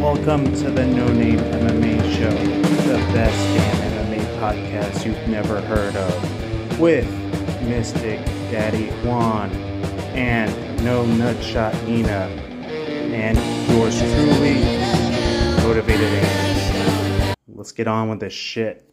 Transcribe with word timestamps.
Welcome 0.00 0.46
to 0.54 0.70
the 0.70 0.86
No 0.86 1.06
Name 1.08 1.38
MMA 1.38 2.00
Show, 2.16 2.30
the 2.30 2.96
best 3.12 3.36
damn 3.54 4.06
MMA 4.08 4.24
podcast 4.40 5.04
you've 5.04 5.28
never 5.28 5.60
heard 5.60 5.94
of, 5.94 6.80
with 6.80 7.06
Mystic 7.64 8.24
Daddy 8.50 8.86
Juan 9.06 9.50
and 10.16 10.50
No 10.82 11.04
Nutshot 11.04 11.86
Nina, 11.86 12.30
and 13.12 13.36
yours 13.70 13.98
truly, 13.98 14.54
Motivated 15.66 16.00
Andy. 16.00 17.34
Let's 17.48 17.72
get 17.72 17.86
on 17.86 18.08
with 18.08 18.20
this 18.20 18.32
shit. 18.32 18.90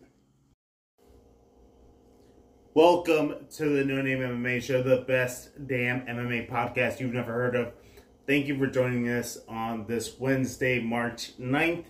Welcome 2.74 3.48
to 3.52 3.70
the 3.70 3.86
No 3.86 4.02
Name 4.02 4.20
MMA 4.20 4.62
Show, 4.62 4.84
the 4.84 5.06
best 5.08 5.68
damn 5.68 6.02
MMA 6.02 6.50
podcast 6.52 7.00
you've 7.00 7.14
never 7.14 7.32
heard 7.32 7.56
of. 7.56 7.72
Thank 8.28 8.48
you 8.48 8.58
for 8.58 8.68
joining 8.68 9.08
us 9.08 9.38
on 9.48 9.86
this 9.88 10.20
Wednesday, 10.20 10.82
March 10.82 11.38
9th. 11.40 11.86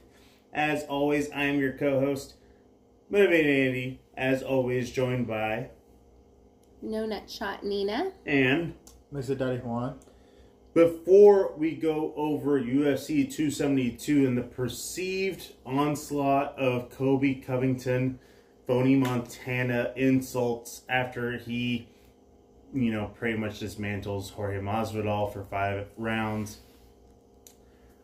As 0.53 0.83
always, 0.83 1.31
I 1.31 1.45
am 1.45 1.59
your 1.59 1.73
co 1.73 1.99
host, 1.99 2.35
Motivated 3.09 3.67
Andy, 3.67 3.99
as 4.15 4.43
always, 4.43 4.91
joined 4.91 5.27
by 5.27 5.69
No 6.81 7.07
Nut 7.07 7.27
Shot 7.27 7.63
Nina. 7.63 8.11
and 8.27 8.75
Mr. 9.11 9.35
Daddy 9.35 9.57
Juan. 9.57 9.97
Before 10.75 11.55
we 11.57 11.75
go 11.75 12.13
over 12.15 12.61
UFC 12.61 13.23
272 13.23 14.27
and 14.27 14.37
the 14.37 14.43
perceived 14.43 15.53
onslaught 15.65 16.55
of 16.59 16.91
Colby 16.91 17.33
Covington, 17.33 18.19
phony 18.67 18.95
Montana 18.95 19.91
insults 19.95 20.83
after 20.87 21.39
he, 21.39 21.87
you 22.81 22.91
know, 22.91 23.11
pretty 23.17 23.37
much 23.37 23.59
dismantles 23.59 24.31
Jorge 24.31 24.59
Masvidal 24.59 25.31
for 25.31 25.43
five 25.45 25.87
rounds. 25.97 26.59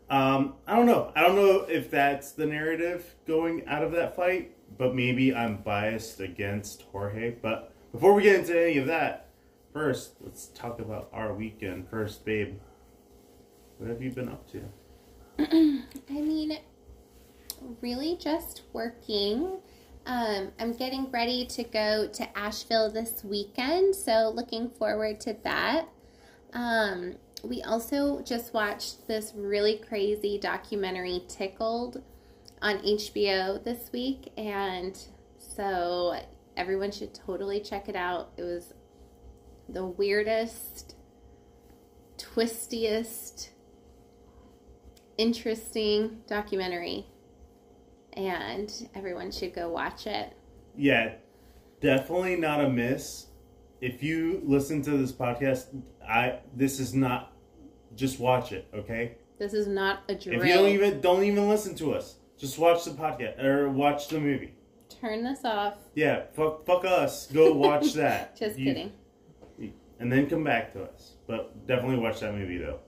Um, 0.10 0.56
I 0.68 0.76
don't 0.76 0.86
know. 0.86 1.12
I 1.16 1.22
don't 1.22 1.36
know 1.36 1.62
if 1.62 1.90
that's 1.90 2.32
the 2.32 2.46
narrative 2.46 3.16
going 3.26 3.66
out 3.68 3.84
of 3.84 3.92
that 3.94 4.16
fight, 4.16 4.56
but 4.78 4.94
maybe 4.94 5.34
I'm 5.34 5.58
biased 5.58 6.20
against 6.20 6.84
Jorge. 6.92 7.32
But 7.42 7.74
before 7.92 8.14
we 8.14 8.24
get 8.24 8.40
into 8.40 8.60
any 8.60 8.78
of 8.78 8.88
that, 8.88 9.30
first 9.72 10.14
let's 10.22 10.48
talk 10.48 10.80
about 10.80 11.10
our 11.14 11.34
weekend. 11.34 11.90
First, 11.90 12.26
babe, 12.26 12.60
what 13.78 13.90
have 13.90 14.02
you 14.02 14.12
been 14.12 14.30
up 14.30 14.48
to? 14.52 14.62
I 16.10 16.14
mean, 16.14 16.60
really 17.82 18.18
just 18.20 18.64
working. 18.72 19.60
Um, 20.06 20.52
I'm 20.60 20.74
getting 20.74 21.10
ready 21.12 21.46
to 21.46 21.64
go 21.64 22.08
to 22.08 22.38
Asheville 22.38 22.92
this 22.92 23.24
weekend, 23.24 23.96
so 23.96 24.32
looking 24.36 24.70
forward 24.70 25.22
to 25.22 25.38
that. 25.44 25.88
Um, 26.52 27.16
we 27.44 27.62
also 27.62 28.22
just 28.22 28.54
watched 28.54 29.08
this 29.08 29.34
really 29.36 29.78
crazy 29.78 30.38
documentary, 30.38 31.24
Tickled, 31.30 32.04
on 32.62 32.80
HBO 32.80 33.64
this 33.64 33.92
week, 33.94 34.32
and 34.38 34.98
so 35.38 36.20
everyone 36.58 36.92
should 36.92 37.14
totally 37.14 37.62
check 37.62 37.88
it 37.88 37.96
out. 37.96 38.32
It 38.36 38.44
was 38.44 38.74
the 39.70 39.86
weirdest, 39.86 40.96
twistiest, 42.18 43.52
interesting 45.18 46.22
documentary, 46.28 47.06
and 48.18 48.90
everyone 48.96 49.32
should 49.32 49.54
go 49.54 49.70
watch 49.70 50.08
it. 50.08 50.34
Yeah, 50.78 51.14
definitely 51.82 52.36
not 52.36 52.64
a 52.64 52.70
miss. 52.70 53.28
If 53.82 54.02
you 54.02 54.42
listen 54.46 54.82
to 54.84 54.92
this 54.98 55.12
podcast, 55.12 55.66
I 56.08 56.40
this 56.56 56.80
is 56.80 56.94
not 56.94 57.34
just 57.96 58.20
watch 58.20 58.52
it, 58.52 58.68
okay? 58.74 59.18
This 59.40 59.54
is 59.54 59.68
not 59.68 60.04
a 60.10 60.16
drill. 60.16 60.40
If 60.42 60.48
you 60.48 60.54
don't 60.54 60.70
even 60.70 61.02
don't 61.02 61.24
even 61.24 61.50
listen 61.50 61.76
to 61.76 61.94
us, 61.94 62.16
just 62.38 62.58
watch 62.58 62.86
the 62.86 62.92
podcast 62.92 63.44
or 63.44 63.70
watch 63.70 64.08
the 64.08 64.20
movie. 64.20 64.54
Turn 65.02 65.24
this 65.24 65.44
off. 65.44 65.76
Yeah, 65.96 66.24
fuck, 66.34 66.66
fuck 66.66 66.86
us. 66.86 67.28
Go 67.28 67.54
watch 67.54 67.94
that. 67.96 68.38
Just 68.38 68.58
You- 68.58 68.66
kidding. 68.74 68.92
And 70.00 70.12
then 70.12 70.28
come 70.30 70.44
back 70.44 70.74
to 70.74 70.84
us. 70.84 71.14
But 71.28 71.66
definitely 71.68 71.98
watch 71.98 72.20
that 72.22 72.34
movie 72.34 72.58
though. 72.58 72.80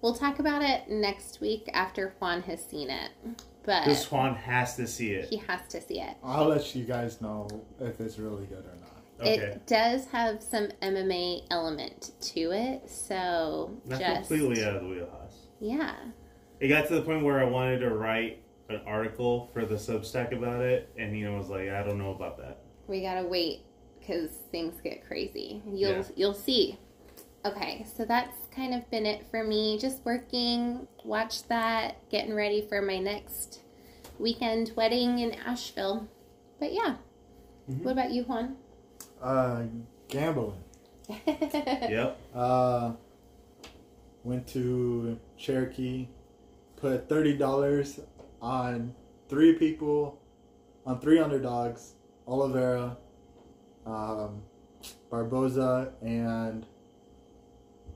We'll 0.00 0.14
talk 0.14 0.38
about 0.38 0.62
it 0.62 0.88
next 0.88 1.40
week 1.40 1.68
after 1.74 2.14
Juan 2.20 2.42
has 2.42 2.64
seen 2.64 2.88
it. 2.88 3.10
But 3.68 3.84
This 3.84 4.10
Juan 4.10 4.34
has 4.34 4.76
to 4.76 4.86
see 4.86 5.10
it. 5.12 5.28
he 5.28 5.36
has 5.46 5.60
to 5.68 5.80
see 5.82 6.00
it. 6.00 6.16
I'll 6.24 6.46
let 6.48 6.74
you 6.74 6.84
guys 6.86 7.20
know 7.20 7.46
if 7.78 8.00
it's 8.00 8.18
really 8.18 8.46
good 8.46 8.64
or 8.64 8.74
not. 8.80 9.02
Okay. 9.20 9.34
It 9.34 9.66
does 9.66 10.06
have 10.06 10.42
some 10.42 10.68
MMA 10.80 11.42
element 11.50 12.12
to 12.32 12.40
it, 12.52 12.88
so 12.88 13.76
Not 13.84 14.00
just 14.00 14.28
completely 14.30 14.64
out 14.64 14.76
of 14.76 14.82
the 14.84 14.88
wheelhouse. 14.88 15.34
yeah. 15.60 15.96
It 16.60 16.68
got 16.68 16.88
to 16.88 16.94
the 16.94 17.02
point 17.02 17.22
where 17.24 17.40
I 17.40 17.44
wanted 17.44 17.80
to 17.80 17.90
write 17.90 18.42
an 18.70 18.80
article 18.86 19.50
for 19.52 19.66
the 19.66 19.74
Substack 19.74 20.32
about 20.34 20.62
it, 20.62 20.88
and 20.96 21.12
Nina 21.12 21.36
was 21.36 21.50
like, 21.50 21.68
"I 21.68 21.82
don't 21.82 21.98
know 21.98 22.12
about 22.12 22.38
that." 22.38 22.60
We 22.86 23.02
gotta 23.02 23.26
wait 23.28 23.64
because 24.00 24.30
things 24.50 24.80
get 24.80 25.06
crazy. 25.06 25.62
You'll 25.66 25.90
Yeah. 25.92 26.02
you'll 26.16 26.32
see. 26.34 26.78
Okay, 27.44 27.84
so 27.96 28.06
that's 28.06 28.46
kind 28.58 28.74
of 28.74 28.90
been 28.90 29.06
it 29.06 29.24
for 29.30 29.44
me. 29.44 29.78
Just 29.78 30.04
working, 30.04 30.88
watch 31.04 31.44
that, 31.44 31.96
getting 32.10 32.34
ready 32.34 32.60
for 32.60 32.82
my 32.82 32.98
next 32.98 33.60
weekend 34.18 34.72
wedding 34.74 35.20
in 35.20 35.32
Asheville. 35.32 36.08
But 36.58 36.72
yeah. 36.72 36.96
Mhm. 37.70 37.84
What 37.84 37.92
about 37.92 38.10
you, 38.10 38.24
Juan? 38.24 38.56
Uh, 39.22 39.62
gambling. 40.08 40.58
Yep. 41.26 42.18
Uh, 42.34 42.92
went 44.24 44.46
to 44.48 45.18
Cherokee, 45.36 46.08
put 46.76 47.08
thirty 47.08 47.36
dollars 47.36 48.00
on 48.42 48.92
three 49.28 49.54
people, 49.54 50.18
on 50.84 51.00
three 51.00 51.20
underdogs: 51.20 51.94
Oliveira, 52.26 52.96
um, 53.86 54.42
Barboza, 55.10 55.92
and 56.02 56.66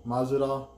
Masvidal. 0.06 0.68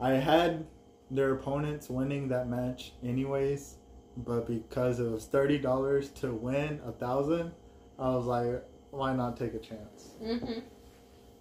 I 0.00 0.12
had 0.12 0.66
their 1.10 1.32
opponents 1.34 1.90
winning 1.90 2.28
that 2.28 2.48
match 2.48 2.92
anyways, 3.02 3.76
but 4.16 4.46
because 4.46 5.00
it 5.00 5.10
was 5.10 5.26
thirty 5.26 5.58
dollars 5.58 6.08
to 6.20 6.32
win 6.32 6.80
a 6.86 6.92
thousand, 6.92 7.52
I 7.98 8.10
was 8.14 8.24
like, 8.26 8.64
why 8.90 9.14
not 9.14 9.36
take 9.36 9.54
a 9.54 9.58
chance? 9.58 10.14
hmm 10.22 10.60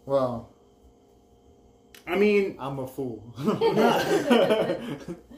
Well, 0.05 0.49
I 2.07 2.15
mean, 2.17 2.55
I'm 2.59 2.79
a 2.79 2.87
fool. 2.87 3.23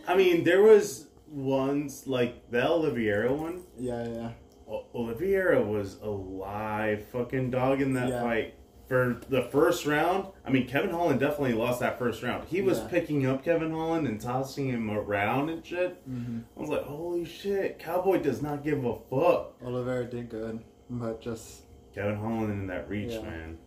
I 0.08 0.16
mean, 0.16 0.44
there 0.44 0.62
was 0.64 1.08
ones 1.28 2.08
like 2.08 2.50
the 2.52 2.66
Oliveira 2.66 3.34
one. 3.34 3.64
yeah, 3.78 4.08
yeah. 4.08 4.32
O- 4.70 4.86
Oliveira 4.96 5.62
was 5.62 5.98
a 6.02 6.10
live 6.10 7.06
fucking 7.08 7.52
dog 7.52 7.82
in 7.82 7.94
that 7.94 8.10
Yeah. 8.10 8.22
fight. 8.22 8.54
For 8.92 9.22
the 9.30 9.44
first 9.44 9.86
round, 9.86 10.28
I 10.46 10.50
mean, 10.50 10.68
Kevin 10.68 10.90
Holland 10.90 11.22
definitely 11.22 11.54
lost 11.54 11.80
that 11.80 11.98
first 11.98 12.22
round. 12.24 12.50
He 12.50 12.62
was 12.62 12.80
Yeah. 12.80 12.88
picking 12.90 13.26
up 13.26 13.42
Kevin 13.42 13.72
Holland 13.72 14.06
and 14.06 14.20
tossing 14.20 14.68
him 14.68 14.92
around 14.92 15.48
and 15.48 15.66
shit. 15.66 16.06
Mm-hmm. 16.10 16.40
I 16.58 16.60
was 16.60 16.70
like, 16.70 16.82
holy 16.84 17.24
shit, 17.24 17.80
Cowboy 17.80 18.18
does 18.22 18.42
not 18.42 18.66
give 18.66 18.84
a 18.84 18.98
fuck. 19.10 19.54
Oliveira 19.66 20.04
did 20.04 20.28
good, 20.28 20.60
but 20.90 21.22
just 21.22 21.62
Kevin 21.96 22.18
Holland 22.18 22.52
in 22.52 22.68
that 22.68 22.90
reach, 22.90 23.14
Yeah. 23.14 23.22
man. 23.22 23.58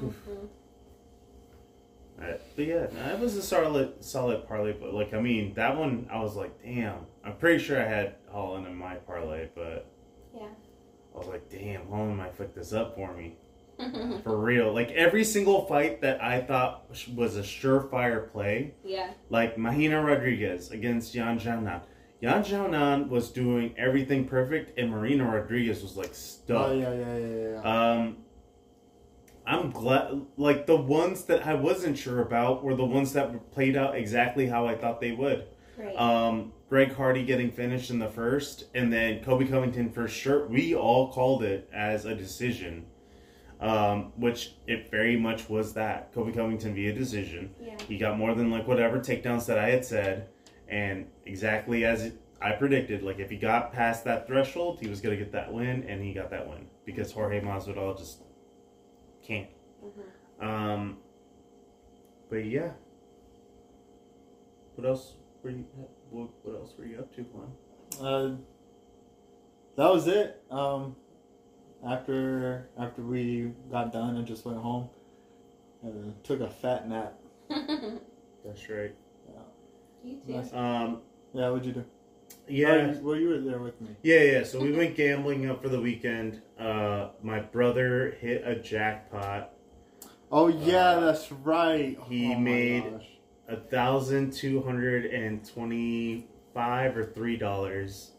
Mm-hmm. 0.00 0.46
Uh, 2.20 2.24
But 2.56 2.66
yeah, 2.66 2.86
that 2.86 3.20
was 3.20 3.36
a 3.36 3.42
solid, 3.42 4.02
solid 4.04 4.48
parlay. 4.48 4.72
But 4.72 4.94
like, 4.94 5.14
I 5.14 5.20
mean, 5.20 5.54
that 5.54 5.76
one, 5.78 6.08
I 6.10 6.20
was 6.20 6.34
like, 6.34 6.60
damn. 6.60 7.06
I'm 7.24 7.36
pretty 7.36 7.62
sure 7.62 7.80
I 7.80 7.86
had 7.86 8.16
Holland 8.32 8.66
in 8.66 8.74
my 8.74 8.96
parlay, 8.96 9.48
but 9.54 9.86
Yeah. 10.34 10.48
I 11.14 11.18
was 11.18 11.28
like, 11.28 11.48
damn, 11.48 11.86
Holland 11.88 12.16
might 12.16 12.34
fuck 12.34 12.52
this 12.52 12.72
up 12.72 12.96
for 12.96 13.12
me. 13.14 13.36
For 14.24 14.36
real. 14.36 14.72
Like 14.72 14.90
every 14.92 15.24
single 15.24 15.66
fight 15.66 16.00
that 16.02 16.22
I 16.22 16.40
thought 16.40 16.90
was 17.14 17.36
a 17.36 17.42
surefire 17.42 18.30
play, 18.30 18.74
yeah. 18.84 19.10
like 19.30 19.58
Marina 19.58 20.02
Rodriguez 20.02 20.70
against 20.70 21.14
Yan 21.14 21.38
Xiaonan. 21.38 21.82
Yan 22.20 22.44
Xiaonan 22.44 23.08
was 23.08 23.30
doing 23.30 23.74
everything 23.76 24.26
perfect, 24.26 24.78
and 24.78 24.90
Marina 24.90 25.24
Rodriguez 25.24 25.82
was 25.82 25.96
like 25.96 26.14
stuck. 26.14 26.68
oh 26.68 26.72
yeah, 26.72 26.94
yeah, 26.94 27.16
yeah, 27.18 27.50
yeah. 27.50 27.92
Um, 27.92 28.16
I'm 29.44 29.70
glad. 29.70 30.26
Like 30.36 30.66
the 30.66 30.76
ones 30.76 31.24
that 31.24 31.46
I 31.46 31.54
wasn't 31.54 31.98
sure 31.98 32.20
about 32.20 32.62
were 32.62 32.76
the 32.76 32.84
ones 32.84 33.12
that 33.14 33.50
played 33.50 33.76
out 33.76 33.96
exactly 33.96 34.46
how 34.46 34.66
I 34.66 34.76
thought 34.76 35.00
they 35.00 35.12
would. 35.12 35.46
Great. 35.76 35.96
Um, 35.96 36.52
Greg 36.68 36.94
Hardy 36.94 37.24
getting 37.24 37.50
finished 37.50 37.90
in 37.90 37.98
the 37.98 38.08
first, 38.08 38.64
and 38.74 38.92
then 38.92 39.22
Colby 39.24 39.46
Covington 39.46 39.90
for 39.90 40.08
sure. 40.08 40.46
We 40.46 40.74
all 40.74 41.12
called 41.12 41.42
it 41.42 41.68
as 41.72 42.04
a 42.04 42.14
decision, 42.14 42.86
um, 43.62 44.12
which 44.16 44.54
it 44.66 44.90
very 44.90 45.16
much 45.16 45.48
was 45.48 45.72
that 45.74 46.12
Colby 46.12 46.32
Covington 46.32 46.74
via 46.74 46.92
decision. 46.92 47.54
yeah. 47.60 47.76
He 47.88 47.96
got 47.96 48.18
more 48.18 48.34
than 48.34 48.50
like 48.50 48.66
whatever 48.66 48.98
takedowns 48.98 49.46
that 49.46 49.58
I 49.58 49.70
had 49.70 49.84
said, 49.84 50.28
and 50.68 51.06
exactly 51.24 51.84
as 51.84 52.02
it, 52.04 52.20
I 52.40 52.52
predicted. 52.52 53.02
Like 53.02 53.18
if 53.20 53.30
he 53.30 53.36
got 53.36 53.72
past 53.72 54.04
that 54.04 54.26
threshold, 54.26 54.80
he 54.80 54.88
was 54.88 55.00
gonna 55.00 55.16
get 55.16 55.32
that 55.32 55.52
win, 55.52 55.84
and 55.88 56.02
he 56.02 56.12
got 56.12 56.30
that 56.30 56.48
win 56.48 56.66
because 56.84 57.12
Jorge 57.12 57.40
Masvidal 57.40 57.96
just 57.96 58.22
can't. 59.24 59.48
Mhm. 59.82 60.44
Um, 60.44 60.98
but 62.28 62.44
yeah. 62.44 62.72
What 64.74 64.86
else? 64.88 65.14
were 65.42 65.50
you? 65.50 65.64
What, 66.10 66.30
what 66.42 66.56
else 66.56 66.74
were 66.78 66.84
you 66.86 66.98
up 66.98 67.14
to, 67.14 67.22
Juan? 67.22 67.52
Uh, 68.00 68.36
that 69.76 69.92
was 69.92 70.06
it. 70.08 70.42
Um, 70.50 70.96
after 71.86 72.68
after 72.78 73.02
we 73.02 73.52
got 73.70 73.92
done, 73.92 74.16
I 74.16 74.22
just 74.22 74.44
went 74.44 74.58
home 74.58 74.88
and 75.82 76.14
took 76.24 76.40
a 76.40 76.48
fat 76.50 76.88
nap. 76.88 77.14
That's 77.48 78.68
right. 78.68 78.94
you 80.04 80.18
too. 80.26 80.32
Nice. 80.32 80.52
Um, 80.52 81.00
Yeah, 81.32 81.48
what'd 81.50 81.66
you 81.66 81.72
do? 81.72 81.84
yeah. 82.48 82.94
Oh, 82.96 83.00
well, 83.02 83.16
you 83.16 83.28
were 83.28 83.38
there 83.40 83.58
with 83.60 83.80
me. 83.80 83.90
Yeah, 84.02 84.20
yeah. 84.20 84.44
So 84.44 84.60
we 84.60 84.72
went 84.72 84.96
gambling 84.96 85.48
up 85.48 85.62
for 85.62 85.68
the 85.68 85.80
weekend. 85.80 86.40
Uh, 86.58 87.08
my 87.22 87.40
brother 87.40 88.16
hit 88.20 88.42
a 88.46 88.54
jackpot, 88.56 89.50
Oh 90.30 90.48
yeah, 90.48 90.92
Uh, 90.92 91.00
that's 91.00 91.30
right. 91.30 91.98
he 92.08 92.34
Oh, 92.34 92.38
made- 92.38 93.00
a 93.48 93.56
thousand 93.56 94.32
two 94.32 94.62
hundred 94.62 95.04
and 95.06 95.44
twenty-five 95.46 96.96
or 96.96 97.04
three 97.04 97.36
dollars. 97.36 98.12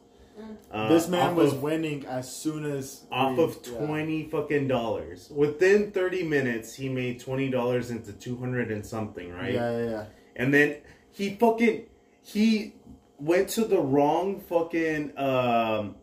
Uh, 0.71 0.89
this 0.89 1.07
man 1.07 1.35
was 1.35 1.53
of, 1.53 1.61
winning 1.61 2.05
as 2.07 2.33
soon 2.35 2.65
as 2.65 3.05
off 3.11 3.37
we- 3.37 3.43
of 3.43 3.57
yeah. 3.65 3.77
twenty 3.85 4.29
fucking 4.29 4.67
dollars. 4.67 5.29
Within 5.35 5.91
thirty 5.91 6.23
minutes, 6.23 6.73
he 6.75 6.89
made 6.89 7.19
twenty 7.19 7.49
dollars 7.49 7.91
into 7.91 8.11
two 8.13 8.37
hundred 8.37 8.71
and 8.71 8.85
something, 8.85 9.31
right? 9.31 9.53
Yeah, 9.53 9.77
yeah, 9.77 9.89
yeah. 9.89 10.05
And 10.35 10.53
then 10.53 10.77
he 11.11 11.35
fucking 11.35 11.85
he 12.23 12.73
went 13.19 13.49
to 13.49 13.65
the 13.65 13.79
wrong 13.79 14.39
fucking 14.41 15.17
um 15.17 15.95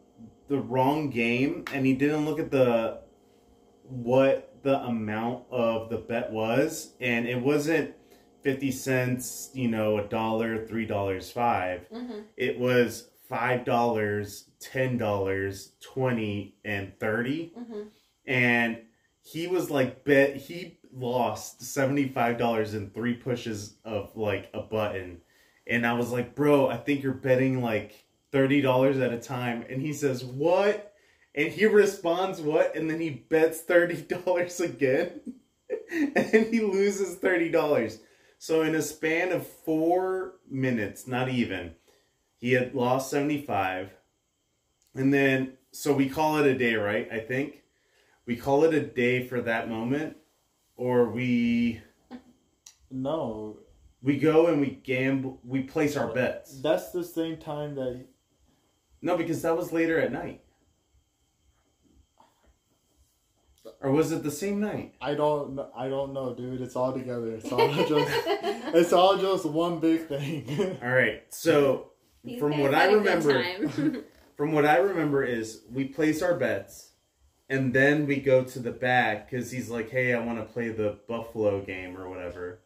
the 0.49 0.59
wrong 0.59 1.11
game 1.11 1.65
and 1.73 1.85
he 1.87 1.93
didn't 1.95 2.25
look 2.25 2.39
at 2.41 2.51
the 2.51 3.01
what 3.89 4.55
the 4.63 4.79
amount 4.83 5.45
of 5.51 5.91
the 5.91 5.97
bet 5.97 6.31
was 6.31 6.93
and 7.01 7.27
it 7.27 7.41
wasn't 7.41 7.95
50 8.43 8.71
cents, 8.73 9.51
you 9.53 9.69
know, 9.69 9.99
a 9.99 10.05
dollar, 10.05 10.65
3 10.67 10.87
dollars, 10.87 11.31
5. 11.31 11.89
Mhm. 11.93 12.23
It 12.37 12.59
was 12.59 13.09
$5, 13.31 14.45
$10, 14.61 15.73
20 15.81 16.55
and 16.65 16.99
30 16.99 17.53
Mhm. 17.57 17.87
and 18.27 18.79
he 19.23 19.47
was 19.47 19.71
like 19.71 20.05
bet 20.05 20.37
he 20.37 20.79
lost 20.93 21.63
$75 21.63 22.75
in 22.75 22.91
three 22.91 23.15
pushes 23.15 23.77
of 23.85 24.17
like 24.17 24.51
a 24.55 24.61
button. 24.61 25.21
And 25.67 25.87
i 25.87 25.93
was 25.93 26.11
like 26.11 26.35
bro 26.35 26.69
i 26.69 26.77
think 26.77 27.03
you're 27.03 27.13
betting 27.15 27.63
like 27.63 28.05
$30 28.33 29.01
at 29.01 29.13
a 29.13 29.19
time. 29.21 29.65
And 29.69 29.83
he 29.83 29.93
says 29.93 30.25
what? 30.25 30.93
And 31.35 31.49
he 31.53 31.67
responds 31.67 32.41
what? 32.41 32.75
And 32.77 32.89
then 32.91 33.01
he 33.01 33.11
bets 33.11 33.63
$30 33.63 34.61
again. 34.65 35.21
And 35.93 36.15
then 36.15 36.53
he 36.53 36.61
loses 36.61 37.17
$30 37.19 37.99
so 38.39 38.63
in 38.63 38.75
a 38.75 38.83
span 38.83 39.33
of 39.33 39.47
four 39.47 40.35
minutes 40.49 41.07
not 41.07 41.29
even 41.29 41.75
he 42.41 42.53
had 42.53 42.75
lost 42.75 43.11
75 43.11 43.91
and 44.95 45.13
then 45.15 45.53
so 45.71 45.93
we 45.93 46.09
call 46.09 46.39
it 46.39 46.47
a 46.47 46.57
day 46.57 46.75
right 46.75 47.09
i 47.13 47.19
think 47.19 47.63
we 48.27 48.35
call 48.35 48.65
it 48.65 48.75
a 48.75 48.81
day 48.81 49.27
for 49.27 49.41
that 49.43 49.69
moment 49.69 50.17
or 50.77 51.11
we 51.11 51.81
No, 52.91 53.59
we 54.03 54.19
go 54.19 54.47
and 54.47 54.61
we 54.61 54.71
gamble 54.71 55.41
we 55.45 55.63
place 55.63 55.97
our 55.97 56.13
bets 56.13 56.61
that's 56.61 56.91
the 56.91 57.05
same 57.05 57.37
time 57.37 57.75
that 57.77 58.07
no 59.03 59.17
because 59.17 59.43
that 59.43 59.57
was 59.57 59.73
later 59.73 60.01
at 60.01 60.11
night 60.11 60.43
or 63.81 63.91
was 63.93 64.11
it 64.13 64.23
the 64.23 64.31
same 64.31 64.61
night 64.61 64.95
I 65.01 65.15
don't. 65.15 65.59
I 65.75 65.89
don't 65.89 66.13
know, 66.13 66.35
dude. 66.35 66.61
It's 66.61 66.77
all 66.77 66.93
together. 66.93 67.35
It's 67.35 67.51
all 67.51 67.69
just. 67.87 68.11
it's 68.27 68.93
all 68.93 69.17
just 69.17 69.47
one 69.47 69.81
big 69.81 70.07
thing. 70.07 70.79
all 70.83 70.91
right 70.91 71.23
so 71.31 71.90
These 72.25 72.41
from 72.41 72.59
what 72.59 72.75
i 72.75 72.85
had 72.85 72.95
a 72.95 73.01
good 73.01 73.25
remember 73.25 74.05
from 74.37 74.53
what 74.53 74.67
i 74.67 74.77
remember 74.77 75.25
is 75.25 75.63
we 75.73 75.85
place 75.85 76.23
our 76.23 76.35
bets 76.35 76.91
and 77.49 77.75
then 77.75 78.07
we 78.07 78.17
go 78.17 78.45
to 78.45 78.59
the 78.59 78.71
back 78.71 79.31
because 79.31 79.51
he's 79.51 79.71
like 79.71 79.91
hey 79.91 80.15
i 80.15 80.19
want 80.19 80.39
to 80.39 80.53
play 80.53 80.69
the 80.69 80.99
buffalo 81.09 81.61
game 81.61 81.97
or 81.97 82.09
whatever. 82.09 82.61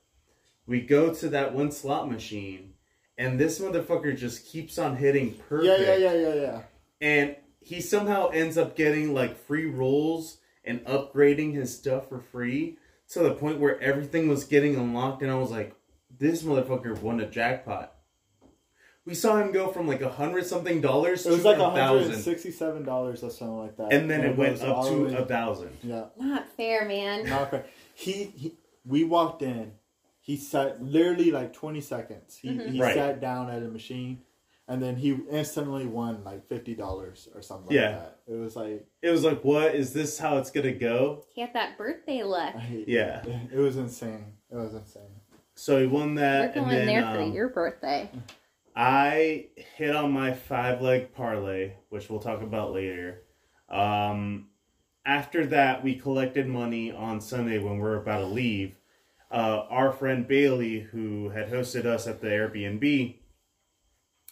We 0.66 0.80
go 0.80 1.12
to 1.12 1.28
that 1.28 1.54
one 1.54 1.70
slot 1.70 2.10
machine 2.10 2.72
and 3.18 3.38
this 3.38 3.58
motherfucker 3.58 4.16
just 4.16 4.46
keeps 4.46 4.78
on 4.78 4.96
hitting 4.96 5.34
perfect 5.48 5.80
yeah, 5.80 5.96
yeah, 5.96 6.12
yeah, 6.12 6.28
yeah, 6.28 6.34
yeah. 6.34 6.62
and 7.00 7.36
he 7.60 7.80
somehow 7.80 8.28
ends 8.28 8.58
up 8.58 8.76
getting 8.76 9.14
like 9.14 9.36
free 9.36 9.66
rolls 9.66 10.38
and 10.64 10.84
upgrading 10.84 11.54
his 11.54 11.76
stuff 11.76 12.08
for 12.08 12.18
free 12.18 12.78
to 13.10 13.20
the 13.20 13.34
point 13.34 13.60
where 13.60 13.80
everything 13.80 14.28
was 14.28 14.44
getting 14.44 14.76
unlocked 14.76 15.22
and 15.22 15.30
i 15.30 15.34
was 15.34 15.50
like 15.50 15.74
this 16.18 16.42
motherfucker 16.42 16.98
won 17.00 17.20
a 17.20 17.26
jackpot 17.26 17.93
we 19.06 19.14
saw 19.14 19.36
him 19.36 19.52
go 19.52 19.68
from 19.68 19.86
like 19.86 20.00
a 20.00 20.08
hundred 20.08 20.46
something 20.46 20.80
dollars 20.80 21.26
It 21.26 21.30
was 21.30 21.42
to 21.42 21.48
like 21.48 21.58
a 21.58 21.64
hundred 21.64 21.76
thousand 21.76 22.12
and 22.14 22.22
sixty-seven 22.22 22.84
dollars 22.84 23.22
or 23.22 23.30
something 23.30 23.58
like 23.58 23.76
that. 23.76 23.92
and 23.92 24.10
then 24.10 24.22
it 24.22 24.36
went 24.36 24.62
up 24.62 24.86
to 24.86 25.16
a 25.18 25.24
thousand 25.24 25.76
Yeah, 25.82 26.04
Not 26.18 26.46
fair, 26.56 26.84
man. 26.86 27.28
not 27.28 27.50
fair. 27.50 27.64
He, 27.94 28.24
he, 28.36 28.54
we 28.86 29.04
walked 29.04 29.42
in. 29.42 29.72
He 30.20 30.36
sat 30.36 30.82
literally 30.82 31.30
like 31.30 31.52
twenty 31.52 31.80
seconds. 31.82 32.36
He, 32.36 32.48
Mhm. 32.48 32.70
he 32.70 32.80
Right. 32.80 32.94
sat 32.94 33.20
down 33.20 33.50
at 33.50 33.62
a 33.62 33.68
machine, 33.68 34.22
and 34.66 34.82
then 34.82 34.96
he 34.96 35.18
instantly 35.30 35.86
won 35.86 36.24
like 36.24 36.46
fifty 36.46 36.74
dollars 36.74 37.28
or 37.34 37.42
something 37.42 37.74
Yeah. 37.76 37.88
like 37.90 37.98
that. 37.98 38.18
It 38.26 38.36
was 38.38 38.56
like, 38.56 38.86
it 39.02 39.10
was 39.10 39.22
like 39.22 39.44
what 39.44 39.74
is 39.74 39.92
this 39.92 40.18
how 40.18 40.38
it's 40.38 40.50
gonna 40.50 40.72
go 40.72 41.24
He 41.34 41.42
had 41.42 41.52
that 41.52 41.76
birthday 41.76 42.22
luck. 42.22 42.54
I, 42.56 42.84
yeah 42.86 43.22
it 43.52 43.58
was 43.58 43.76
insane. 43.76 44.32
It 44.50 44.56
was 44.56 44.72
insane. 44.72 45.02
so 45.54 45.78
he 45.78 45.86
won 45.86 46.14
that. 46.14 46.40
We're 46.40 46.46
that 46.46 46.54
going 46.54 46.68
and 46.70 46.76
then 46.78 46.86
there 47.04 47.14
for 47.14 47.20
um, 47.20 47.32
your 47.34 47.48
birthday. 47.50 48.08
I 48.76 49.46
hit 49.76 49.94
on 49.94 50.12
my 50.12 50.32
five 50.32 50.82
leg 50.82 51.14
parlay, 51.14 51.74
which 51.90 52.10
we'll 52.10 52.20
talk 52.20 52.42
about 52.42 52.72
later. 52.72 53.22
Um, 53.68 54.48
after 55.06 55.46
that, 55.46 55.84
we 55.84 55.94
collected 55.94 56.46
money 56.46 56.90
on 56.90 57.20
Sunday 57.20 57.58
when 57.58 57.74
we 57.74 57.80
were 57.80 58.00
about 58.00 58.18
to 58.18 58.26
leave. 58.26 58.76
Uh, 59.30 59.66
our 59.68 59.92
friend 59.92 60.26
Bailey, 60.26 60.80
who 60.80 61.30
had 61.30 61.50
hosted 61.50 61.86
us 61.86 62.06
at 62.06 62.20
the 62.20 62.28
Airbnb, 62.28 63.16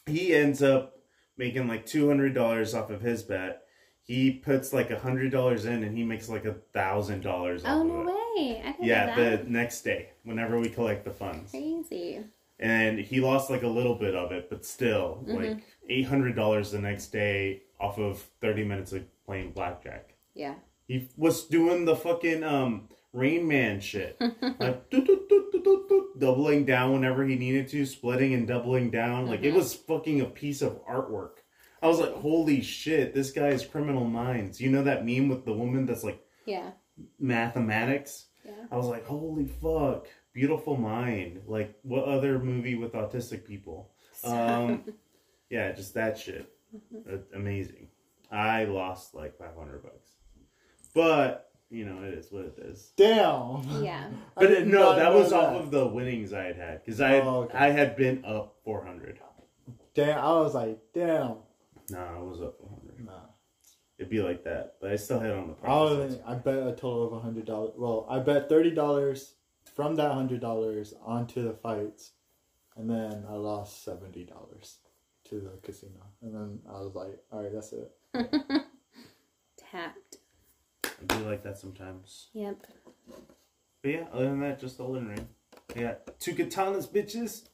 he 0.06 0.34
ends 0.34 0.62
up 0.62 0.96
making 1.36 1.68
like 1.68 1.86
two 1.86 2.08
hundred 2.08 2.34
dollars 2.34 2.74
off 2.74 2.90
of 2.90 3.00
his 3.00 3.22
bet. 3.22 3.62
He 4.04 4.32
puts 4.32 4.72
like 4.72 4.90
a 4.90 4.98
hundred 4.98 5.30
dollars 5.30 5.64
in, 5.64 5.84
and 5.84 5.96
he 5.96 6.04
makes 6.04 6.28
like 6.28 6.44
a 6.44 6.54
thousand 6.72 7.22
dollars. 7.22 7.62
Oh 7.64 7.80
off 7.80 7.86
no 7.86 8.04
way! 8.36 8.62
I 8.64 8.74
Yeah, 8.80 9.14
the 9.14 9.44
next 9.48 9.82
day, 9.82 10.10
whenever 10.24 10.58
we 10.58 10.68
collect 10.68 11.04
the 11.04 11.12
funds 11.12 11.52
Crazy. 11.52 12.20
And 12.62 12.98
he 12.98 13.20
lost 13.20 13.50
like 13.50 13.62
a 13.64 13.68
little 13.68 13.94
bit 13.96 14.14
of 14.14 14.32
it, 14.32 14.48
but 14.48 14.64
still 14.64 15.24
Mhm. 15.28 15.34
like 15.34 15.62
eight 15.90 16.06
hundred 16.06 16.34
dollars 16.36 16.70
the 16.70 16.78
next 16.80 17.08
day 17.08 17.62
off 17.80 17.98
of 17.98 18.18
thirty 18.40 18.64
minutes 18.64 18.92
of 18.92 19.04
playing 19.26 19.50
blackjack. 19.52 20.14
Yeah. 20.34 20.54
He 20.86 21.08
was 21.16 21.46
doing 21.46 21.84
the 21.84 21.96
fucking 21.96 22.42
um 22.44 22.88
Rain 23.12 23.46
Man 23.46 23.80
shit, 23.80 24.16
like 24.60 24.88
doot, 24.90 25.06
doot, 25.06 25.28
doot, 25.28 26.18
doubling 26.18 26.64
down 26.64 26.92
whenever 26.92 27.24
he 27.24 27.34
needed 27.36 27.68
to, 27.68 27.84
splitting 27.84 28.32
and 28.32 28.46
doubling 28.46 28.90
down. 28.90 29.26
Like 29.26 29.42
it 29.42 29.52
Mhm. 29.52 29.56
was 29.56 29.74
fucking 29.74 30.20
a 30.20 30.26
piece 30.26 30.62
of 30.62 30.82
artwork. 30.86 31.38
I 31.82 31.88
was 31.88 31.98
like, 32.00 32.12
holy 32.14 32.60
shit, 32.62 33.12
this 33.12 33.32
guy 33.32 33.48
is 33.48 33.66
criminal 33.66 34.04
minds. 34.04 34.60
You 34.60 34.70
know 34.70 34.84
that 34.84 35.04
meme 35.04 35.28
with 35.28 35.44
the 35.44 35.52
woman 35.52 35.84
that's 35.84 36.04
like 36.04 36.20
Yeah. 36.46 36.70
mathematics? 37.18 38.26
Yeah. 38.44 38.52
I 38.70 38.76
was 38.76 38.86
like, 38.86 39.04
holy 39.04 39.46
fuck, 39.46 40.06
beautiful 40.32 40.76
mind. 40.76 41.42
Like, 41.46 41.74
what 41.82 42.04
other 42.04 42.38
movie 42.38 42.74
with 42.74 42.92
autistic 42.92 43.44
people? 43.46 43.90
Um, 44.24 44.84
yeah, 45.50 45.72
just 45.72 45.94
that 45.94 46.16
shit. 46.16 46.48
Mhm. 46.72 47.12
Uh, 47.12 47.18
Amazing. 47.34 47.88
I 48.30 48.66
lost 48.66 49.14
like 49.14 49.36
500 49.36 49.82
bucks. 49.82 50.12
But, 50.94 51.50
you 51.70 51.84
know, 51.84 52.04
it 52.04 52.14
is 52.14 52.30
what 52.30 52.44
it 52.44 52.58
is. 52.58 52.92
Damn. 52.96 53.64
Yeah. 53.82 54.10
I 54.36 54.40
But 54.40 54.46
did 54.46 54.58
it, 54.58 54.66
no, 54.68 54.94
that 54.94 55.10
know 55.12 55.18
was 55.18 55.32
off 55.32 55.56
of 55.56 55.70
the 55.72 55.86
winnings 55.88 56.32
I 56.32 56.44
had 56.44 56.56
had. 56.56 56.84
Because 56.84 57.00
I, 57.00 57.14
had, 57.14 57.24
Oh, 57.24 57.42
okay. 57.44 57.58
I 57.58 57.70
had 57.70 57.96
been 57.96 58.24
up 58.24 58.58
400. 58.64 59.18
Damn. 59.94 60.18
I 60.18 60.32
was 60.34 60.54
like, 60.54 60.78
damn. 60.94 61.38
No, 61.90 61.98
I 61.98 62.20
was 62.20 62.40
up 62.40 62.58
400. 62.60 63.04
Nah. 63.04 63.12
It'd 63.98 64.08
be 64.10 64.20
like 64.22 64.44
that. 64.44 64.76
But 64.80 64.92
I 64.92 64.96
still 64.96 65.18
had 65.18 65.32
on 65.32 65.48
the 65.48 65.68
I 65.68 65.74
was, 65.74 66.18
I 66.24 66.34
bet 66.34 66.66
a 66.66 66.72
total 66.72 67.06
of 67.08 67.12
a 67.14 67.18
hundred 67.20 67.46
dollars. 67.46 67.72
Well, 67.76 68.06
I 68.08 68.18
bet 68.20 68.48
thirty 68.48 68.70
dollars 68.70 69.34
from 69.74 69.96
that 69.96 70.12
hundred 70.12 70.40
dollars 70.40 70.94
onto 71.04 71.42
the 71.42 71.54
fights, 71.54 72.12
and 72.76 72.88
then 72.88 73.24
I 73.28 73.34
lost 73.34 73.84
seventy 73.84 74.24
dollars 74.24 74.78
to 75.28 75.40
the 75.40 75.58
casino. 75.62 76.06
And 76.20 76.34
then 76.34 76.58
I 76.68 76.80
was 76.80 76.94
like, 76.94 77.18
all 77.30 77.42
right, 77.42 77.52
that's 77.52 77.72
it. 77.72 77.90
Tapped. 79.56 80.16
I 80.84 81.04
do 81.06 81.24
like 81.28 81.42
that 81.42 81.58
sometimes. 81.58 82.28
Yep. 82.34 82.66
But 83.82 83.90
yeah, 83.90 84.04
other 84.12 84.26
than 84.26 84.40
that, 84.40 84.60
just 84.60 84.78
the 84.78 84.84
Elden 84.84 85.08
Ring. 85.08 85.28
Yeah, 85.74 85.94
two 86.20 86.34
katanas, 86.34 86.86
bitches. 86.88 87.48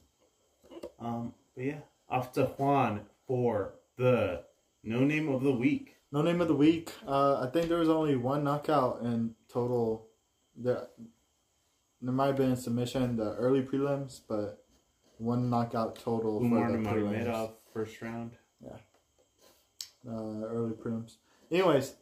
Um, 0.99 1.33
but 1.55 1.63
yeah, 1.63 1.79
off 2.09 2.33
to 2.33 2.45
Juan 2.45 3.01
for 3.27 3.73
the 3.97 4.43
no 4.83 4.99
name 4.99 5.29
of 5.29 5.43
the 5.43 5.51
week. 5.51 5.95
No 6.11 6.21
name 6.21 6.41
of 6.41 6.47
the 6.47 6.55
week. 6.55 6.91
Uh, 7.07 7.41
I 7.41 7.47
think 7.51 7.69
there 7.69 7.79
was 7.79 7.89
only 7.89 8.15
one 8.15 8.43
knockout 8.43 9.01
in 9.03 9.35
total. 9.47 10.07
There, 10.55 10.87
there 12.01 12.13
might 12.13 12.27
have 12.27 12.37
been 12.37 12.51
a 12.51 12.55
submission 12.55 13.03
in 13.03 13.17
the 13.17 13.33
early 13.35 13.61
prelims, 13.61 14.21
but 14.27 14.63
one 15.17 15.49
knockout 15.49 15.95
total 15.99 16.41
Umar 16.41 16.69
for 16.69 16.77
the 16.77 16.83
prelims. 16.89 17.51
First 17.73 18.01
round. 18.01 18.31
uh, 20.07 20.45
early 20.45 20.73
prelims. 20.73 21.17
Anyways, 21.51 21.95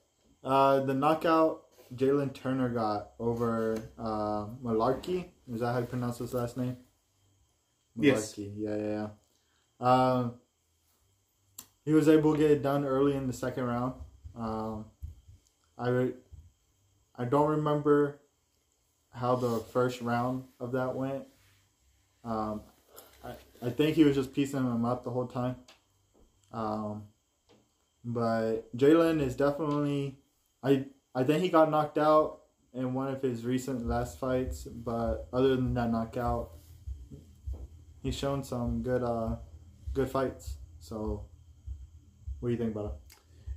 uh, 0.43 0.81
the 0.81 0.93
knockout 0.93 1.63
Jalin 1.95 2.33
Turner 2.33 2.69
got 2.69 3.11
over 3.19 3.77
uh, 3.97 4.45
Mullarkey. 4.63 5.25
Is 5.51 5.61
that 5.61 5.73
how 5.73 5.79
you 5.79 5.85
pronounce 5.85 6.17
his 6.19 6.33
last 6.33 6.57
name? 6.57 6.77
Yes. 7.99 8.37
Yeah, 8.37 8.75
yeah, 8.75 8.77
yeah. 8.77 9.07
Um, 9.79 10.35
he 11.85 11.93
was 11.93 12.07
able 12.07 12.33
to 12.33 12.39
get 12.39 12.51
it 12.51 12.61
done 12.61 12.85
early 12.85 13.15
in 13.15 13.27
the 13.27 13.33
second 13.33 13.63
round. 13.63 13.93
Um, 14.37 14.85
I 15.77 15.89
re- 15.89 16.13
I 17.15 17.25
don't 17.25 17.49
remember 17.49 18.19
how 19.17 19.35
the 19.35 19.59
first 19.71 20.01
round 20.01 20.43
of 20.59 20.71
that 20.73 20.95
went. 20.95 21.25
Um, 22.23 22.61
I, 23.23 23.31
I 23.65 23.69
think 23.69 23.95
he 23.95 24.03
was 24.03 24.15
just 24.15 24.33
piecing 24.33 24.59
him 24.59 24.85
up 24.85 25.03
the 25.03 25.09
whole 25.09 25.27
time. 25.27 25.55
Um, 26.53 27.03
but 28.05 28.75
Jalin 28.77 29.21
is 29.21 29.35
definitely, 29.35 30.19
I 30.63 30.85
I 31.13 31.23
think 31.23 31.41
he 31.41 31.49
got 31.49 31.69
knocked 31.71 31.97
out 31.97 32.41
in 32.73 32.93
one 32.93 33.13
of 33.13 33.21
his 33.21 33.43
recent 33.43 33.87
last 33.87 34.19
fights. 34.19 34.63
But 34.63 35.27
other 35.33 35.55
than 35.55 35.73
that 35.73 35.91
knockout, 35.91 36.51
he's 38.01 38.15
shown 38.15 38.43
some 38.43 38.83
good 38.83 39.03
uh 39.03 39.37
good 39.93 40.09
fights. 40.09 40.57
So, 40.79 41.25
what 42.39 42.49
do 42.49 42.53
you 42.53 42.59
think 42.59 42.71
about 42.71 42.85
him? 42.85 42.91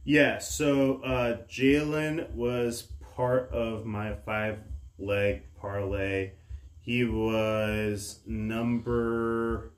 Yeah, 0.05 0.39
so 0.39 1.03
uh, 1.03 1.43
Jalen 1.47 2.33
was 2.33 2.89
part 3.15 3.53
of 3.53 3.85
my 3.85 4.15
five 4.25 4.59
leg 5.01 5.43
parlay. 5.61 6.33
He 6.81 7.05
was 7.05 8.21
number, 8.27 9.73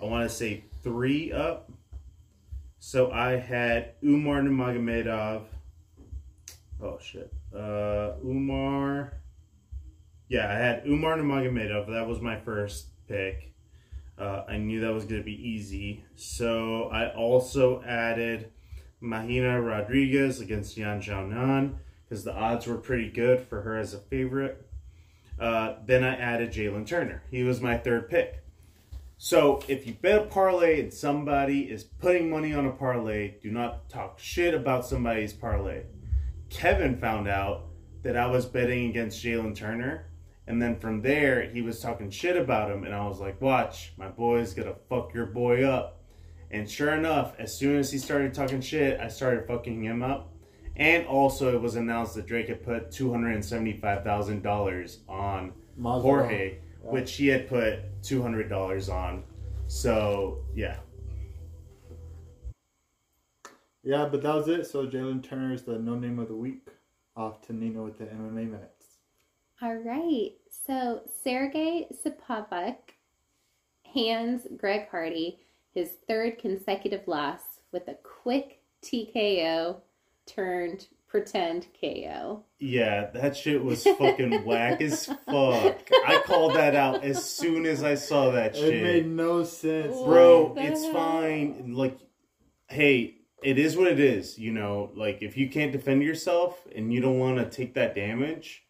I 0.00 0.04
want 0.06 0.28
to 0.28 0.34
say 0.34 0.64
three 0.82 1.32
up. 1.32 1.70
So 2.78 3.10
I 3.12 3.36
had 3.36 3.94
Umar 4.02 4.40
Nurmagomedov. 4.42 5.42
Oh 6.82 6.98
shit. 7.00 7.32
Uh, 7.54 8.12
Umar. 8.24 9.14
Yeah, 10.28 10.48
I 10.50 10.54
had 10.54 10.86
Umar 10.86 11.16
Nurmagomedov. 11.16 11.88
That 11.88 12.08
was 12.08 12.20
my 12.20 12.38
first 12.40 12.86
pick. 13.06 13.52
Uh, 14.18 14.44
I 14.48 14.56
knew 14.56 14.80
that 14.80 14.92
was 14.92 15.04
going 15.04 15.20
to 15.20 15.24
be 15.24 15.48
easy. 15.48 16.04
So 16.14 16.84
I 16.92 17.14
also 17.14 17.82
added 17.82 18.50
Marina 19.00 19.60
Rodriguez 19.60 20.40
against 20.40 20.76
Yan 20.76 21.00
Xiaonan 21.00 21.74
because 22.12 22.24
the 22.24 22.36
odds 22.36 22.66
were 22.66 22.76
pretty 22.76 23.08
good 23.08 23.40
for 23.40 23.62
her 23.62 23.78
as 23.78 23.94
a 23.94 23.98
favorite. 23.98 24.66
Uh, 25.40 25.76
then 25.86 26.04
I 26.04 26.14
added 26.14 26.52
Jalin 26.52 26.86
Turner. 26.86 27.22
He 27.30 27.42
was 27.42 27.62
my 27.62 27.78
third 27.78 28.10
pick. 28.10 28.44
So 29.16 29.62
if 29.66 29.86
you 29.86 29.94
bet 29.94 30.20
a 30.20 30.24
parlay 30.26 30.82
and 30.82 30.92
somebody 30.92 31.60
is 31.60 31.84
putting 31.84 32.28
money 32.28 32.52
on 32.52 32.66
a 32.66 32.70
parlay, 32.70 33.36
do 33.40 33.50
not 33.50 33.88
talk 33.88 34.18
shit 34.18 34.52
about 34.52 34.84
somebody's 34.84 35.32
parlay. 35.32 35.84
Kevin 36.50 36.98
found 36.98 37.28
out 37.28 37.68
that 38.02 38.14
I 38.14 38.26
was 38.26 38.44
betting 38.44 38.90
against 38.90 39.24
Jalin 39.24 39.56
Turner. 39.56 40.10
And 40.46 40.60
then 40.60 40.78
from 40.78 41.00
there, 41.00 41.48
he 41.48 41.62
was 41.62 41.80
talking 41.80 42.10
shit 42.10 42.36
about 42.36 42.70
him. 42.70 42.84
And 42.84 42.94
I 42.94 43.08
was 43.08 43.20
like, 43.20 43.40
watch, 43.40 43.94
my 43.96 44.08
boy's 44.08 44.52
gonna 44.52 44.76
fuck 44.90 45.14
your 45.14 45.24
boy 45.24 45.64
up. 45.64 46.02
And 46.50 46.68
sure 46.68 46.92
enough, 46.92 47.34
as 47.38 47.56
soon 47.56 47.78
as 47.78 47.90
he 47.90 47.96
started 47.96 48.34
talking 48.34 48.60
shit, 48.60 49.00
I 49.00 49.08
started 49.08 49.48
fucking 49.48 49.82
him 49.82 50.02
up. 50.02 50.31
And 50.76 51.06
also, 51.06 51.54
it 51.54 51.60
was 51.60 51.76
announced 51.76 52.14
that 52.14 52.26
Drake 52.26 52.48
had 52.48 52.64
put 52.64 52.90
$275,000 52.90 54.96
on 55.08 55.52
Masvidal. 55.78 56.02
Jorge, 56.02 56.58
which 56.80 57.16
he 57.16 57.28
had 57.28 57.48
put 57.48 57.80
$200 58.02 58.92
on. 58.92 59.24
So, 59.66 60.38
yeah. 60.54 60.76
Yeah, 63.82 64.08
but 64.10 64.22
that 64.22 64.34
was 64.34 64.48
it. 64.48 64.66
So 64.66 64.86
Jalin 64.86 65.22
Turner 65.22 65.52
is 65.52 65.62
the 65.62 65.78
no 65.78 65.96
name 65.96 66.18
of 66.18 66.28
the 66.28 66.36
week. 66.36 66.68
Off 67.16 67.42
to 67.42 67.52
Nina 67.52 67.82
with 67.82 67.98
the 67.98 68.04
MMA 68.04 68.50
minutes. 68.50 68.86
All 69.60 69.74
right. 69.74 70.30
So 70.66 71.02
Sergey 71.22 71.88
Spivak 71.92 72.76
hands 73.94 74.46
Greg 74.56 74.88
Hardy 74.90 75.40
his 75.74 75.90
third 76.08 76.38
consecutive 76.38 77.06
loss 77.06 77.42
with 77.72 77.88
a 77.88 77.96
quick 78.02 78.62
TKO 78.82 79.76
turned 80.26 80.88
pretend 81.08 81.66
KO. 81.78 82.42
Yeah, 82.58 83.10
that 83.10 83.36
shit 83.36 83.62
was 83.62 83.84
fucking 83.84 84.44
whack 84.46 84.80
as 84.80 85.06
fuck. 85.06 85.90
I 86.06 86.22
called 86.24 86.54
that 86.54 86.74
out 86.74 87.04
as 87.04 87.22
soon 87.30 87.66
as 87.66 87.82
I 87.84 87.96
saw 87.96 88.30
that 88.30 88.56
shit. 88.56 88.74
It 88.74 88.82
made 88.82 89.06
no 89.06 89.44
sense, 89.44 89.94
Bro, 89.94 90.54
it's 90.56 90.82
hell? 90.84 90.92
fine. 90.94 91.74
Like, 91.74 91.98
hey, 92.68 93.16
it 93.42 93.58
is 93.58 93.76
what 93.76 93.88
it 93.88 94.00
is. 94.00 94.38
You 94.38 94.52
know, 94.52 94.90
like 94.96 95.18
if 95.22 95.36
you 95.36 95.50
can't 95.50 95.72
defend 95.72 96.02
yourself 96.02 96.66
and 96.74 96.92
you 96.92 97.00
don't 97.02 97.18
want 97.18 97.36
to 97.38 97.44
take 97.44 97.74
that 97.74 97.94
damage, 97.94 98.62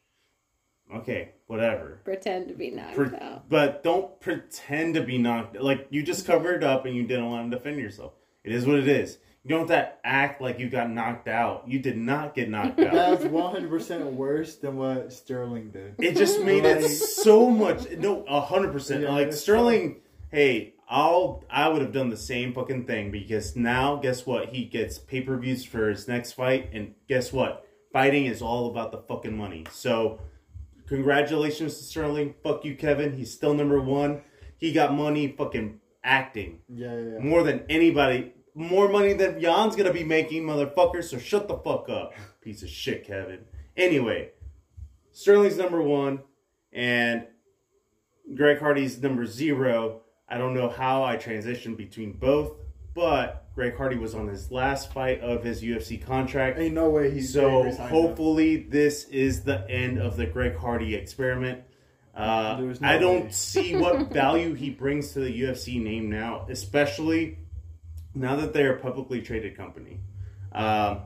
okay, 0.93 1.33
whatever. 1.47 2.01
Pretend 2.05 2.49
to 2.49 2.55
be 2.55 2.71
knocked 2.71 2.97
Pre- 2.97 3.17
out. 3.19 3.49
but 3.49 3.85
don't 3.85 4.21
pretend 4.21 4.95
to 4.95 5.03
be 5.03 5.17
knocked. 5.19 5.61
Like 5.61 5.87
you 5.91 6.03
just 6.03 6.27
covered 6.27 6.65
up 6.65 6.87
and 6.87 6.97
you 6.97 7.07
didn't 7.07 7.31
want 7.31 7.51
to 7.53 7.57
defend 7.57 7.79
yourself. 7.79 8.15
It 8.43 8.53
is 8.53 8.67
what 8.67 8.79
it 8.81 8.89
is. 8.89 9.19
You 9.45 9.57
don't 9.57 9.69
have 9.69 9.87
to 9.87 9.93
act 10.05 10.41
like 10.41 10.61
you 10.61 10.69
got 10.71 10.89
knocked 10.89 11.27
out. 11.27 11.65
You 11.67 11.81
did 11.81 11.97
not 11.97 12.35
get 12.35 12.49
knocked 12.49 12.79
out. 12.79 12.93
That's 12.93 13.25
one 13.27 13.53
hundred 13.53 13.71
percent 13.71 14.05
worse 14.05 14.57
than 14.57 14.77
what 14.77 15.13
Sterling 15.13 15.71
did. 15.71 15.97
It 15.99 16.17
just 16.17 16.41
made 16.43 16.65
it 16.65 16.87
so 16.89 17.51
much. 17.51 17.91
No, 17.91 18.23
a 18.29 18.41
hundred 18.41 18.71
percent. 18.73 19.03
Like 19.03 19.29
it's 19.29 19.41
Sterling, 19.41 20.01
hey, 20.31 20.75
I'll 20.89 21.43
I 21.51 21.67
would 21.69 21.83
have 21.83 21.93
done 21.93 22.09
the 22.09 22.17
same 22.17 22.53
fucking 22.55 22.87
thing 22.87 23.11
because 23.11 23.57
now 23.57 23.97
guess 23.97 24.25
what? 24.27 24.51
He 24.51 24.65
gets 24.65 24.99
pay 24.99 25.23
per 25.23 25.37
views 25.37 25.65
for 25.65 25.89
his 25.89 26.07
next 26.07 26.33
fight, 26.33 26.71
and 26.73 26.95
guess 27.09 27.33
what? 27.33 27.67
Fighting 27.93 28.27
is 28.27 28.43
all 28.43 28.71
about 28.71 28.93
the 28.93 28.99
fucking 28.99 29.37
money. 29.37 29.67
So, 29.73 30.21
congratulations 30.87 31.77
to 31.79 31.85
Sterling. 31.85 32.35
Fuck 32.43 32.65
you, 32.65 32.75
Kevin. 32.77 33.15
He's 33.17 33.33
still 33.33 33.55
number 33.55 33.81
one. 33.81 34.23
He 34.57 34.73
got 34.73 34.95
money 34.95 35.35
fucking 35.37 35.81
acting 36.05 36.61
Yeah, 36.69 36.95
yeah. 36.95 37.01
yeah. 37.15 37.19
more 37.19 37.43
than 37.43 37.65
anybody. 37.69 38.35
More 38.55 38.89
money 38.89 39.15
than 39.15 39.41
Yan's 39.41 39.77
gonna 39.77 39.93
be 39.93 40.05
making, 40.05 40.43
motherfucker. 40.45 41.03
So 41.03 41.19
shut 41.19 41.49
the 41.49 41.57
fuck 41.57 41.89
up, 41.89 42.13
piece 42.43 42.63
of 42.63 42.69
shit, 42.69 43.07
Kevin. 43.07 43.41
Anyway, 43.77 44.31
Sterling's 45.13 45.57
number 45.57 45.81
one, 45.81 46.21
and 46.73 47.27
Greg 48.35 48.59
Hardy's 48.59 49.01
number 49.03 49.25
zero. 49.27 50.03
I 50.29 50.39
don't 50.39 50.55
know 50.55 50.69
how 50.69 51.03
I 51.03 51.17
transitioned 51.17 51.77
between 51.77 52.13
both, 52.13 52.53
but 52.95 53.47
Greg 53.55 53.77
Hardy 53.77 53.97
was 53.99 54.15
on 54.15 54.29
his 54.29 54.51
last 54.51 54.93
fight 54.93 55.21
of 55.21 55.43
his 55.45 55.63
UFC 55.63 56.03
contract. 56.03 56.59
Ain't 56.59 56.75
no 56.75 56.89
way 56.91 57.11
he's 57.11 57.33
So 57.33 57.41
getting 57.49 57.65
resigned, 57.67 57.79
though. 57.91 58.03
hopefully 58.03 58.57
this 58.57 59.05
is 59.09 59.43
the 59.45 59.69
end 59.71 59.99
of 59.99 60.17
the 60.17 60.27
Greg 60.27 60.57
Hardy 60.57 60.95
experiment. 60.95 61.63
Uh, 62.15 62.61
There's 62.61 62.81
no 62.81 62.89
I 62.89 62.99
don't 62.99 63.25
way. 63.25 63.31
see 63.31 63.77
what 63.77 64.09
value 64.13 64.55
he 64.55 64.71
brings 64.71 65.13
to 65.13 65.21
the 65.21 65.43
UFC 65.43 65.83
name 65.83 66.09
now, 66.11 66.47
especially 66.49 67.39
now 68.15 68.37
that 68.37 68.53
they're 68.53 68.77
a 68.77 68.81
publicly 68.81 69.21
traded 69.23 69.57
company. 69.57 70.01
Um, 70.53 71.03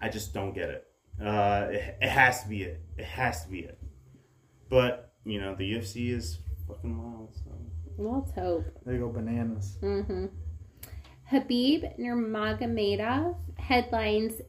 I 0.00 0.08
just 0.08 0.32
don't 0.32 0.54
get 0.54 0.70
it. 0.70 0.86
Uh, 1.22 1.66
it. 1.70 1.98
It 2.00 2.08
has 2.08 2.42
to 2.42 2.48
be 2.48 2.62
it. 2.62 2.80
It 2.96 3.04
has 3.04 3.44
to 3.44 3.50
be 3.50 3.60
it. 3.60 3.78
But 4.68 5.12
you 5.24 5.40
know 5.40 5.54
the 5.54 5.70
UFC 5.74 6.14
is 6.14 6.38
fucking 6.66 6.96
wild. 6.96 7.34
So. 7.34 7.50
Let's 7.98 8.32
hope. 8.32 8.64
They 8.86 8.96
go 8.96 9.10
bananas. 9.10 9.76
Mm-hmm. 9.82 10.26
Khabib 11.30 11.98
Nurmagomedov 12.00 13.36
headlines 13.58 14.40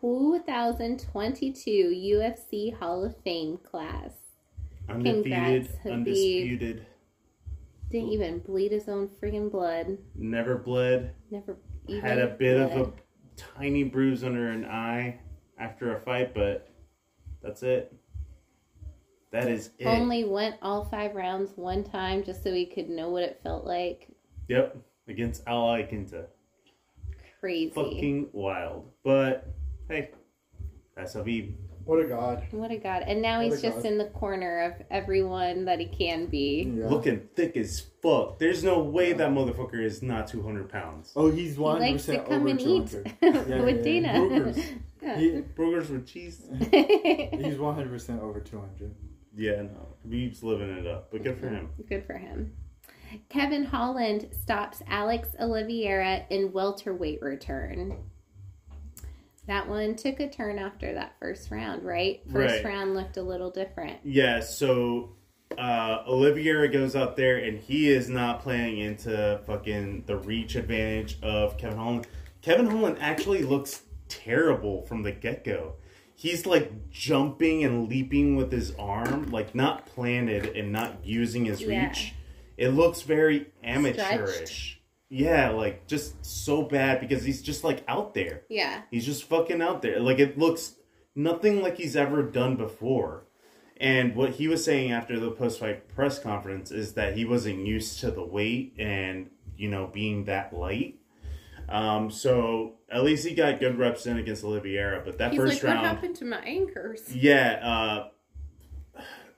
2022 0.00 1.70
UFC 1.70 2.78
Hall 2.78 3.04
of 3.04 3.16
Fame 3.24 3.58
class. 3.58 4.12
Undefeated, 4.88 5.24
Congrats, 5.24 5.68
Khabib. 5.84 5.92
undisputed, 5.92 6.86
Didn't 7.90 8.10
even 8.10 8.38
bleed 8.38 8.72
his 8.72 8.88
own 8.88 9.08
friggin' 9.08 9.50
blood. 9.50 9.98
never 10.14 10.56
bled. 10.56 11.14
Never 11.30 11.56
even 11.88 12.00
had 12.02 12.18
a 12.18 12.28
bit 12.28 12.60
of 12.60 12.70
a 12.72 12.92
tiny 13.36 13.82
bruise 13.84 14.22
under 14.22 14.48
an 14.50 14.64
eye 14.64 15.18
after 15.58 15.96
a 15.96 16.00
fight, 16.00 16.32
but 16.34 16.68
that's 17.42 17.62
it. 17.62 17.92
That 19.32 19.48
is 19.48 19.70
it. 19.78 19.86
Only 19.86 20.24
went 20.24 20.56
all 20.62 20.84
five 20.84 21.14
rounds 21.14 21.52
one 21.56 21.84
time 21.84 22.22
just 22.24 22.42
so 22.42 22.52
he 22.52 22.66
could 22.66 22.88
know 22.88 23.10
what 23.10 23.22
it 23.22 23.40
felt 23.42 23.64
like. 23.64 24.08
Yep, 24.48 24.76
against 25.08 25.42
Al 25.46 25.66
Iaquinta. 25.68 26.26
Crazy. 27.40 27.70
Fucking 27.70 28.28
wild. 28.32 28.90
But 29.02 29.46
hey, 29.88 30.10
that's 30.96 31.14
Khabib. 31.14 31.54
What 31.84 32.00
a 32.04 32.04
god. 32.08 32.46
What 32.50 32.70
a 32.70 32.76
god. 32.76 33.02
And 33.06 33.20
now 33.22 33.38
What 33.42 33.52
he's 33.52 33.62
just 33.62 33.78
god. 33.78 33.86
in 33.86 33.98
the 33.98 34.06
corner 34.06 34.60
of 34.60 34.86
everyone 34.90 35.64
that 35.64 35.80
he 35.80 35.86
can 35.86 36.26
be. 36.26 36.72
Yeah. 36.76 36.88
Looking 36.88 37.28
thick 37.34 37.56
as 37.56 37.80
fuck. 38.02 38.38
There's 38.38 38.62
no 38.62 38.80
way 38.80 39.12
that 39.12 39.30
motherfucker 39.30 39.82
is 39.82 40.02
not 40.02 40.26
200 40.28 40.68
pounds. 40.68 41.12
Oh, 41.16 41.30
he's 41.30 41.54
He 41.56 41.60
one 41.60 41.76
hundred 41.78 41.90
likes 41.92 42.04
to 42.06 42.12
percent 42.12 42.28
come 42.28 42.40
over 42.40 42.48
and 42.48 42.60
two 42.60 42.68
eat 42.68 42.92
hundred. 42.92 43.04
with 43.20 43.48
yeah, 43.48 43.66
yeah. 43.66 43.82
Dana. 43.82 44.08
Brugers. 44.18 44.64
He, 45.16 45.40
Burgers 45.56 45.88
with 45.88 46.06
cheese? 46.06 46.46
he's 46.70 47.58
one 47.58 47.74
hundred 47.74 47.88
percent 47.90 48.20
over 48.20 48.38
two 48.38 48.60
hundred. 48.60 48.94
Yeah, 49.34 49.62
no. 49.62 49.96
Khabib's 50.06 50.42
living 50.42 50.68
it 50.68 50.86
up, 50.86 51.10
but 51.10 51.22
good 51.22 51.38
for 51.40 51.48
him. 51.48 51.70
Good 51.88 52.04
for 52.04 52.18
him. 52.18 52.52
Kevin 53.30 53.64
Holland 53.64 54.28
stops 54.42 54.82
Alex 54.86 55.28
Oliveira 55.40 56.26
in 56.28 56.52
welterweight 56.52 57.22
return. 57.22 58.09
That 59.50 59.68
one 59.68 59.96
took 59.96 60.20
a 60.20 60.28
turn 60.28 60.60
after 60.60 60.94
that 60.94 61.16
first 61.18 61.50
round, 61.50 61.82
right? 61.82 62.20
First 62.30 62.62
Right. 62.62 62.64
round 62.64 62.94
looked 62.94 63.16
a 63.16 63.22
little 63.22 63.50
different. 63.50 63.98
Yeah, 64.04 64.38
so 64.38 65.16
uh, 65.58 66.04
Oliveira 66.06 66.68
goes 66.68 66.94
out 66.94 67.16
there 67.16 67.36
and 67.38 67.58
he 67.58 67.90
is 67.90 68.08
not 68.08 68.42
playing 68.42 68.78
into 68.78 69.40
fucking 69.48 70.04
the 70.06 70.16
reach 70.18 70.54
advantage 70.54 71.18
of 71.20 71.58
Kevin 71.58 71.78
Holland. 71.78 72.06
Kevin 72.42 72.66
Holland 72.68 72.98
actually 73.00 73.42
looks 73.42 73.82
terrible 74.08 74.82
from 74.82 75.02
the 75.02 75.10
get 75.10 75.42
go. 75.42 75.72
He's 76.14 76.46
like 76.46 76.88
jumping 76.88 77.64
and 77.64 77.88
leaping 77.88 78.36
with 78.36 78.52
his 78.52 78.72
arm, 78.76 79.32
like 79.32 79.52
not 79.52 79.84
planted 79.84 80.56
and 80.56 80.70
not 80.70 81.04
using 81.04 81.46
his 81.46 81.60
Yeah. 81.60 81.88
reach. 81.88 82.14
It 82.56 82.68
looks 82.68 83.02
very 83.02 83.46
amateurish. 83.64 84.30
Stretched. 84.36 84.79
Yeah, 85.10 85.50
like 85.50 85.88
just 85.88 86.24
so 86.24 86.62
bad 86.62 87.00
because 87.00 87.24
he's 87.24 87.42
just 87.42 87.64
like 87.64 87.82
out 87.88 88.14
there. 88.14 88.42
Yeah. 88.48 88.82
He's 88.90 89.04
just 89.04 89.24
fucking 89.24 89.60
out 89.60 89.82
there. 89.82 89.98
Like 89.98 90.20
it 90.20 90.38
looks 90.38 90.76
nothing 91.16 91.60
like 91.60 91.76
he's 91.76 91.96
ever 91.96 92.22
done 92.22 92.56
before. 92.56 93.26
And 93.78 94.14
what 94.14 94.30
he 94.30 94.46
was 94.46 94.64
saying 94.64 94.92
after 94.92 95.18
the 95.18 95.32
post 95.32 95.58
fight 95.58 95.88
press 95.88 96.18
conference 96.18 96.70
is 96.70 96.94
that 96.94 97.16
he 97.16 97.24
wasn't 97.24 97.66
used 97.66 97.98
to 98.00 98.10
the 98.10 98.24
weight 98.24 98.74
and, 98.78 99.30
you 99.56 99.68
know, 99.68 99.88
being 99.88 100.26
that 100.26 100.52
light. 100.54 101.00
Um, 101.68 102.10
so 102.10 102.74
at 102.90 103.02
least 103.02 103.26
he 103.26 103.34
got 103.34 103.58
good 103.58 103.78
reps 103.78 104.06
in 104.06 104.18
against 104.18 104.44
Oliveira, 104.44 105.02
but 105.04 105.18
that 105.18 105.32
He's 105.32 105.40
first 105.40 105.54
like, 105.54 105.62
round 105.64 105.82
what 105.82 105.86
happened 105.86 106.16
to 106.16 106.24
my 106.24 106.38
anchors? 106.38 107.14
Yeah, 107.14 107.58
uh 107.62 108.08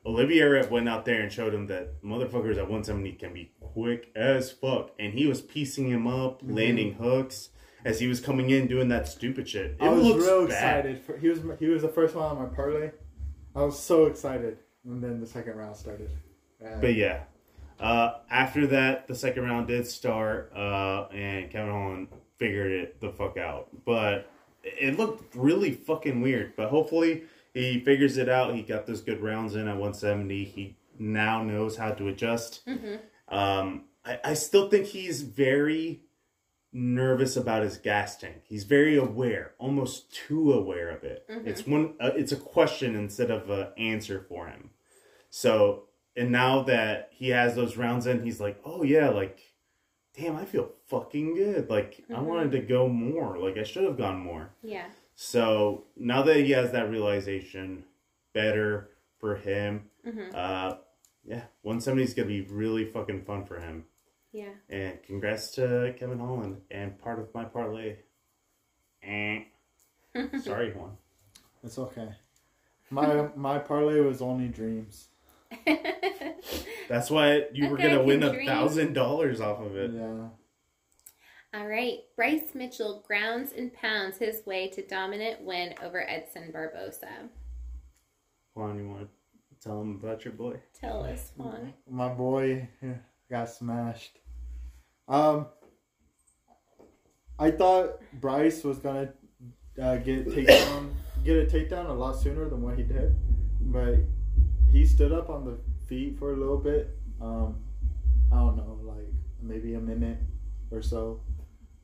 Oliveira 0.04 0.66
went 0.68 0.88
out 0.88 1.04
there 1.04 1.20
and 1.22 1.32
showed 1.32 1.54
him 1.54 1.66
that 1.68 2.02
motherfuckers 2.02 2.56
at 2.56 2.62
170 2.68 3.12
can 3.12 3.32
be 3.32 3.52
quick 3.60 4.10
as 4.16 4.50
fuck. 4.50 4.90
And 4.98 5.12
he 5.14 5.26
was 5.26 5.40
piecing 5.40 5.88
him 5.88 6.06
up, 6.06 6.42
Mm-hmm. 6.42 6.54
landing 6.54 6.94
hooks 6.94 7.50
as 7.84 8.00
he 8.00 8.06
was 8.08 8.20
coming 8.20 8.50
in 8.50 8.66
doing 8.66 8.88
that 8.88 9.06
stupid 9.08 9.48
shit. 9.48 9.72
It 9.72 9.76
I 9.80 9.88
was 9.90 10.06
real 10.14 10.46
bad. 10.48 10.86
excited. 10.86 11.00
For, 11.04 11.16
he 11.18 11.28
was 11.28 11.40
he 11.58 11.66
was 11.66 11.82
the 11.82 11.88
first 11.88 12.14
one 12.14 12.24
on 12.24 12.38
my 12.42 12.46
parlay. 12.54 12.90
I 13.54 13.62
was 13.64 13.78
so 13.78 14.06
excited, 14.06 14.58
and 14.84 15.02
then 15.02 15.20
the 15.20 15.26
second 15.26 15.56
round 15.56 15.76
started. 15.76 16.10
And 16.60 16.80
But 16.80 16.94
yeah, 16.94 17.24
uh, 17.78 18.14
after 18.30 18.66
that, 18.68 19.06
the 19.08 19.14
second 19.14 19.44
round 19.44 19.66
did 19.68 19.86
start, 19.86 20.52
uh, 20.56 21.08
and 21.12 21.50
Kevin 21.50 21.70
Holland 21.72 22.08
figured 22.38 22.72
it 22.72 23.00
the 23.00 23.10
fuck 23.10 23.36
out. 23.36 23.68
But 23.84 24.30
it 24.64 24.96
looked 24.98 25.34
really 25.36 25.72
fucking 25.72 26.20
weird. 26.20 26.54
But 26.56 26.70
hopefully, 26.70 27.24
he 27.54 27.80
figures 27.80 28.16
it 28.16 28.28
out. 28.28 28.54
He 28.54 28.62
got 28.62 28.86
those 28.86 29.00
good 29.00 29.20
rounds 29.20 29.54
in 29.54 29.62
at 29.68 29.76
170. 29.76 30.44
He 30.44 30.76
now 30.98 31.42
knows 31.42 31.76
how 31.76 31.92
to 31.92 32.08
adjust. 32.08 32.62
Um, 33.28 33.84
I, 34.04 34.18
I 34.24 34.34
still 34.34 34.68
think 34.68 34.86
he's 34.86 35.22
very 35.22 36.02
nervous 36.72 37.36
about 37.36 37.62
his 37.62 37.76
gas 37.76 38.16
tank. 38.16 38.42
He's 38.44 38.64
very 38.64 38.96
aware, 38.96 39.52
almost 39.58 40.12
too 40.14 40.52
aware 40.52 40.90
of 40.90 41.04
it. 41.04 41.24
It's 41.44 41.66
one. 41.66 41.94
Uh, 42.00 42.10
it's 42.16 42.32
a 42.32 42.36
question 42.36 42.96
instead 42.96 43.30
of 43.30 43.50
an 43.50 43.68
answer 43.76 44.24
for 44.28 44.46
him. 44.48 44.70
So, 45.30 45.84
and 46.16 46.30
now 46.32 46.62
that 46.64 47.08
he 47.12 47.30
has 47.30 47.54
those 47.54 47.76
rounds 47.76 48.06
in, 48.06 48.22
he's 48.22 48.40
like, 48.40 48.60
oh 48.64 48.82
yeah, 48.82 49.10
like, 49.10 49.40
damn, 50.18 50.36
I 50.36 50.44
feel 50.44 50.70
fucking 50.88 51.34
good. 51.34 51.70
Like, 51.70 52.04
I 52.14 52.20
wanted 52.20 52.52
to 52.52 52.60
go 52.60 52.88
more. 52.88 53.38
Like, 53.38 53.56
I 53.58 53.62
should 53.64 53.84
have 53.84 53.96
gone 53.98 54.18
more. 54.18 54.50
Yeah. 54.62 54.86
So 55.14 55.84
now 55.96 56.22
that 56.22 56.36
he 56.36 56.50
has 56.52 56.72
that 56.72 56.90
realization, 56.90 57.84
better 58.32 58.90
for 59.18 59.36
him. 59.36 59.90
Mhm. 60.06 60.34
Uh, 60.34 60.76
yeah, 61.24 61.44
170 61.62 62.02
is 62.02 62.14
gonna 62.14 62.28
be 62.28 62.40
really 62.42 62.84
fucking 62.84 63.24
fun 63.24 63.44
for 63.44 63.60
him. 63.60 63.84
Yeah. 64.32 64.54
And 64.68 65.02
congrats 65.02 65.50
to 65.52 65.94
Kevin 65.98 66.18
Holland 66.18 66.62
and 66.70 66.98
part 66.98 67.18
of 67.18 67.32
my 67.34 67.44
parlay. 67.44 67.96
Eh. 69.02 69.44
Sorry, 70.42 70.72
Juan. 70.72 70.96
it's 71.62 71.78
okay. 71.78 72.08
My 72.90 73.28
my 73.36 73.58
parlay 73.58 74.00
was 74.00 74.20
only 74.22 74.48
dreams. 74.48 75.08
That's 76.88 77.10
why 77.10 77.46
you 77.52 77.68
were 77.68 77.76
gonna 77.76 78.02
win 78.02 78.22
a 78.22 78.44
thousand 78.46 78.92
dollars 78.94 79.40
off 79.40 79.60
of 79.60 79.76
it. 79.76 79.92
Yeah. 79.92 80.28
All 81.54 81.66
right. 81.66 81.98
Bryce 82.16 82.54
Mitchell 82.54 83.04
grounds 83.06 83.52
and 83.56 83.72
pounds 83.74 84.16
his 84.16 84.44
way 84.46 84.68
to 84.68 84.86
dominant 84.86 85.42
win 85.42 85.74
over 85.82 86.08
Edson 86.08 86.50
Barboza. 86.50 87.28
Juan, 88.54 88.78
you 88.78 88.88
want 88.88 89.02
to 89.02 89.08
tell 89.62 89.80
him 89.80 90.00
about 90.02 90.24
your 90.24 90.32
boy? 90.32 90.56
Tell 90.78 91.04
us, 91.04 91.32
Juan. 91.36 91.74
My 91.90 92.08
boy 92.08 92.68
got 93.30 93.50
smashed. 93.50 94.18
Um, 95.08 95.46
I 97.38 97.50
thought 97.50 98.00
Bryce 98.14 98.64
was 98.64 98.78
gonna 98.78 99.12
uh, 99.80 99.96
get 99.96 100.28
takedown, 100.28 100.92
get 101.24 101.36
a 101.36 101.46
takedown 101.46 101.88
a 101.88 101.92
lot 101.92 102.18
sooner 102.18 102.48
than 102.48 102.62
what 102.62 102.78
he 102.78 102.82
did, 102.84 103.14
but 103.60 103.96
he 104.70 104.84
stood 104.86 105.12
up 105.12 105.28
on 105.28 105.44
the 105.44 105.58
feet 105.86 106.18
for 106.18 106.32
a 106.32 106.36
little 106.36 106.58
bit. 106.58 106.96
Um, 107.20 107.56
I 108.32 108.36
don't 108.36 108.56
know, 108.56 108.78
like 108.82 109.06
maybe 109.40 109.74
a 109.74 109.80
minute 109.80 110.18
or 110.70 110.82
so. 110.82 111.20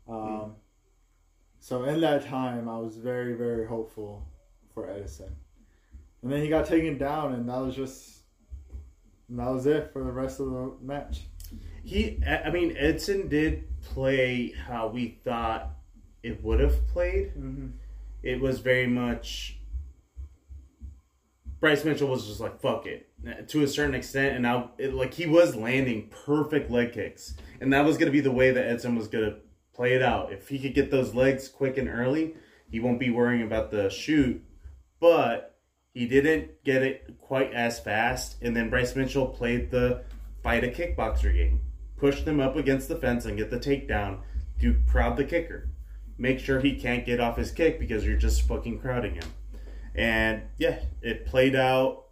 Um, 0.08 0.56
so 1.60 1.84
in 1.84 2.00
that 2.00 2.26
time, 2.26 2.68
I 2.68 2.78
was 2.78 2.96
very, 2.96 3.34
very 3.34 3.66
hopeful 3.66 4.26
for 4.72 4.90
Edson, 4.90 5.34
and 6.22 6.32
then 6.32 6.40
he 6.42 6.48
got 6.48 6.66
taken 6.66 6.98
down, 6.98 7.34
and 7.34 7.48
that 7.48 7.58
was 7.58 7.74
just 7.74 8.18
that 9.30 9.50
was 9.50 9.66
it 9.66 9.90
for 9.92 10.02
the 10.02 10.12
rest 10.12 10.40
of 10.40 10.50
the 10.50 10.72
match. 10.80 11.22
He, 11.84 12.22
I 12.26 12.50
mean, 12.50 12.76
Edson 12.76 13.28
did 13.28 13.64
play 13.82 14.52
how 14.52 14.88
we 14.88 15.18
thought 15.24 15.70
it 16.22 16.42
would 16.42 16.60
have 16.60 16.86
played. 16.88 17.28
Mm-hmm. 17.28 17.68
It 18.22 18.40
was 18.40 18.60
very 18.60 18.86
much. 18.86 19.58
Bryce 21.60 21.84
Mitchell 21.84 22.08
was 22.08 22.26
just 22.26 22.40
like 22.40 22.60
fuck 22.60 22.86
it 22.86 23.08
to 23.48 23.62
a 23.62 23.68
certain 23.68 23.94
extent, 23.94 24.34
and 24.34 24.42
now 24.42 24.70
it, 24.78 24.94
like 24.94 25.12
he 25.12 25.26
was 25.26 25.56
landing 25.56 26.08
perfect 26.24 26.70
leg 26.70 26.92
kicks, 26.92 27.34
and 27.60 27.72
that 27.72 27.84
was 27.84 27.98
gonna 27.98 28.12
be 28.12 28.20
the 28.20 28.30
way 28.30 28.52
that 28.52 28.64
Edson 28.64 28.94
was 28.94 29.08
gonna 29.08 29.36
play 29.78 29.94
it 29.94 30.02
out. 30.02 30.32
If 30.32 30.48
he 30.48 30.58
could 30.58 30.74
get 30.74 30.90
those 30.90 31.14
legs 31.14 31.48
quick 31.48 31.78
and 31.78 31.88
early, 31.88 32.34
he 32.68 32.80
won't 32.80 32.98
be 32.98 33.10
worrying 33.10 33.42
about 33.42 33.70
the 33.70 33.88
shoot. 33.88 34.42
But 34.98 35.56
he 35.94 36.08
didn't 36.08 36.64
get 36.64 36.82
it 36.82 37.14
quite 37.20 37.52
as 37.54 37.78
fast, 37.78 38.42
and 38.42 38.56
then 38.56 38.70
Bryce 38.70 38.96
Mitchell 38.96 39.28
played 39.28 39.70
the 39.70 40.02
fight 40.42 40.64
a 40.64 40.66
kickboxer 40.66 41.32
game, 41.32 41.60
push 41.96 42.22
them 42.22 42.40
up 42.40 42.56
against 42.56 42.88
the 42.88 42.96
fence 42.96 43.24
and 43.24 43.38
get 43.38 43.50
the 43.50 43.58
takedown. 43.58 44.18
Do 44.58 44.74
crowd 44.90 45.16
the 45.16 45.24
kicker, 45.24 45.70
make 46.18 46.40
sure 46.40 46.58
he 46.58 46.74
can't 46.74 47.06
get 47.06 47.20
off 47.20 47.36
his 47.36 47.52
kick 47.52 47.78
because 47.78 48.04
you're 48.04 48.16
just 48.16 48.48
fucking 48.48 48.80
crowding 48.80 49.14
him. 49.14 49.32
And 49.94 50.42
yeah, 50.56 50.80
it 51.02 51.24
played 51.24 51.54
out. 51.54 52.06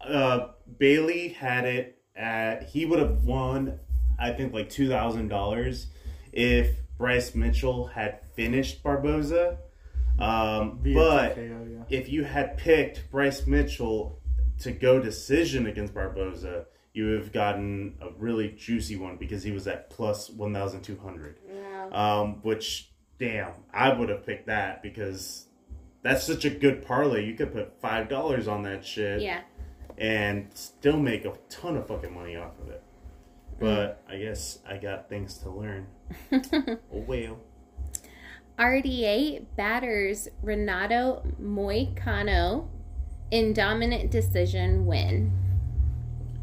Uh, 0.00 0.50
Bailey 0.78 1.30
had 1.30 1.64
it 1.64 1.98
at 2.14 2.68
he 2.68 2.86
would 2.86 3.00
have 3.00 3.24
won, 3.24 3.80
I 4.20 4.30
think 4.30 4.54
like 4.54 4.70
two 4.70 4.88
thousand 4.88 5.26
dollars 5.26 5.88
if 6.32 6.76
Bryce 7.02 7.34
Mitchell 7.34 7.86
had 7.88 8.20
finished 8.36 8.80
Barboza. 8.84 9.58
Um, 10.20 10.78
but 10.94 11.34
TKO, 11.36 11.72
yeah. 11.90 11.98
if 11.98 12.08
you 12.08 12.22
had 12.22 12.56
picked 12.56 13.10
Bryce 13.10 13.44
Mitchell 13.44 14.20
to 14.60 14.70
go 14.70 15.00
decision 15.00 15.66
against 15.66 15.94
Barboza, 15.94 16.66
you 16.94 17.06
would 17.06 17.18
have 17.18 17.32
gotten 17.32 17.96
a 18.00 18.10
really 18.20 18.50
juicy 18.52 18.94
one 18.94 19.16
because 19.16 19.42
he 19.42 19.50
was 19.50 19.66
at 19.66 19.90
plus 19.90 20.30
1,200. 20.30 21.38
Wow. 21.48 21.90
Um, 22.22 22.34
which, 22.42 22.92
damn, 23.18 23.50
I 23.74 23.92
would 23.92 24.08
have 24.08 24.24
picked 24.24 24.46
that 24.46 24.80
because 24.80 25.46
that's 26.02 26.24
such 26.24 26.44
a 26.44 26.50
good 26.50 26.86
parlay. 26.86 27.24
You 27.26 27.34
could 27.34 27.52
put 27.52 27.82
$5 27.82 28.46
on 28.46 28.62
that 28.62 28.86
shit 28.86 29.22
Yeah. 29.22 29.40
and 29.98 30.50
still 30.54 31.00
make 31.00 31.24
a 31.24 31.32
ton 31.48 31.76
of 31.76 31.88
fucking 31.88 32.14
money 32.14 32.36
off 32.36 32.52
of 32.60 32.68
it. 32.68 32.81
But 33.62 34.02
I 34.08 34.18
guess 34.18 34.58
I 34.68 34.76
got 34.76 35.08
things 35.08 35.38
to 35.38 35.50
learn. 35.50 35.86
oh, 36.32 36.78
well. 36.90 37.38
RDA 38.58 39.46
batters 39.56 40.28
Renato 40.42 41.22
Moicano 41.40 42.68
in 43.30 43.52
dominant 43.52 44.10
decision 44.10 44.84
win. 44.84 45.32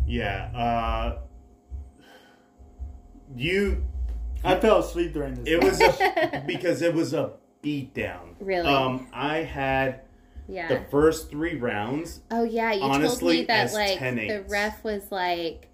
Yeah. 0.07 0.49
Uh, 0.55 1.19
you 3.35 3.85
I 4.43 4.59
fell 4.59 4.79
asleep 4.79 5.13
during 5.13 5.35
this. 5.35 5.47
It 5.47 5.61
match. 5.61 5.71
was 5.71 5.81
a, 5.81 6.43
because 6.47 6.81
it 6.81 6.93
was 6.93 7.13
a 7.13 7.33
beatdown. 7.63 8.35
Really? 8.39 8.67
Um, 8.67 9.07
I 9.13 9.39
had 9.39 10.01
the 10.47 10.85
first 10.89 11.29
three 11.29 11.57
rounds. 11.57 12.21
Oh 12.31 12.43
yeah, 12.43 12.73
you 12.73 12.79
told 12.79 12.93
honestly, 12.93 13.39
me 13.39 13.45
that 13.45 13.73
like 13.73 13.99
10 13.99 14.15
the 14.15 14.45
ref 14.47 14.83
was 14.83 15.11
like, 15.11 15.68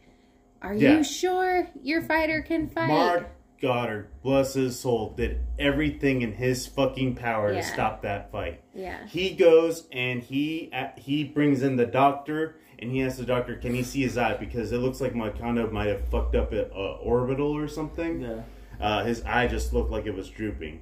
"Are 0.65 0.73
Yeah. 0.73 0.97
you 0.97 1.03
sure 1.03 1.67
your 1.81 2.01
fighter 2.01 2.41
can 2.41 2.67
fight?" 2.67 2.87
Marc 2.87 3.27
Goddard, 3.61 4.09
bless 4.21 4.53
his 4.53 4.77
soul, 4.79 5.13
did 5.15 5.39
everything 5.57 6.21
in 6.21 6.33
his 6.33 6.67
fucking 6.67 7.15
power 7.15 7.51
Yeah. 7.53 7.61
to 7.61 7.63
stop 7.65 8.01
that 8.01 8.31
fight. 8.31 8.61
Yeah. 8.73 9.05
He 9.07 9.31
goes 9.35 9.87
and 9.91 10.21
he 10.21 10.71
he 10.97 11.23
brings 11.23 11.63
in 11.63 11.75
the 11.77 11.85
doctor 11.85 12.55
and 12.79 12.91
he 12.91 13.01
asks 13.01 13.17
the 13.17 13.25
doctor, 13.25 13.55
"Can 13.55 13.73
he 13.73 13.83
see 13.83 14.01
his 14.01 14.17
eye?" 14.17 14.35
Because 14.37 14.71
it 14.73 14.79
looks 14.79 14.99
like 14.99 15.13
Moicano 15.13 15.71
might 15.71 15.87
have 15.87 16.05
fucked 16.09 16.35
up 16.35 16.53
at 16.53 16.71
uh, 16.71 16.97
orbital 17.01 17.55
or 17.55 17.67
something. 17.67 18.21
Yeah. 18.21 18.41
Uh, 18.79 19.05
his 19.05 19.23
eye 19.23 19.47
just 19.47 19.71
looked 19.73 19.89
like 19.91 20.05
it 20.05 20.13
was 20.13 20.29
drooping. 20.29 20.81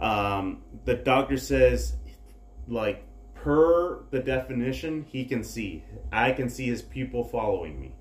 Um, 0.00 0.62
the 0.86 0.94
doctor 0.94 1.36
says, 1.36 1.96
like 2.66 3.02
per 3.34 4.04
the 4.10 4.20
definition, 4.20 5.04
he 5.08 5.24
can 5.26 5.44
see. 5.44 5.84
I 6.10 6.32
can 6.32 6.48
see 6.48 6.66
his 6.66 6.80
pupil 6.82 7.22
following 7.24 7.78
me. 7.80 7.94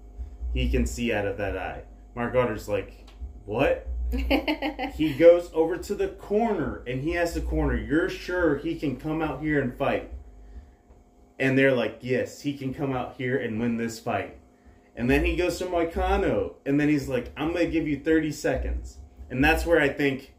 He 0.56 0.70
can 0.70 0.86
see 0.86 1.12
out 1.12 1.28
of 1.28 1.36
that 1.38 1.58
eye. 1.58 1.84
Marc 2.16 2.32
Goddard's 2.32 2.70
like, 2.70 3.06
what? 3.44 3.90
he 4.96 5.14
goes 5.14 5.52
over 5.54 5.76
to 5.76 5.94
the 5.94 6.08
corner 6.08 6.82
and 6.88 7.02
he 7.02 7.18
asks 7.18 7.36
the 7.36 7.42
corner, 7.42 7.76
You're 7.76 8.08
sure 8.08 8.56
he 8.58 8.80
can 8.80 8.96
come 8.96 9.22
out 9.22 9.42
here 9.42 9.62
and 9.62 9.78
fight? 9.78 10.14
And 11.38 11.58
they're 11.58 11.76
like, 11.76 11.98
Yes, 12.00 12.40
he 12.42 12.58
can 12.58 12.74
come 12.74 12.94
out 12.94 13.16
here 13.18 13.38
and 13.38 13.60
win 13.60 13.76
this 13.76 14.00
fight. 14.00 14.38
And 14.96 15.10
then 15.10 15.26
he 15.26 15.36
goes 15.36 15.60
to 15.60 15.66
Moicano 15.66 16.54
and 16.66 16.80
then 16.80 16.88
he's 16.88 17.10
like, 17.10 17.34
I'm 17.36 17.52
gonna 17.52 17.66
give 17.66 17.86
you 17.86 18.00
30 18.00 18.32
seconds. 18.32 19.00
And 19.30 19.44
that's 19.44 19.66
where 19.66 19.82
I 19.82 19.90
think 19.90 20.34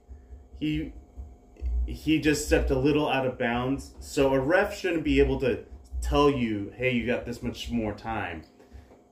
he 0.58 0.94
he 1.84 2.18
just 2.20 2.46
stepped 2.46 2.70
a 2.70 2.78
little 2.78 3.06
out 3.06 3.26
of 3.26 3.38
bounds. 3.38 3.94
So 4.00 4.32
a 4.32 4.40
ref 4.40 4.78
shouldn't 4.78 5.04
be 5.04 5.20
able 5.20 5.38
to 5.40 5.64
tell 6.00 6.30
you, 6.30 6.72
hey, 6.74 6.92
you 6.92 7.06
got 7.06 7.26
this 7.26 7.42
much 7.42 7.70
more 7.70 7.92
time. 7.92 8.44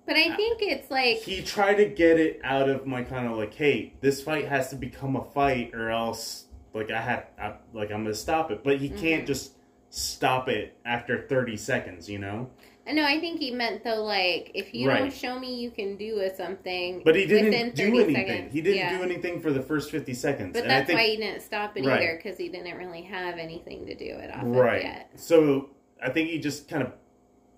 But 0.07 0.17
I 0.17 0.35
think 0.37 0.61
it's 0.61 0.90
like 0.90 1.19
He 1.19 1.43
tried 1.43 1.75
to 1.77 1.87
get 1.87 2.19
it 2.19 2.40
out 2.45 2.69
of 2.69 2.87
my 2.87 3.03
kind 3.03 3.27
of 3.27 3.37
like, 3.37 3.55
hey, 3.55 3.95
this 4.01 4.23
fight 4.23 4.49
has 4.49 4.71
to 4.71 4.77
become 4.77 5.17
a 5.17 5.25
fight, 5.25 5.75
or 5.75 5.90
else 5.90 6.45
like 6.75 6.90
I 6.90 7.01
have, 7.01 7.27
I, 7.38 7.55
like 7.73 7.90
I'm 7.90 8.03
gonna 8.03 8.14
stop 8.14 8.51
it. 8.51 8.62
But 8.62 8.79
he 8.79 8.88
mm-hmm. 8.88 8.99
can't 8.99 9.27
just 9.27 9.53
stop 9.90 10.49
it 10.49 10.77
after 10.85 11.27
30 11.29 11.57
seconds, 11.57 12.09
you 12.09 12.19
know. 12.19 12.51
no, 12.87 13.05
I 13.05 13.21
think 13.21 13.38
he 13.38 13.53
meant 13.53 13.85
though 13.85 14.03
like 14.03 14.51
if 14.55 14.75
you 14.75 14.88
Right. 14.88 14.99
don't 14.99 15.12
show 15.12 15.38
me 15.38 15.55
you 15.55 15.71
can 15.71 15.97
do 15.97 16.21
a 16.21 16.35
something. 16.35 17.03
But 17.05 17.17
he 17.17 17.27
didn't 17.27 17.77
do 17.77 17.85
anything. 17.85 18.14
seconds- 18.14 18.53
he 18.53 18.61
didn't 18.61 18.79
yeah. 18.79 18.99
do 18.99 19.05
anything 19.05 19.40
for 19.40 19.53
the 19.53 19.62
first 19.62 19.90
50 19.90 20.12
seconds. 20.12 20.53
But 20.53 20.64
and 20.64 20.73
I 20.73 20.77
that's 20.77 20.87
think, 20.88 20.99
why 20.99 21.07
he 21.07 21.17
didn't 21.17 21.43
stop 21.43 21.77
it 21.77 21.87
Right. 21.87 22.03
either 22.03 22.21
because 22.23 22.37
he 22.37 22.49
didn't 22.49 22.77
really 22.77 23.03
have 23.03 23.38
anything 23.38 23.87
to 23.87 23.95
do 23.95 24.05
it 24.05 24.35
off 24.35 24.43
right. 24.45 24.79
of 24.79 24.83
yet. 24.83 25.11
So 25.14 25.71
I 26.03 26.11
think 26.11 26.29
he 26.29 26.38
just 26.38 26.69
kind 26.69 26.83
of 26.83 26.93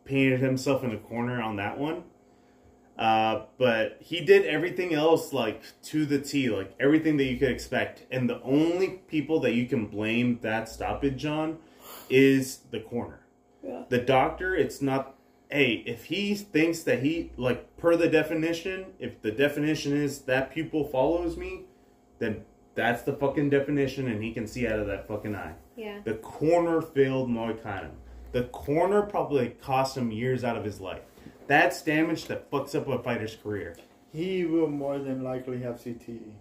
painted 0.05 0.41
himself 0.41 0.85
in 0.85 0.93
a 0.93 0.99
corner 0.99 1.43
on 1.43 1.57
that 1.57 1.79
one. 1.79 2.05
Uh, 2.99 3.43
but 3.59 3.99
he 4.01 4.21
did 4.21 4.47
everything 4.47 4.95
else 4.95 5.33
like 5.33 5.63
to 5.83 6.07
the 6.07 6.19
T, 6.19 6.49
like 6.49 6.75
everything 6.81 7.17
that 7.19 7.25
you 7.25 7.37
could 7.37 7.51
expect. 7.51 8.07
And 8.11 8.29
the 8.29 8.41
only 8.43 9.03
people 9.09 9.41
that 9.41 9.53
you 9.53 9.67
can 9.67 9.87
blame 9.87 10.39
that 10.43 10.69
stoppage 10.69 11.27
on 11.27 11.59
is 12.09 12.59
the 12.71 12.81
corner. 12.81 13.21
Yeah. 13.63 13.83
The 13.89 13.99
doctor, 13.99 14.55
it's 14.55 14.81
not. 14.81 15.15
Hey, 15.51 15.85
if 15.87 16.07
he 16.07 16.35
thinks 16.35 16.83
that 16.85 17.03
he 17.03 17.33
like 17.37 17.77
per 17.77 17.97
the 17.97 18.09
definition, 18.09 18.87
if 18.99 19.21
the 19.23 19.31
definition 19.31 19.97
is 19.97 20.21
that 20.23 20.51
pupil 20.51 20.85
follows 20.85 21.37
me, 21.37 21.67
then 22.19 22.45
that's 22.75 23.03
the 23.03 23.13
fucking 23.13 23.51
definition, 23.51 24.09
and 24.09 24.23
he 24.23 24.33
can 24.33 24.47
see 24.47 24.67
out 24.67 24.79
of 24.79 24.87
that 24.87 25.07
fucking 25.07 25.35
eye. 25.35 25.55
Yeah. 25.77 26.01
The 26.05 26.15
corner 26.15 26.81
failed 26.81 27.29
Moicano. 27.29 27.91
The 28.33 28.45
corner 28.45 29.03
probably 29.03 29.51
cost 29.51 29.97
him 29.97 30.11
years 30.11 30.45
out 30.45 30.57
of 30.57 30.65
his 30.65 30.81
life. 30.81 31.03
That's 31.47 31.83
damage 31.83 32.27
that 32.27 32.51
fucks 32.51 32.75
up 32.75 32.89
a 32.89 32.99
fighter's 33.03 33.37
career. 33.37 33.77
He 34.13 34.45
will 34.45 34.69
more 34.69 34.99
than 34.99 35.23
likely 35.23 35.61
have. 35.63 35.77
CTE. 35.77 36.33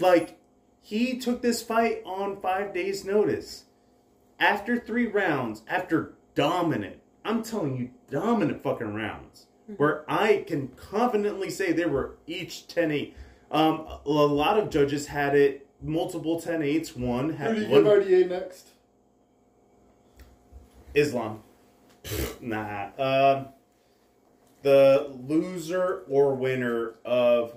Like, 0.00 0.38
he 0.80 1.18
took 1.18 1.42
this 1.42 1.62
fight 1.62 2.02
on 2.04 2.40
five 2.40 2.72
days' 2.74 3.04
notice. 3.04 3.64
After 4.38 4.78
three 4.78 5.06
rounds, 5.06 5.62
after 5.68 6.14
dominant, 6.34 6.96
I'm 7.24 7.42
telling 7.42 7.76
you, 7.76 7.90
dominant 8.10 8.62
fucking 8.62 8.94
rounds, 8.94 9.46
where 9.76 10.04
I 10.10 10.44
can 10.46 10.68
confidently 10.68 11.50
say 11.50 11.72
they 11.72 11.84
were 11.84 12.16
each 12.26 12.66
10 12.66 12.90
8. 12.90 13.16
Um, 13.50 13.86
a 14.06 14.10
lot 14.10 14.58
of 14.58 14.70
judges 14.70 15.08
had 15.08 15.34
it 15.36 15.66
multiple 15.82 16.40
10 16.40 16.60
8s. 16.60 16.96
One 16.96 17.30
Who 17.30 17.36
had 17.36 17.54
do 17.54 17.60
you 17.62 17.68
one. 17.68 17.84
give 17.84 17.92
RDA 18.06 18.28
next? 18.30 18.68
Islam. 20.94 21.42
nah. 22.40 22.88
Um, 22.98 23.48
the 24.62 25.10
loser 25.26 26.04
or 26.08 26.34
winner 26.34 26.94
of 27.04 27.54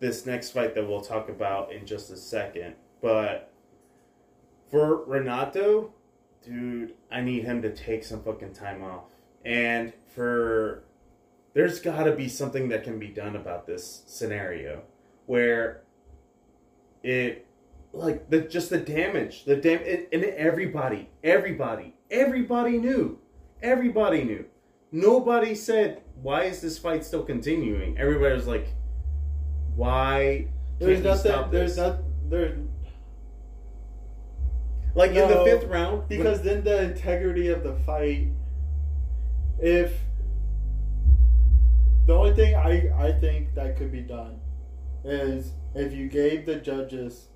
this 0.00 0.26
next 0.26 0.50
fight 0.50 0.74
that 0.74 0.86
we'll 0.86 1.00
talk 1.00 1.28
about 1.28 1.72
in 1.72 1.86
just 1.86 2.10
a 2.10 2.16
second. 2.16 2.74
But 3.00 3.52
for 4.70 5.04
Renato, 5.04 5.92
dude, 6.44 6.94
I 7.10 7.20
need 7.20 7.44
him 7.44 7.62
to 7.62 7.74
take 7.74 8.04
some 8.04 8.22
fucking 8.22 8.52
time 8.52 8.82
off. 8.82 9.10
And 9.44 9.92
for 10.14 10.84
there's 11.54 11.80
got 11.80 12.04
to 12.04 12.12
be 12.12 12.28
something 12.28 12.68
that 12.68 12.84
can 12.84 12.98
be 12.98 13.08
done 13.08 13.36
about 13.36 13.66
this 13.66 14.02
scenario 14.06 14.82
where 15.26 15.82
it 17.02 17.46
like 17.92 18.30
the 18.30 18.40
just 18.40 18.70
the 18.70 18.78
damage 18.78 19.44
the 19.44 19.56
dam 19.56 19.80
and, 19.86 20.06
and 20.12 20.24
everybody 20.24 21.10
everybody 21.22 21.94
everybody 22.10 22.78
knew 22.78 23.18
everybody 23.62 24.24
knew 24.24 24.44
nobody 24.92 25.54
said 25.54 26.02
why 26.20 26.42
is 26.44 26.60
this 26.60 26.78
fight 26.78 27.04
still 27.04 27.22
continuing 27.24 27.98
everybody 27.98 28.34
was 28.34 28.46
like 28.46 28.68
why 29.74 30.46
There's 30.78 31.02
nothing. 31.02 31.50
There's 31.50 31.76
not. 31.78 31.98
There 32.28 32.56
like 34.94 35.12
in 35.12 35.28
the 35.28 35.44
fifth 35.44 35.64
round 35.68 35.98
when- 36.00 36.08
because 36.08 36.42
then 36.42 36.62
the 36.64 36.82
integrity 36.82 37.48
of 37.48 37.62
the 37.62 37.72
fight. 37.74 38.28
If 39.58 39.98
the 42.06 42.14
only 42.14 42.34
thing 42.34 42.54
I 42.54 42.90
I 42.94 43.12
think 43.12 43.54
that 43.54 43.76
could 43.76 43.90
be 43.92 44.02
done 44.02 44.40
is 45.04 45.52
if 45.74 45.92
you 45.92 46.08
gave 46.08 46.44
the 46.46 46.56
judges. 46.56 47.28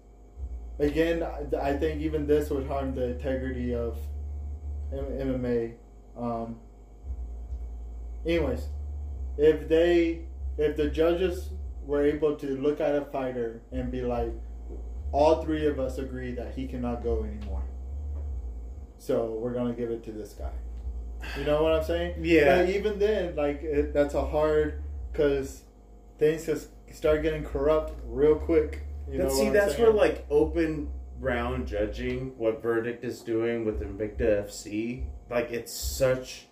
Again, 0.79 1.23
I- 1.23 1.71
I 1.71 1.77
think 1.79 2.03
even 2.03 2.27
this 2.27 2.51
would 2.51 2.67
harm 2.67 2.95
the 2.95 3.13
integrity 3.13 3.75
of 3.75 3.97
M- 4.93 5.19
MMA. 5.19 5.75
Um, 6.17 6.57
anyways, 8.27 8.69
if 9.39 9.69
they, 9.69 10.21
if 10.59 10.77
the 10.77 10.89
judges 10.89 11.51
were 11.85 12.05
able 12.05 12.37
to 12.37 12.57
look 12.61 12.81
at 12.81 12.95
a 12.95 13.05
fighter 13.07 13.63
and 13.73 13.91
be 13.91 14.03
like, 14.03 14.33
all 15.13 15.43
three 15.43 15.67
of 15.67 15.79
us 15.79 15.99
agree 15.99 16.33
that 16.33 16.55
he 16.55 16.67
cannot 16.67 17.03
go 17.03 17.25
anymore. 17.25 17.63
So 18.99 19.39
we're 19.41 19.55
gonna 19.55 19.73
give 19.73 19.91
it 19.91 20.03
to 20.05 20.13
this 20.13 20.33
guy. 20.33 20.51
You 21.39 21.45
know 21.45 21.63
what 21.63 21.73
I'm 21.73 21.85
saying? 21.85 22.15
Yeah. 22.23 22.63
But 22.63 22.71
even 22.71 22.99
then, 22.99 23.37
like 23.37 23.63
it, 23.63 23.95
that's 23.95 24.15
a 24.15 24.25
hard 24.25 24.83
because 25.13 25.63
things 26.19 26.47
just 26.47 26.69
start 26.93 27.23
getting 27.23 27.45
corrupt 27.45 27.95
real 28.07 28.37
quick. 28.37 28.83
You 29.11 29.19
know 29.19 29.29
see, 29.29 29.51
that's 29.51 29.77
saying? 29.77 29.85
where 29.85 29.93
like 29.93 30.27
open 30.31 30.91
round 31.21 31.67
judging, 31.67 32.37
what 32.37 32.63
verdict 32.63 33.05
is 33.05 33.21
doing 33.21 33.65
with 33.65 33.81
Invicta 33.81 34.45
FC, 34.45 35.05
like 35.31 35.51
it's 35.51 35.73
such. 35.73 36.47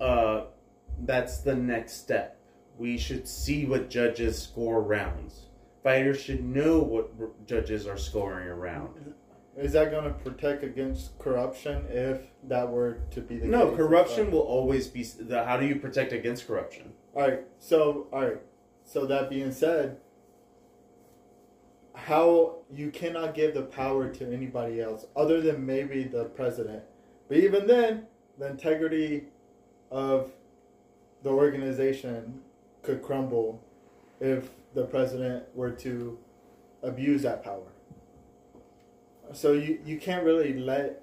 Uh, 0.00 0.46
that's 1.00 1.38
the 1.38 1.54
next 1.54 1.94
step. 1.94 2.38
We 2.78 2.96
should 2.98 3.28
see 3.28 3.66
what 3.66 3.90
judges 3.90 4.40
score 4.40 4.82
rounds. 4.82 5.46
Fighters 5.82 6.20
should 6.20 6.44
know 6.44 6.78
what 6.78 7.10
r- 7.20 7.30
judges 7.46 7.86
are 7.86 7.96
scoring 7.96 8.48
a 8.48 8.54
round. 8.54 9.14
Is 9.56 9.72
that 9.72 9.90
going 9.90 10.04
to 10.04 10.10
protect 10.10 10.62
against 10.62 11.18
corruption 11.18 11.84
if 11.90 12.22
that 12.44 12.68
were 12.70 13.00
to 13.10 13.20
be 13.20 13.36
the 13.36 13.46
No, 13.46 13.66
case? 13.66 13.70
No, 13.70 13.76
corruption 13.76 14.30
will 14.30 14.40
always 14.40 14.88
be. 14.88 15.02
The, 15.02 15.44
how 15.44 15.58
do 15.58 15.66
you 15.66 15.76
protect 15.76 16.12
against 16.12 16.46
corruption? 16.46 16.92
All 17.14 17.22
right. 17.22 17.40
So, 17.58 18.06
all 18.12 18.22
right. 18.22 18.40
So 18.84 19.04
that 19.06 19.28
being 19.28 19.52
said, 19.52 19.98
how 21.94 22.56
you 22.70 22.90
cannot 22.90 23.34
give 23.34 23.54
the 23.54 23.62
power 23.62 24.08
to 24.08 24.32
anybody 24.32 24.80
else 24.80 25.06
other 25.14 25.40
than 25.40 25.64
maybe 25.66 26.04
the 26.04 26.24
president. 26.24 26.82
But 27.28 27.36
even 27.36 27.66
then, 27.66 28.06
the 28.38 28.46
integrity 28.48 29.24
of 29.90 30.32
the 31.22 31.30
organization 31.30 32.40
could 32.82 33.02
crumble 33.02 33.62
if 34.20 34.50
the 34.74 34.84
president 34.84 35.44
were 35.54 35.70
to 35.70 36.18
abuse 36.82 37.22
that 37.22 37.44
power. 37.44 37.72
So 39.32 39.52
you, 39.52 39.78
you 39.84 39.98
can't 39.98 40.24
really 40.24 40.54
let 40.54 41.02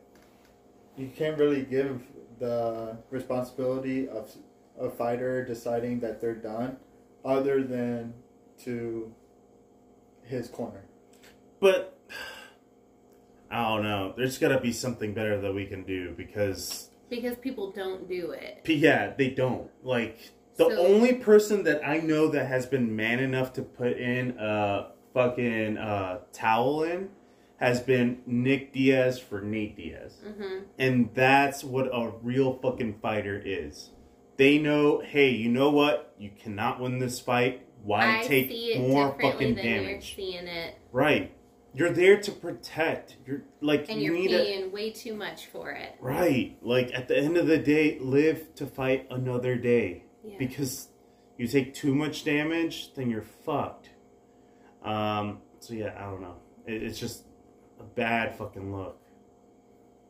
you 0.97 1.09
can't 1.15 1.37
really 1.37 1.63
give 1.63 2.01
the 2.39 2.97
responsibility 3.09 4.07
of 4.07 4.35
a 4.79 4.89
fighter 4.89 5.45
deciding 5.45 6.01
that 6.01 6.19
they're 6.19 6.35
done 6.35 6.77
other 7.23 7.63
than 7.63 8.13
to 8.63 9.13
his 10.23 10.49
corner. 10.49 10.83
But 11.59 11.97
I 13.51 13.63
don't 13.69 13.83
know. 13.83 14.13
There's 14.15 14.37
got 14.37 14.49
to 14.49 14.59
be 14.59 14.73
something 14.73 15.13
better 15.13 15.39
that 15.41 15.53
we 15.53 15.65
can 15.65 15.83
do 15.83 16.13
because 16.15 16.88
Because 17.09 17.35
people 17.37 17.71
don't 17.71 18.07
do 18.07 18.31
it. 18.31 18.61
Yeah, 18.65 19.13
they 19.17 19.29
don't. 19.29 19.69
Like 19.83 20.17
the 20.57 20.65
So- 20.69 20.77
only 20.77 21.13
person 21.13 21.63
that 21.63 21.81
I 21.87 21.97
know 21.99 22.27
that 22.27 22.45
has 22.47 22.65
been 22.65 22.95
man 22.95 23.19
enough 23.19 23.53
to 23.53 23.61
put 23.61 23.97
in 23.97 24.37
a 24.39 24.91
fucking 25.13 25.77
uh, 25.77 26.19
towel 26.31 26.83
in 26.83 27.09
has 27.57 27.81
been 27.81 28.21
Nick 28.25 28.71
Diaz 28.73 29.19
for 29.19 29.41
Nate 29.41 29.75
Diaz. 29.75 30.17
hmm 30.23 30.59
And 30.77 31.09
that's 31.13 31.63
what 31.63 31.87
a 31.91 32.11
real 32.21 32.53
fucking 32.53 32.99
fighter 33.01 33.41
is. 33.43 33.89
they 34.37 34.57
know, 34.57 34.99
hey, 35.05 35.29
you 35.31 35.49
know 35.49 35.69
what? 35.69 36.13
You 36.17 36.29
cannot 36.41 36.79
win 36.79 36.99
this 36.99 37.19
fight. 37.19 37.65
Why 37.83 38.19
I 38.21 38.23
take 38.23 38.77
more 38.79 39.17
fucking 39.21 39.55
damage? 39.55 40.15
you're 40.17 40.25
seeing 40.27 40.47
it, 40.47 40.75
Right. 40.93 41.33
You're 41.73 41.91
there 41.91 42.19
to 42.19 42.31
protect. 42.31 43.17
You're 43.25 43.43
like 43.61 43.89
and 43.89 44.01
you 44.01 44.11
you're 44.13 44.21
need 44.21 44.33
a 44.33 44.37
paying 44.43 44.71
way 44.71 44.91
too 44.91 45.15
much 45.15 45.47
for 45.47 45.71
it. 45.71 45.95
right. 45.99 46.57
Like 46.61 46.91
at 46.93 47.07
the 47.07 47.17
end 47.17 47.37
of 47.37 47.47
the 47.47 47.57
day, 47.57 47.97
live 47.99 48.55
to 48.55 48.65
fight 48.65 49.07
another 49.11 49.55
day. 49.55 50.03
Yeah. 50.23 50.35
Because 50.39 50.89
you 51.37 51.47
take 51.47 51.73
too 51.73 51.93
much 51.95 52.23
damage, 52.23 52.93
then 52.95 53.09
you're 53.09 53.21
fucked. 53.45 53.89
Um. 54.83 55.39
So 55.59 55.73
yeah, 55.73 55.93
I 55.97 56.03
don't 56.09 56.21
know. 56.21 56.35
It, 56.65 56.83
it's 56.83 56.99
just 56.99 57.25
a 57.79 57.83
bad 57.83 58.35
fucking 58.37 58.75
look. 58.75 58.98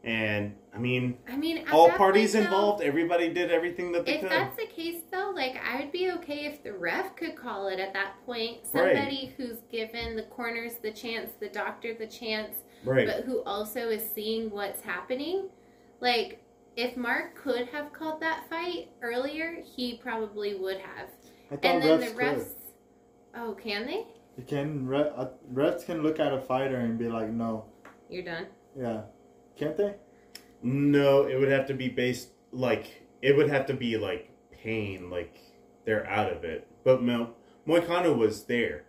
And 0.04 0.56
I 0.74 0.78
mean, 0.78 1.18
I 1.28 1.36
mean, 1.36 1.66
all 1.72 1.90
parties 1.90 2.32
point, 2.34 2.46
though, 2.46 2.56
involved. 2.56 2.84
Everybody 2.84 3.34
did 3.34 3.52
everything 3.52 3.92
that 3.92 4.06
they 4.06 4.16
If 4.16 4.22
could. 4.22 4.32
that's 4.32 4.56
the 4.56 4.66
case, 4.68 5.02
though, 5.12 5.32
like 5.36 5.58
I 5.62 5.82
would 5.82 5.92
be 5.92 6.12
okay 6.14 6.46
if 6.46 6.64
the 6.64 6.72
ref 6.74 7.16
could 7.18 7.36
call 7.36 7.68
it 7.68 7.80
at 7.80 7.94
that 7.94 8.14
point. 8.26 8.60
Right. 8.74 8.96
Somebody 8.96 9.34
who's 9.36 9.58
given 9.70 10.16
the 10.16 10.24
corners 10.24 10.76
the 10.82 10.92
chance, 10.92 11.32
the 11.40 11.50
doctor 11.50 11.94
the 11.94 12.08
chance, 12.08 12.56
right. 12.86 13.06
but 13.08 13.26
who 13.26 13.44
also 13.44 13.90
is 13.90 14.02
seeing 14.16 14.50
what's 14.52 14.82
happening. 14.82 15.50
Like, 16.00 16.42
if 16.78 16.96
Mark 16.96 17.36
could 17.36 17.68
have 17.68 17.92
called 17.92 18.22
that 18.22 18.50
fight 18.50 18.90
earlier, 19.02 19.58
he 19.76 19.98
probably 20.02 20.56
would 20.56 20.78
have. 20.78 21.10
I 21.52 21.56
thought 21.58 21.66
And 21.66 21.84
then 21.84 22.00
refs 22.00 22.16
the 22.16 22.24
refs. 22.24 22.38
could. 22.38 22.46
Oh, 23.36 23.54
can 23.54 23.86
they? 23.86 24.06
You 24.38 24.44
can 24.48 24.88
re- 24.88 25.12
uh, 25.14 25.26
refs 25.54 25.86
can 25.86 26.02
look 26.04 26.22
at 26.22 26.32
a 26.32 26.40
fighter 26.40 26.78
and 26.78 26.98
be 26.98 27.10
like, 27.10 27.30
no, 27.30 27.66
You're 28.10 28.24
done. 28.24 28.48
yeah, 28.80 29.02
can't 29.60 29.78
they? 29.78 29.93
No, 30.63 31.28
it 31.28 31.38
would 31.38 31.50
have 31.52 31.67
to 31.67 31.74
be 31.74 31.89
based 31.89 32.30
like 32.52 33.04
it 33.22 33.36
would 33.36 33.50
have 33.50 33.65
to 33.67 33.74
be 33.74 33.98
like 33.98 34.32
pain, 34.52 35.10
like 35.10 35.38
they're 35.86 36.08
out 36.08 36.32
of 36.32 36.43
it. 36.43 36.67
But 36.84 37.04
Mo 37.04 37.34
Moicano 37.67 38.17
was 38.17 38.45
there. 38.45 38.86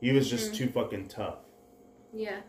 He 0.00 0.12
was 0.12 0.30
just 0.30 0.52
Mhm. 0.52 0.56
too 0.56 0.68
fucking 0.68 1.08
tough. 1.08 1.38
Yeah. 2.12 2.40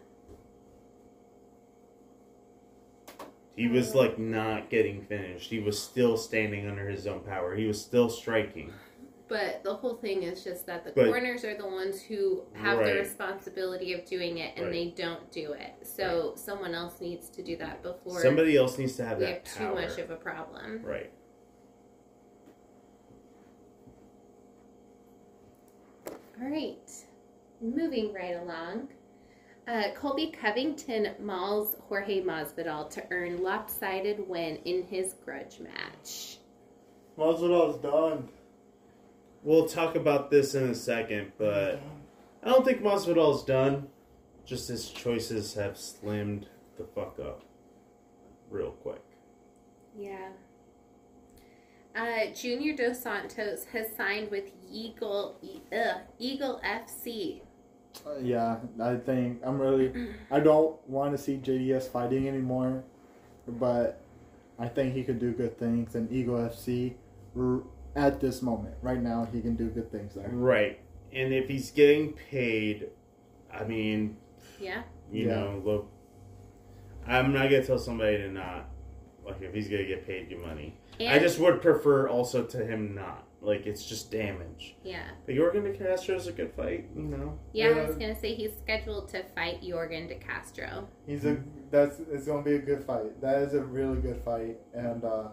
He 3.56 3.68
was 3.68 3.96
like 3.96 4.20
not 4.20 4.70
getting 4.70 5.02
finished. 5.06 5.50
He 5.50 5.60
was 5.60 5.82
still 5.82 6.18
standing 6.18 6.68
under 6.68 6.90
his 6.90 7.08
own 7.08 7.22
power. 7.22 7.56
He 7.56 7.66
was 7.66 7.82
still 7.82 8.10
striking. 8.10 8.74
But 9.28 9.64
the 9.64 9.74
whole 9.74 9.96
thing 9.96 10.22
is 10.22 10.44
just 10.44 10.68
that 10.68 10.84
the 10.84 10.92
But- 10.92 11.08
corners 11.08 11.44
are 11.44 11.56
the 11.56 11.66
ones 11.68 12.02
who 12.02 12.44
have 12.54 12.78
the 12.78 12.94
responsibility 12.94 13.94
of 13.94 14.06
doing 14.06 14.38
it, 14.38 14.54
and 14.56 14.66
Right. 14.68 14.72
they 14.72 14.86
don't 15.04 15.32
do 15.32 15.54
it. 15.54 15.72
So 15.82 16.34
someone 16.36 16.76
else 16.76 17.02
needs 17.02 17.30
to 17.30 17.42
do 17.42 17.56
that 17.58 17.82
before 17.82 18.22
Somebody 18.22 18.56
else 18.56 18.78
needs 18.78 18.96
to 18.98 19.06
have 19.06 19.18
we 19.18 19.26
that 19.26 19.48
have 19.48 19.58
too 19.58 19.74
much 19.74 19.98
of 19.98 20.12
a 20.12 20.16
problem. 20.16 20.84
right. 20.84 21.12
All 26.42 26.50
right, 26.50 26.90
moving 27.62 28.14
right 28.14 28.36
along. 28.36 28.90
Uh, 29.68 29.92
Colby 29.96 30.28
Covington 30.32 31.16
mauls 31.20 31.76
Jorge 31.88 32.22
Masvidal 32.22 32.90
to 32.92 33.04
earn 33.10 33.42
lopsided 33.42 34.28
win 34.28 34.58
in 34.58 34.84
his 34.84 35.16
grudge 35.26 35.60
match. 35.60 36.38
Masvidal's 37.18 37.78
done. 37.82 38.30
We'll 39.46 39.68
talk 39.68 39.96
about 39.96 40.32
this 40.32 40.56
in 40.56 40.64
a 40.64 40.74
second, 40.74 41.34
but 41.38 41.80
I 42.44 42.50
don't 42.50 42.66
think 42.66 42.82
Masvidal's 42.82 43.44
done. 43.44 43.90
Just 44.44 44.70
his 44.70 44.90
choices 44.90 45.54
have 45.54 45.74
slimmed 45.74 46.46
the 46.78 46.84
fuck 46.84 47.20
up 47.20 47.44
real 48.50 48.72
quick. 48.72 49.04
Yeah. 49.96 50.30
Uh, 51.96 52.34
Junior 52.34 52.76
Dos 52.76 53.04
Santos 53.04 53.66
has 53.66 53.96
signed 53.96 54.32
with 54.32 54.46
Eagle 54.70 55.38
uh, 55.72 56.00
Eagle 56.18 56.60
FC. 56.66 57.42
Uh, 58.04 58.18
yeah, 58.18 58.58
I 58.82 58.96
think 58.96 59.42
I'm 59.44 59.62
really. 59.62 59.94
I 60.32 60.40
don't 60.40 60.76
want 60.90 61.16
to 61.16 61.22
see 61.22 61.38
JDS 61.38 61.92
fighting 61.92 62.28
anymore, 62.28 62.84
but 63.48 64.02
I 64.58 64.68
think 64.68 64.96
he 64.96 65.04
could 65.04 65.20
do 65.20 65.34
good 65.34 65.60
things. 65.60 65.94
And 65.94 66.12
Eagle 66.12 66.38
FC, 66.38 66.96
r- 67.40 67.62
at 67.96 68.20
this 68.20 68.42
moment, 68.42 68.76
right 68.82 69.02
now, 69.02 69.28
he 69.32 69.42
can 69.42 69.56
do 69.56 69.70
good 69.70 69.92
things 69.92 70.16
there. 70.16 70.30
Right. 70.30 70.80
And 71.14 71.34
if 71.34 71.48
he's 71.48 71.72
getting 71.72 72.14
paid, 72.14 72.90
I 73.52 73.64
mean, 73.64 74.18
Yeah. 74.60 74.84
you 75.12 75.28
Yeah. 75.28 75.36
know, 75.36 75.62
look, 75.64 75.92
I'm 77.08 77.32
not 77.34 77.50
going 77.50 77.62
to 77.62 77.68
tell 77.68 77.78
somebody 77.78 78.18
to 78.18 78.30
not. 78.32 78.70
Like, 79.26 79.42
if 79.42 79.54
he's 79.54 79.68
going 79.70 79.82
to 79.82 79.88
get 79.88 80.06
paid, 80.06 80.30
good 80.30 80.40
money. 80.40 80.78
And, 81.00 81.10
I 81.10 81.20
just 81.20 81.40
would 81.40 81.62
prefer 81.62 82.08
also 82.08 82.44
to 82.46 82.66
him 82.66 82.94
not. 82.96 83.28
Like, 83.42 83.66
it's 83.68 83.86
just 83.86 84.12
damage. 84.12 84.76
yeah. 84.84 85.04
But 85.26 85.36
Yorgan 85.36 85.64
de 85.64 85.78
Castro 85.78 86.16
is 86.16 86.26
a 86.28 86.32
good 86.32 86.52
fight, 86.54 86.90
you 86.96 87.04
know? 87.04 87.38
Yeah, 87.54 87.68
I 87.70 87.86
was 87.86 87.96
gonna 87.96 88.16
say 88.20 88.34
he's 88.34 88.56
scheduled 88.58 89.08
to 89.10 89.24
fight 89.36 89.62
Yorgan 89.62 90.08
De 90.08 90.16
Castro. 90.16 90.88
He's 91.06 91.26
a 91.26 91.38
that's 91.70 92.00
it's 92.00 92.26
gonna 92.26 92.42
be 92.42 92.56
a 92.56 92.60
good 92.60 92.84
fight. 92.84 93.22
That 93.22 93.44
is 93.44 93.54
a 93.54 93.64
really 93.64 94.02
good 94.02 94.18
fight, 94.24 94.58
and 94.74 95.04
uh, 95.04 95.28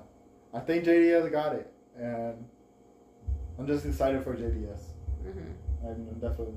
I 0.53 0.61
think 0.61 0.85
JD 0.85 1.23
has 1.23 1.31
got 1.31 1.55
it, 1.57 1.73
and 1.97 2.45
I'm 3.59 3.67
just 3.67 3.85
excited 3.87 4.23
for 4.25 4.35
JDS. 4.35 4.83
hmm 5.23 5.53
I'm 5.87 6.07
definitely. 6.21 6.55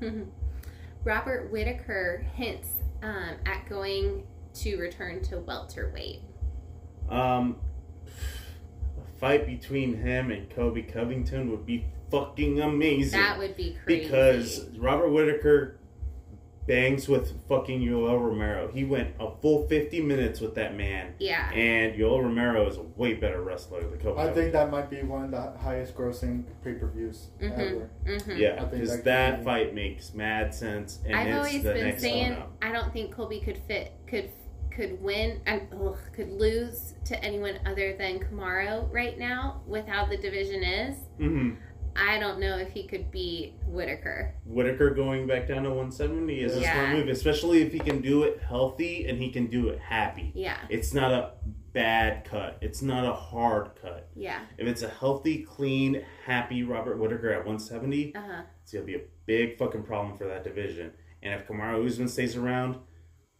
Robert 1.04 1.50
Whitaker 1.52 2.26
hints 2.34 2.68
um, 3.02 3.34
at 3.44 3.68
going 3.68 4.26
to 4.54 4.76
return 4.78 5.22
to 5.24 5.38
welterweight. 5.40 6.22
Um, 7.08 7.56
a 8.06 9.18
fight 9.20 9.46
between 9.46 9.96
him 9.98 10.30
and 10.30 10.48
Colby 10.50 10.82
Covington 10.82 11.50
would 11.50 11.64
be 11.66 11.84
fucking 12.10 12.60
amazing. 12.60 13.20
That 13.20 13.38
would 13.38 13.56
be 13.56 13.76
crazy. 13.84 14.02
because 14.04 14.64
Robert 14.78 15.10
Whitaker 15.10 15.78
bangs 16.66 17.08
with 17.08 17.32
fucking 17.48 17.80
Yoel 17.80 18.20
Romero. 18.20 18.68
He 18.72 18.84
went 18.84 19.14
a 19.20 19.30
full 19.40 19.66
50 19.68 20.00
minutes 20.02 20.40
with 20.40 20.54
that 20.56 20.76
man. 20.76 21.14
yeah, 21.18 21.50
And 21.52 21.94
Yoel 21.94 22.22
Romero 22.22 22.66
is 22.66 22.76
a 22.76 22.82
way 22.82 23.14
better 23.14 23.40
wrestler 23.42 23.82
than 23.88 23.98
Colby. 24.00 24.20
I 24.20 24.32
think 24.32 24.52
that 24.52 24.70
might 24.70 24.90
be 24.90 25.02
one 25.02 25.24
of 25.24 25.30
the 25.30 25.58
highest 25.58 25.94
grossing 25.96 26.44
pay 26.64 26.72
per 26.74 26.88
views 26.88 27.28
Mhm. 27.40 27.58
ever. 27.58 27.90
hmm 28.20 28.36
Yeah, 28.36 28.64
because 28.64 28.96
that 28.96 29.04
that 29.04 29.38
be- 29.38 29.44
fight 29.44 29.74
makes 29.74 30.12
mad 30.14 30.52
sense, 30.54 31.00
and 31.06 31.14
I've 31.14 31.28
it's 31.28 31.36
always 31.36 31.62
the 31.62 31.72
been 31.72 31.84
next 31.86 32.02
saying 32.02 32.32
one. 32.34 32.42
I 32.62 32.72
don't 32.72 32.92
think 32.92 33.12
Colby 33.12 33.40
could 33.40 33.58
fit 33.58 33.92
could 34.06 34.30
could 34.70 35.00
win 35.02 35.40
and 35.46 35.62
ugh, 35.72 35.96
could 36.12 36.30
lose 36.30 36.92
to 37.06 37.24
anyone 37.24 37.58
other 37.64 37.96
than 37.96 38.18
Kamaru 38.18 38.92
right 38.92 39.18
now 39.18 39.62
with 39.66 39.86
how 39.86 40.04
the 40.04 40.18
division 40.18 40.62
is. 40.62 40.96
hmm 41.18 41.50
I 41.98 42.18
don't 42.18 42.38
know 42.38 42.56
if 42.58 42.68
he 42.72 42.86
could 42.86 43.10
beat 43.10 43.54
Whitaker. 43.66 44.34
Whitaker 44.44 44.90
going 44.90 45.26
back 45.26 45.46
down 45.48 45.62
to 45.64 45.70
170 45.70 46.40
is 46.40 46.56
a 46.56 46.60
Yeah. 46.60 46.72
smart 46.74 46.90
move, 46.98 47.08
especially 47.08 47.62
if 47.62 47.72
he 47.72 47.78
can 47.78 48.00
do 48.00 48.22
it 48.24 48.40
healthy 48.40 49.06
and 49.06 49.18
he 49.20 49.30
can 49.30 49.46
do 49.46 49.68
it 49.68 49.78
happy. 49.78 50.32
Yeah, 50.34 50.56
It's 50.68 50.92
not 50.94 51.12
a 51.12 51.32
bad 51.72 52.24
cut. 52.24 52.58
It's 52.62 52.80
not 52.82 53.04
a 53.04 53.12
hard 53.12 53.70
cut. 53.80 54.08
yeah, 54.14 54.40
If 54.58 54.66
it's 54.66 54.82
a 54.82 54.88
healthy, 54.88 55.42
clean, 55.42 56.02
happy 56.24 56.62
Robert 56.62 56.98
Whitaker 56.98 57.30
at 57.30 57.44
170, 57.44 58.14
uh 58.14 58.20
huh. 58.20 58.42
it's 58.62 58.72
gonna 58.72 58.84
be 58.84 58.94
a 58.96 59.02
big 59.26 59.56
fucking 59.58 59.82
problem 59.82 60.16
for 60.16 60.24
that 60.26 60.44
division. 60.44 60.92
And 61.22 61.34
if 61.40 61.46
Kamaru 61.46 61.84
Usman 61.86 62.08
stays 62.08 62.36
around, 62.36 62.76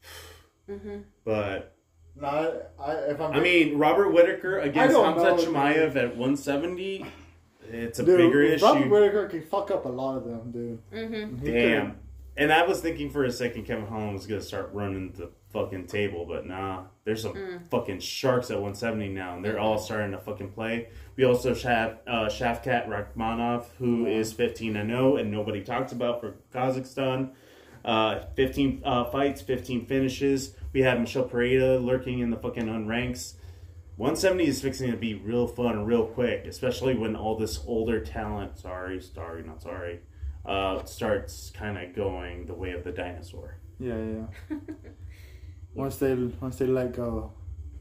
hmm 0.68 0.98
but 1.24 1.76
Not, 2.14 2.72
I, 2.78 2.82
I, 2.82 2.92
if 3.10 3.20
I'm. 3.20 3.32
I 3.32 3.40
mean 3.40 3.78
Robert 3.78 4.10
Whitaker 4.10 4.58
against 4.60 4.94
don't 4.94 5.18
Hamza 5.18 5.44
know, 5.46 5.52
Chimaev 5.52 5.96
at 5.96 6.16
170, 6.16 7.04
it's 7.72 7.98
a 7.98 8.04
dude, 8.04 8.18
bigger 8.18 8.56
Robert 8.62 8.80
issue. 8.80 8.90
Whitaker 8.90 9.28
can 9.28 9.42
fuck 9.42 9.70
up 9.70 9.84
a 9.84 9.88
lot 9.88 10.16
of 10.16 10.24
them, 10.24 10.50
dude. 10.52 10.78
hmm 10.92 11.44
He 11.44 11.50
Damn. 11.52 11.98
And 12.38 12.52
I 12.52 12.66
was 12.66 12.80
thinking 12.80 13.08
for 13.08 13.24
a 13.24 13.30
second 13.30 13.64
Kevin 13.64 13.86
Holland 13.86 14.12
was 14.12 14.26
gonna 14.26 14.42
start 14.42 14.70
running 14.74 15.12
the 15.12 15.30
fucking 15.52 15.86
table, 15.86 16.26
but 16.26 16.46
nah. 16.46 16.84
There's 17.04 17.22
some 17.22 17.32
Mm. 17.34 17.70
fucking 17.70 18.00
sharks 18.00 18.50
at 18.50 18.56
170 18.60 19.08
now, 19.08 19.36
and 19.36 19.44
they're 19.44 19.58
all 19.58 19.78
starting 19.78 20.10
to 20.10 20.18
fucking 20.18 20.50
play. 20.50 20.88
We 21.16 21.24
also 21.24 21.54
have 21.54 21.98
uh, 22.06 22.26
Shavkat 22.26 22.88
Rakhmonov, 22.88 23.64
who 23.78 24.04
is 24.06 24.32
15 24.34 24.76
and 24.76 24.90
0, 24.90 25.16
and 25.16 25.30
nobody 25.30 25.62
talks 25.62 25.92
about 25.92 26.20
for 26.20 26.34
Kazakhstan. 26.52 27.30
Uh, 27.84 28.20
15 28.34 28.82
uh, 28.84 29.04
fights, 29.04 29.40
15 29.40 29.86
finishes. 29.86 30.54
We 30.72 30.82
have 30.82 30.98
Michel 31.00 31.22
Pereira 31.22 31.78
lurking 31.78 32.18
in 32.18 32.30
the 32.30 32.36
fucking 32.36 32.66
unranks. 32.66 33.34
170 33.96 34.46
is 34.46 34.60
fixing 34.60 34.90
to 34.90 34.96
be 34.96 35.14
real 35.14 35.46
fun 35.46 35.86
real 35.86 36.04
quick, 36.04 36.44
especially 36.46 36.94
when 36.94 37.16
all 37.16 37.36
this 37.36 37.60
older 37.66 37.98
talent, 38.00 38.58
sorry, 38.58 39.00
sorry, 39.00 39.42
not 39.42 39.62
sorry, 39.62 40.00
uh, 40.44 40.84
starts 40.84 41.50
kind 41.50 41.78
of 41.78 41.96
going 41.96 42.44
the 42.44 42.52
way 42.52 42.72
of 42.72 42.84
the 42.84 42.92
dinosaur. 42.92 43.56
Yeah, 43.78 43.96
yeah. 43.96 44.56
once 45.74 45.96
they 45.96 46.14
once 46.14 46.56
they 46.56 46.66
let 46.66 46.94
go, 46.94 47.32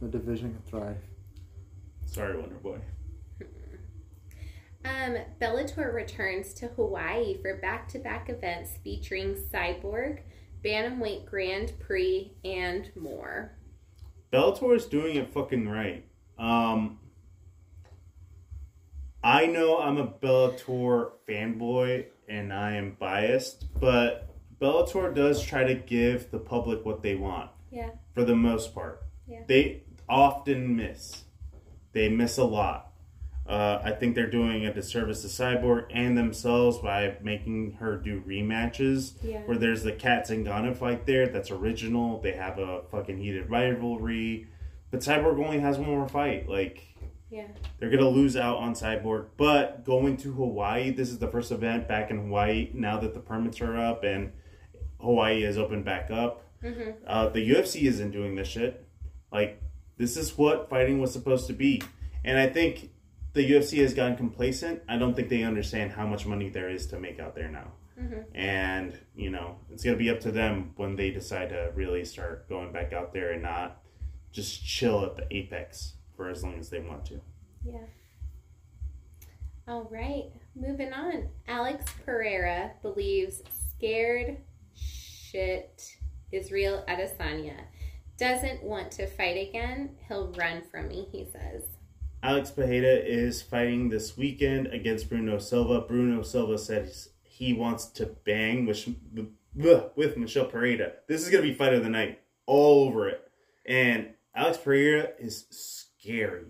the 0.01 0.07
division 0.07 0.53
can 0.53 0.61
thrive. 0.63 0.97
Sorry, 2.05 2.37
Wonder 2.37 2.55
Boy. 2.55 2.79
Um, 4.85 5.17
Bellator 5.41 5.91
returns 5.91 6.53
to 6.53 6.67
Hawaii 6.67 7.41
for 7.41 7.57
back-to-back 7.57 8.29
events 8.29 8.73
featuring 8.83 9.33
Cyborg, 9.33 10.19
Bantamweight 10.63 11.25
Grand 11.25 11.73
Prix, 11.79 12.33
and 12.43 12.91
more. 12.95 13.57
Bellator 14.35 14.75
is 14.75 14.85
doing 14.85 15.15
it 15.15 15.31
fucking 15.33 15.67
right. 15.67 16.05
Um, 16.37 16.99
I 19.23 19.45
know 19.47 19.79
I'm 19.79 19.97
a 19.97 20.07
Bellator 20.07 21.11
fanboy 21.27 22.05
and 22.27 22.51
I 22.53 22.75
am 22.75 22.97
biased, 22.99 23.65
but 23.79 24.29
Bellator 24.59 25.13
does 25.15 25.41
try 25.41 25.63
to 25.63 25.75
give 25.75 26.31
the 26.31 26.39
public 26.39 26.85
what 26.85 27.01
they 27.01 27.15
want 27.15 27.49
Yeah. 27.71 27.91
for 28.13 28.23
the 28.25 28.35
most 28.35 28.73
part. 28.75 29.03
Yeah. 29.27 29.43
They 29.47 29.83
often 30.09 30.75
miss. 30.75 31.23
They 31.93 32.09
miss 32.09 32.37
a 32.37 32.43
lot. 32.43 32.91
Uh, 33.47 33.79
I 33.83 33.91
think 33.91 34.15
they're 34.15 34.29
doing 34.29 34.65
a 34.65 34.73
disservice 34.73 35.21
to 35.21 35.27
Cyborg 35.27 35.85
and 35.91 36.17
themselves 36.17 36.79
by 36.79 37.15
making 37.21 37.73
her 37.73 37.95
do 37.95 38.21
rematches 38.21 39.13
Yeah. 39.23 39.41
where 39.41 39.57
there's 39.57 39.83
the 39.83 39.91
Cat 39.91 40.27
Zingano 40.27 40.75
fight 40.75 41.05
there 41.05 41.27
that's 41.27 41.51
original. 41.51 42.19
They 42.21 42.31
have 42.31 42.57
a 42.57 42.81
fucking 42.89 43.19
heated 43.19 43.49
rivalry. 43.51 44.47
But 44.89 45.01
Cyborg 45.01 45.43
only 45.43 45.59
has 45.59 45.77
one 45.77 45.89
more 45.89 46.07
fight. 46.07 46.49
Like, 46.49 46.81
Yeah. 47.29 47.47
they're 47.77 47.91
gonna 47.91 48.09
lose 48.09 48.35
out 48.35 48.57
on 48.57 48.73
Cyborg, 48.73 49.27
but 49.37 49.83
going 49.85 50.17
to 50.17 50.31
Hawaii, 50.33 50.89
this 50.89 51.09
is 51.09 51.19
the 51.19 51.27
first 51.27 51.51
event 51.51 51.87
back 51.87 52.09
in 52.09 52.17
Hawaii 52.17 52.69
now 52.73 52.99
that 52.99 53.13
the 53.13 53.19
permits 53.19 53.61
are 53.61 53.77
up 53.77 54.03
and 54.03 54.31
Hawaii 54.99 55.43
has 55.43 55.57
opened 55.59 55.85
back 55.85 56.09
up. 56.09 56.43
Mm-hmm. 56.63 56.91
Uh, 57.05 57.29
the 57.29 57.41
UFC 57.51 57.83
isn't 57.87 58.09
doing 58.09 58.33
this 58.35 58.47
shit. 58.47 58.83
Like 59.31 59.61
this 59.97 60.17
is 60.17 60.35
what 60.35 60.67
fighting 60.69 60.99
was 60.99 61.11
supposed 61.13 61.45
to 61.47 61.53
be, 61.53 61.81
and 62.23 62.39
I 62.39 62.47
think 62.47 62.89
the 63.35 63.51
UFC 63.51 63.81
has 63.81 63.93
gotten 63.93 64.15
complacent. 64.17 64.81
I 64.89 64.97
don't 64.97 65.13
think 65.15 65.29
they 65.29 65.43
understand 65.43 65.91
how 65.91 66.07
much 66.07 66.25
money 66.25 66.49
there 66.49 66.69
is 66.69 66.87
to 66.87 66.99
make 66.99 67.19
out 67.19 67.35
there 67.35 67.49
now, 67.49 67.71
Mm-hmm. 68.01 68.35
and 68.35 68.99
you 69.15 69.29
know 69.29 69.55
it's 69.71 69.83
gonna 69.83 69.95
be 69.95 70.09
up 70.09 70.19
to 70.21 70.31
them 70.31 70.73
when 70.75 70.97
they 70.97 71.11
decide 71.11 71.49
to 71.49 71.71
really 71.75 72.03
start 72.03 72.49
going 72.49 72.73
back 72.73 72.91
out 72.91 73.13
there 73.13 73.31
and 73.31 73.41
not 73.43 73.81
just 74.33 74.65
chill 74.65 75.05
at 75.05 75.15
the 75.15 75.25
apex 75.33 75.93
for 76.17 76.29
as 76.29 76.43
long 76.43 76.59
as 76.59 76.69
they 76.69 76.79
want 76.79 77.05
to. 77.05 77.21
Yeah. 77.65 77.85
All 79.67 79.87
right. 79.89 80.25
Moving 80.55 80.91
on. 80.93 81.29
Alex 81.47 81.85
Pereira 82.05 82.71
believes 82.81 83.41
scared 83.77 84.37
shit 84.73 85.97
Israel 86.31 86.83
Adesanya 86.87 87.61
doesn't 88.17 88.61
want 88.63 88.91
to 88.91 89.07
fight 89.07 89.47
again. 89.49 89.95
He'll 90.07 90.31
run 90.37 90.63
from 90.69 90.87
me, 90.89 91.07
he 91.11 91.25
says. 91.25 91.63
Alex 92.25 92.49
Pereira 92.49 92.95
is 92.95 93.43
fighting 93.43 93.89
this 93.89 94.17
weekend 94.17 94.65
against 94.65 95.09
Bruno 95.09 95.37
Silva. 95.37 95.81
Bruno 95.81 96.23
Silva 96.23 96.57
said 96.57 96.91
he 97.21 97.53
wants 97.53 97.85
to 97.85 98.07
bang 98.25 98.65
with, 98.65 98.89
with 99.95 100.17
Michel 100.17 100.45
Pereira. 100.45 100.93
This 101.07 101.21
is 101.21 101.29
going 101.29 101.43
to 101.43 101.47
be 101.47 101.53
fight 101.53 101.75
of 101.75 101.83
the 101.83 101.89
night, 101.89 102.21
all 102.47 102.87
over 102.87 103.07
it. 103.07 103.21
And 103.63 104.15
Alex 104.35 104.57
Pereira 104.57 105.09
is 105.19 105.45
scary. 105.51 106.47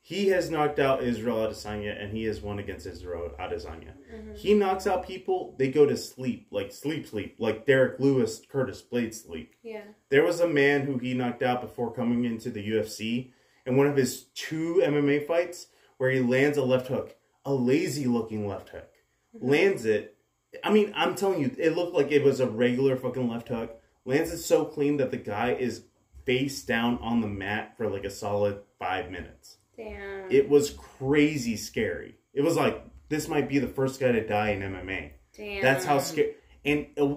He 0.00 0.30
has 0.30 0.50
knocked 0.50 0.80
out 0.80 1.04
Israel 1.04 1.36
Adesanya, 1.36 2.02
and 2.02 2.12
he 2.12 2.24
has 2.24 2.40
won 2.40 2.58
against 2.58 2.84
Israel 2.84 3.30
Adesanya. 3.38 3.92
Mm-hmm. 4.12 4.34
He 4.34 4.54
knocks 4.54 4.88
out 4.88 5.06
people, 5.06 5.54
they 5.56 5.70
go 5.70 5.86
to 5.86 5.96
sleep, 5.96 6.48
like 6.50 6.72
sleep, 6.72 7.06
sleep, 7.06 7.36
like 7.38 7.64
Derrick 7.64 8.00
Lewis, 8.00 8.42
Curtis 8.50 8.82
Blaydes 8.82 9.24
sleep. 9.24 9.54
Yeah. 9.62 9.82
There 10.08 10.24
was 10.24 10.40
a 10.40 10.48
man 10.48 10.82
who 10.82 10.98
he 10.98 11.14
knocked 11.14 11.44
out 11.44 11.60
before 11.60 11.92
coming 11.92 12.24
into 12.24 12.50
the 12.50 12.68
UFC 12.68 13.30
in 13.66 13.76
one 13.76 13.86
of 13.86 13.96
his 13.96 14.24
two 14.34 14.80
MMA 14.84 15.26
fights 15.26 15.66
where 15.98 16.10
he 16.10 16.20
lands 16.20 16.56
a 16.56 16.62
left 16.62 16.88
hook, 16.88 17.16
a 17.44 17.52
lazy 17.52 18.06
looking 18.06 18.46
left 18.46 18.70
hook. 18.70 18.90
Lands 19.34 19.84
it. 19.84 20.16
I 20.64 20.72
mean, 20.72 20.92
I'm 20.96 21.14
telling 21.14 21.40
you, 21.40 21.54
it 21.58 21.76
looked 21.76 21.94
like 21.94 22.10
it 22.10 22.24
was 22.24 22.40
a 22.40 22.48
regular 22.48 22.96
fucking 22.96 23.28
left 23.28 23.48
hook. 23.48 23.80
Lands 24.04 24.32
it 24.32 24.38
so 24.38 24.64
clean 24.64 24.96
that 24.98 25.10
the 25.10 25.16
guy 25.16 25.52
is 25.52 25.82
face 26.24 26.62
down 26.62 26.98
on 26.98 27.20
the 27.20 27.26
mat 27.26 27.76
for 27.76 27.88
like 27.88 28.04
a 28.04 28.10
solid 28.10 28.60
five 28.78 29.10
minutes. 29.10 29.58
Damn. 29.76 30.30
It 30.30 30.48
was 30.48 30.70
crazy 30.70 31.56
scary. 31.56 32.16
It 32.32 32.42
was 32.42 32.56
like, 32.56 32.84
this 33.08 33.28
might 33.28 33.48
be 33.48 33.58
the 33.58 33.66
first 33.66 34.00
guy 34.00 34.12
to 34.12 34.26
die 34.26 34.50
in 34.50 34.60
MMA. 34.60 35.10
Damn. 35.36 35.62
That's 35.62 35.84
how 35.84 35.98
scary. 35.98 36.34
And 36.64 36.86
uh, 36.98 37.16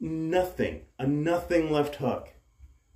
nothing, 0.00 0.82
a 0.98 1.06
nothing 1.06 1.70
left 1.70 1.96
hook. 1.96 2.32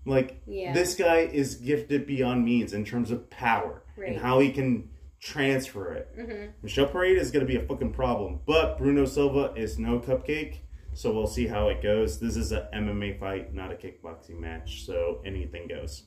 Like 0.07 0.41
Yeah. 0.47 0.73
this 0.73 0.95
guy 0.95 1.19
is 1.19 1.57
gifted 1.57 2.07
beyond 2.07 2.45
means 2.45 2.73
in 2.73 2.85
terms 2.85 3.11
of 3.11 3.29
power 3.29 3.83
Right. 3.97 4.11
and 4.13 4.19
how 4.21 4.39
he 4.39 4.51
can 4.53 4.91
transfer 5.21 5.93
it. 5.93 6.09
Mhm. 6.17 6.53
Michel 6.63 6.87
Pereira 6.87 7.21
is 7.21 7.31
going 7.31 7.45
to 7.45 7.51
be 7.53 7.57
a 7.59 7.67
fucking 7.67 7.93
problem, 7.93 8.41
but 8.47 8.79
Bruno 8.79 9.05
Silva 9.05 9.53
is 9.57 9.79
no 9.79 9.99
cupcake. 9.99 10.61
So 10.93 11.13
we'll 11.13 11.27
see 11.27 11.47
how 11.49 11.69
it 11.69 11.83
goes. 11.83 12.21
This 12.21 12.37
is 12.37 12.53
a 12.53 12.69
MMA 12.73 13.19
fight, 13.19 13.53
not 13.53 13.71
a 13.73 13.75
kickboxing 13.75 14.39
match. 14.39 14.85
So 14.85 15.21
anything 15.27 15.67
goes. 15.69 16.07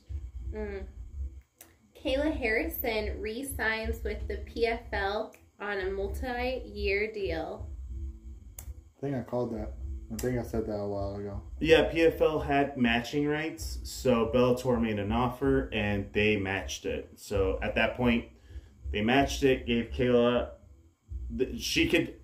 Mm. 0.52 0.84
Kayla 1.94 2.32
Harrison 2.34 3.20
re 3.20 3.44
signs 3.44 4.02
with 4.02 4.26
the 4.26 4.38
PFL 4.38 5.32
on 5.60 5.78
a 5.78 5.90
multi 5.90 6.62
year 6.64 7.12
deal. 7.12 7.68
I 8.58 9.00
think 9.00 9.14
I 9.16 9.20
called 9.22 9.54
that. 9.54 9.74
I 10.12 10.16
think 10.16 10.38
I 10.38 10.42
said 10.42 10.66
that 10.66 10.76
a 10.76 10.86
while 10.88 11.14
ago. 11.16 11.40
Yeah, 11.60 11.90
PFL 11.90 12.44
had 12.44 12.76
matching 12.76 13.28
rights, 13.28 13.78
so 13.84 14.30
Bellator 14.34 14.80
made 14.80 14.98
an 14.98 15.12
offer 15.12 15.68
and 15.72 16.06
they 16.12 16.36
matched 16.36 16.84
it. 16.84 17.10
So 17.16 17.58
at 17.62 17.76
that 17.76 17.96
point, 17.96 18.24
they 18.90 19.02
matched 19.02 19.44
it, 19.44 19.66
gave 19.66 19.90
Kayla. 19.92 20.48
th- 21.38 21.60
She 21.60 21.88
could 21.88 22.14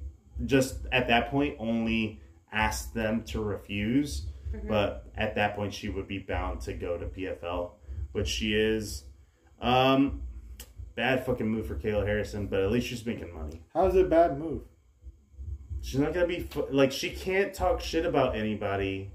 just 0.46 0.84
at 0.90 1.06
that 1.08 1.30
point 1.30 1.56
only 1.60 2.20
ask 2.52 2.92
them 2.92 3.22
to 3.24 3.40
refuse, 3.40 4.26
but 4.68 5.06
at 5.16 5.34
that 5.36 5.54
point 5.54 5.72
she 5.72 5.88
would 5.88 6.08
be 6.08 6.18
bound 6.18 6.60
to 6.62 6.72
go 6.74 6.98
to 6.98 7.06
PFL, 7.06 7.70
which 8.12 8.26
she 8.28 8.54
is. 8.54 9.04
Um, 9.60 10.22
bad 10.96 11.24
fucking 11.24 11.46
move 11.46 11.66
for 11.66 11.76
Kayla 11.76 12.04
Harrison, 12.04 12.46
but 12.48 12.60
at 12.62 12.70
least 12.72 12.88
she's 12.88 13.06
making 13.06 13.32
money. 13.32 13.62
How's 13.72 13.94
it 13.94 14.06
a 14.06 14.08
bad 14.08 14.38
move? 14.38 14.62
She's 15.86 16.00
not 16.00 16.12
gonna 16.12 16.26
be 16.26 16.48
like 16.70 16.90
she 16.90 17.10
can't 17.10 17.54
talk 17.54 17.80
shit 17.80 18.04
about 18.04 18.34
anybody 18.34 19.12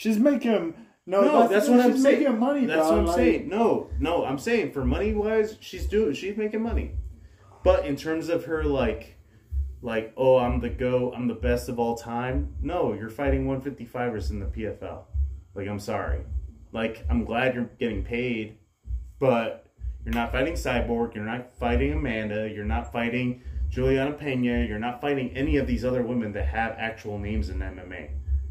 She's 0.00 0.18
making 0.18 0.72
no. 1.04 1.20
No, 1.20 1.46
that's, 1.46 1.68
what 1.68 1.80
I'm 1.80 1.92
she's 1.92 2.02
saying. 2.02 2.20
making 2.20 2.38
money. 2.38 2.64
That's 2.64 2.80
dog. 2.80 2.90
what 2.90 2.98
I'm 3.00 3.06
like, 3.06 3.16
saying. 3.16 3.48
No, 3.50 3.90
no, 3.98 4.24
I'm 4.24 4.38
saying 4.38 4.72
for 4.72 4.82
money 4.82 5.12
wise, 5.12 5.58
she's 5.60 5.86
doing, 5.86 6.14
she's 6.14 6.38
making 6.38 6.62
money. 6.62 6.92
But 7.62 7.84
in 7.84 7.96
terms 7.96 8.30
of 8.30 8.46
her, 8.46 8.64
like, 8.64 9.18
like, 9.82 10.14
oh, 10.16 10.38
I'm 10.38 10.60
the 10.60 10.70
go, 10.70 11.12
I'm 11.12 11.28
the 11.28 11.34
best 11.34 11.68
of 11.68 11.78
all 11.78 11.96
time. 11.96 12.54
No, 12.62 12.94
you're 12.94 13.10
fighting 13.10 13.44
155ers 13.44 14.30
in 14.30 14.40
the 14.40 14.46
PFL. 14.46 15.02
Like, 15.54 15.68
I'm 15.68 15.80
sorry. 15.80 16.20
Like, 16.72 17.04
I'm 17.10 17.26
glad 17.26 17.54
you're 17.54 17.68
getting 17.78 18.02
paid, 18.02 18.56
but 19.18 19.66
you're 20.02 20.14
not 20.14 20.32
fighting 20.32 20.54
Cyborg. 20.54 21.14
You're 21.14 21.24
not 21.24 21.52
fighting 21.58 21.92
Amanda. 21.92 22.48
You're 22.48 22.64
not 22.64 22.90
fighting 22.90 23.42
Julianna 23.70 24.12
Peña. 24.12 24.68
You're 24.68 24.78
not 24.78 25.00
fighting 25.00 25.30
any 25.36 25.56
of 25.56 25.66
these 25.66 25.84
other 25.84 26.02
women 26.02 26.32
that 26.32 26.46
have 26.46 26.74
actual 26.78 27.18
names 27.18 27.48
in 27.48 27.58
MMA. 27.60 28.10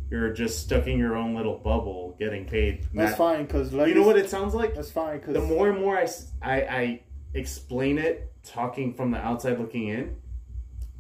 You're 0.10 0.34
just 0.34 0.60
stuck 0.60 0.88
in 0.88 0.97
your 0.97 1.15
own 1.15 1.36
little 1.36 1.58
bubble, 1.58 2.15
getting 2.17 2.45
paid. 2.45 2.88
That's 2.93 3.12
not- 3.12 3.17
fine 3.17 3.45
because 3.45 3.71
you 3.71 3.93
know 3.93 4.03
what 4.03 4.17
it 4.17 4.29
sounds 4.29 4.55
like? 4.55 4.73
That's 4.73 4.89
fine 4.89 5.19
because 5.19 5.34
The 5.34 5.41
more 5.41 5.69
and 5.69 5.79
more 5.79 5.97
I 5.97 6.08
I 6.41 7.01
explain 7.34 7.99
it, 7.99 8.32
talking 8.43 8.93
from 8.93 9.12
the 9.12 9.19
outside 9.19 9.60
looking 9.60 9.89
in, 9.89 10.15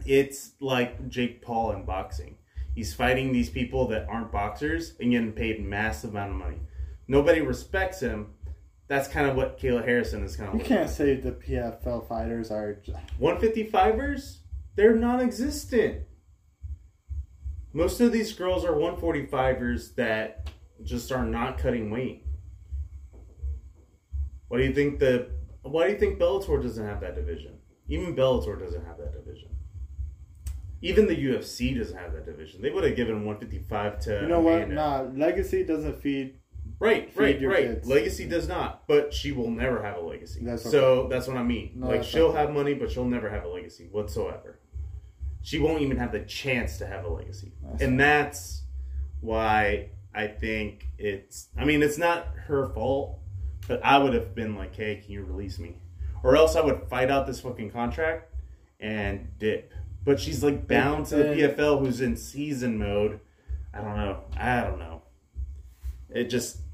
it's 0.05 0.51
like 0.59 1.07
Jake 1.09 1.41
Paul 1.41 1.71
in 1.71 1.85
boxing. 1.85 2.35
He's 2.75 2.93
fighting 2.93 3.31
these 3.31 3.49
people 3.49 3.87
that 3.87 4.07
aren't 4.07 4.31
boxers 4.31 4.95
and 4.99 5.11
getting 5.11 5.31
paid 5.33 5.65
massive 5.65 6.11
amount 6.11 6.31
of 6.31 6.37
money. 6.37 6.59
Nobody 7.07 7.41
respects 7.41 7.99
him. 7.99 8.27
That's 8.89 9.07
kind 9.07 9.29
of 9.29 9.35
what 9.37 9.59
Kayla 9.59 9.85
Harrison 9.85 10.23
is 10.23 10.35
kind 10.35 10.49
of 10.49 10.55
you 10.55 10.59
like. 10.61 10.67
can't 10.67 10.89
say 10.89 11.15
the 11.15 11.31
PFL 11.31 12.07
fighters 12.07 12.49
are. 12.51 12.73
j- 12.73 12.93
155ers, 13.21 14.39
they're 14.75 14.95
non-existent. 14.95 16.01
Most 17.71 18.01
of 18.01 18.11
these 18.11 18.33
girls 18.33 18.65
are 18.65 18.73
145ers 18.73 19.93
that 19.95 20.49
just 20.83 21.11
are 21.11 21.23
not 21.23 21.59
cutting 21.59 21.91
weight. 21.91 22.25
What 24.47 24.57
do 24.57 24.63
you 24.63 24.73
think 24.73 24.97
the 24.99 25.29
why 25.61 25.85
do 25.85 25.93
you 25.93 25.99
think 25.99 26.17
Bellator 26.17 26.59
doesn't 26.61 26.83
have 26.83 26.99
that 27.01 27.13
division? 27.13 27.59
Even 27.87 28.15
Bellator 28.15 28.59
doesn't 28.59 28.83
have 28.85 28.97
that 28.97 29.13
division. 29.13 29.49
Even 30.81 31.05
the 31.05 31.15
UFC 31.15 31.77
doesn't 31.77 31.95
have 31.97 32.13
that 32.13 32.25
division. 32.25 32.61
They 32.61 32.71
would 32.71 32.83
have 32.85 32.95
given 32.95 33.23
155 33.25 33.99
to 34.05 34.21
You 34.21 34.27
know 34.27 34.39
what? 34.39 34.63
Amanda. 34.63 34.75
Nah, 34.75 35.01
legacy 35.25 35.63
doesn't 35.63 36.01
feed. 36.01 36.39
Right, 36.79 37.11
Feed 37.11 37.19
right, 37.21 37.39
your 37.41 37.51
right. 37.51 37.63
kids. 37.65 37.87
Legacy 37.87 38.25
does 38.25 38.47
not, 38.47 38.87
but 38.87 39.13
she 39.13 39.31
will 39.33 39.51
never 39.51 39.83
have 39.83 39.97
a 39.97 40.01
legacy. 40.01 40.39
That's 40.43 40.63
So 40.63 41.07
that's 41.09 41.27
what 41.27 41.35
I 41.35 41.43
mean. 41.43 41.73
No, 41.75 41.87
like 41.87 41.97
that's 41.97 42.07
she'll 42.07 42.31
have 42.31 42.51
money, 42.51 42.73
but 42.73 42.89
she'll 42.91 43.03
never 43.05 43.29
have 43.29 43.43
a 43.43 43.49
legacy 43.49 43.89
whatsoever. 43.91 44.59
She 45.41 45.59
won't 45.59 45.81
even 45.81 45.97
have 45.97 46.11
the 46.11 46.21
chance 46.21 46.77
to 46.77 46.85
have 46.87 47.03
a 47.05 47.09
legacy, 47.09 47.51
That's 47.63 47.81
and 47.83 47.99
that's 47.99 48.63
why 49.21 49.89
I 50.15 50.27
think 50.27 50.87
it's. 50.97 51.49
I 51.57 51.65
mean, 51.65 51.83
it's 51.83 51.97
not 51.97 52.27
her 52.47 52.67
fault, 52.69 53.19
but 53.67 53.83
I 53.83 53.97
would 53.97 54.13
have 54.13 54.33
been 54.33 54.55
like, 54.55 54.75
"Hey, 54.75 54.97
can 55.03 55.11
you 55.11 55.23
release 55.23 55.59
me?" 55.59 55.75
Or 56.23 56.35
else 56.35 56.55
I 56.55 56.61
would 56.61 56.83
fight 56.89 57.09
out 57.11 57.27
this 57.27 57.41
fucking 57.41 57.71
contract 57.71 58.33
and 58.79 59.27
dip. 59.39 59.73
But 60.05 60.19
she's 60.19 60.43
like 60.43 60.67
bound 60.67 61.07
to 61.07 61.15
the 61.17 61.23
Then- 61.23 61.37
PFL, 61.37 61.79
who's 61.79 61.99
in 62.01 62.15
season 62.15 62.77
mode. 62.77 63.19
I 63.73 63.81
don't 63.81 63.95
know. 63.97 64.19
I 64.37 64.61
don't 64.61 64.79
know. 64.79 65.01
It 66.09 66.25
just, 66.25 66.57
I 66.57 66.59
don't 66.59 66.59
know. 66.59 66.68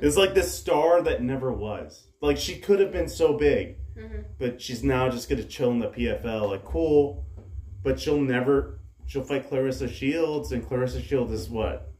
It's 0.00 0.16
like 0.16 0.34
this 0.34 0.54
star 0.54 1.02
that 1.02 1.22
never 1.22 1.52
was. 1.52 2.06
Like 2.20 2.36
she 2.36 2.58
could 2.58 2.80
have 2.80 2.92
been 2.92 3.08
so 3.08 3.36
big, 3.36 3.76
Mhm. 3.96 4.24
but 4.38 4.60
she's 4.60 4.82
now 4.82 5.08
just 5.08 5.28
gonna 5.28 5.44
chill 5.44 5.70
in 5.70 5.78
the 5.78 5.88
PFL. 5.88 6.48
Like 6.50 6.64
cool, 6.64 7.26
but 7.82 8.00
she'll 8.00 8.20
never. 8.20 8.80
She'll 9.06 9.22
fight 9.22 9.50
Claressa 9.50 9.88
Shields, 9.88 10.52
and 10.52 10.64
Claressa 10.64 11.02
Shields 11.02 11.32
is 11.32 11.48
what 11.50 11.90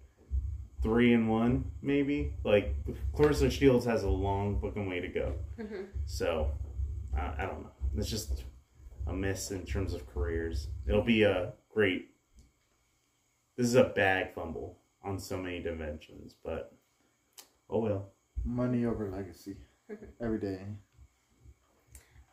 three 0.83 1.13
and 1.15 1.29
one, 1.31 1.71
maybe. 1.83 2.35
Like 2.45 2.75
Claressa 3.15 3.51
Shields 3.51 3.85
has 3.87 4.03
a 4.03 4.11
long 4.11 4.61
fucking 4.61 4.87
way 4.89 5.01
to 5.01 5.09
go. 5.09 5.35
Mhm. 5.59 5.87
So 6.07 6.51
I, 7.17 7.35
I 7.39 7.47
don't 7.47 7.63
know. 7.63 7.71
It's 7.97 8.09
just 8.11 8.45
a 9.07 9.13
miss 9.13 9.51
in 9.51 9.65
terms 9.67 9.95
of 9.95 10.07
careers. 10.07 10.69
It'll 10.89 11.03
be 11.03 11.23
a 11.23 11.53
great. 11.71 12.09
This 13.57 13.67
is 13.67 13.75
a 13.77 13.85
bag 13.85 14.35
fumble 14.35 14.79
on 15.03 15.19
so 15.19 15.37
many 15.39 15.61
dimensions, 15.63 16.35
but 16.43 16.74
oh 17.71 17.79
well. 17.81 18.11
Money 18.45 18.85
over 18.85 19.11
legacy. 19.11 19.57
Every 20.21 20.39
day. 20.39 20.61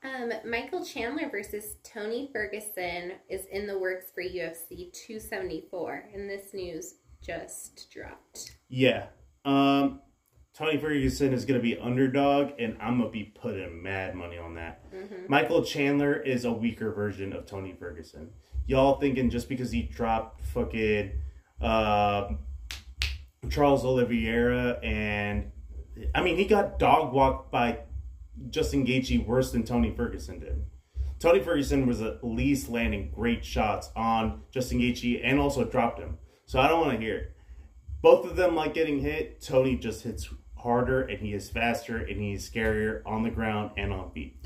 Um, 0.04 0.32
Michael 0.46 0.84
Chandler 0.84 1.30
versus 1.30 1.76
Tony 1.84 2.30
Ferguson 2.34 3.14
is 3.30 3.46
in 3.52 3.68
the 3.68 3.78
works 3.78 4.06
for 4.14 4.24
UFC 4.24 4.92
274, 4.94 6.06
and 6.14 6.30
this 6.30 6.54
news 6.54 6.96
just 7.24 7.88
dropped. 7.92 8.56
Yeah. 8.68 9.08
Um, 9.46 10.02
Tony 10.54 10.78
Ferguson 10.78 11.34
is 11.34 11.46
going 11.46 11.60
to 11.60 11.64
be 11.64 11.78
underdog, 11.78 12.52
and 12.60 12.78
I'm 12.82 12.98
going 12.98 13.10
to 13.10 13.14
be 13.14 13.26
putting 13.26 13.82
mad 13.84 14.16
money 14.16 14.38
on 14.38 14.56
that. 14.56 14.92
Mhm. 14.92 15.30
Michael 15.30 15.64
Chandler 15.64 16.16
is 16.16 16.46
a 16.46 16.52
weaker 16.52 16.92
version 16.92 17.32
of 17.32 17.46
Tony 17.46 17.74
Ferguson. 17.74 18.32
Y'all 18.66 19.00
thinking 19.00 19.30
just 19.30 19.48
because 19.50 19.72
he 19.72 19.84
dropped 19.84 20.42
fucking 20.46 21.12
uh, 21.62 22.30
Charles 23.50 23.84
Oliveira 23.84 24.80
and 24.84 25.52
I 26.14 26.22
mean 26.22 26.38
he 26.38 26.46
got 26.46 26.78
dog 26.78 27.14
walked 27.14 27.52
by 27.52 27.80
Justin 28.50 28.86
Gaethje 28.86 29.26
worse 29.26 29.52
than 29.52 29.64
Tony 29.64 29.94
Ferguson 29.96 30.40
did. 30.40 30.64
Tony 31.20 31.40
Ferguson 31.40 31.86
was 31.86 32.02
at 32.02 32.24
least 32.24 32.70
landing 32.70 33.12
great 33.14 33.44
shots 33.44 33.90
on 33.96 34.42
Justin 34.52 34.80
Gaethje 34.80 35.22
and 35.24 35.40
also 35.40 35.64
dropped 35.64 36.00
him. 36.00 36.18
So 36.46 36.60
I 36.60 36.68
don't 36.68 36.82
want 36.82 36.94
to 36.94 37.04
hear 37.04 37.18
it. 37.18 37.36
Both 38.02 38.26
of 38.26 38.36
them 38.36 38.56
like 38.56 38.74
getting 38.74 39.00
hit. 39.00 39.42
Tony 39.42 39.76
just 39.76 40.04
hits 40.04 40.30
harder 40.58 41.02
and 41.02 41.20
he 41.20 41.34
is 41.34 41.50
faster 41.50 41.98
and 41.98 42.20
he 42.20 42.34
is 42.34 42.50
scarier 42.50 43.02
on 43.06 43.24
the 43.24 43.30
ground 43.30 43.72
and 43.78 43.92
on 43.92 44.12
feet. 44.12 44.38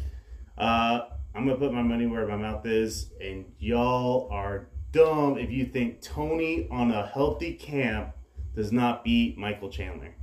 Uh, 0.57 1.01
I'm 1.33 1.45
gonna 1.45 1.57
put 1.57 1.73
my 1.73 1.81
money 1.81 2.07
where 2.07 2.25
my 2.27 2.37
mouth 2.37 2.65
is, 2.65 3.11
and 3.19 3.45
y'all 3.59 4.29
are 4.31 4.69
dumb 4.93 5.37
if 5.37 5.51
you 5.51 5.65
think 5.65 6.01
Tony 6.01 6.67
on 6.71 6.91
a 6.91 7.05
healthy 7.05 7.53
camp 7.53 8.14
does 8.55 8.71
not 8.71 9.03
beat 9.03 9.37
Michael 9.37 9.69
Chandler. 9.69 10.15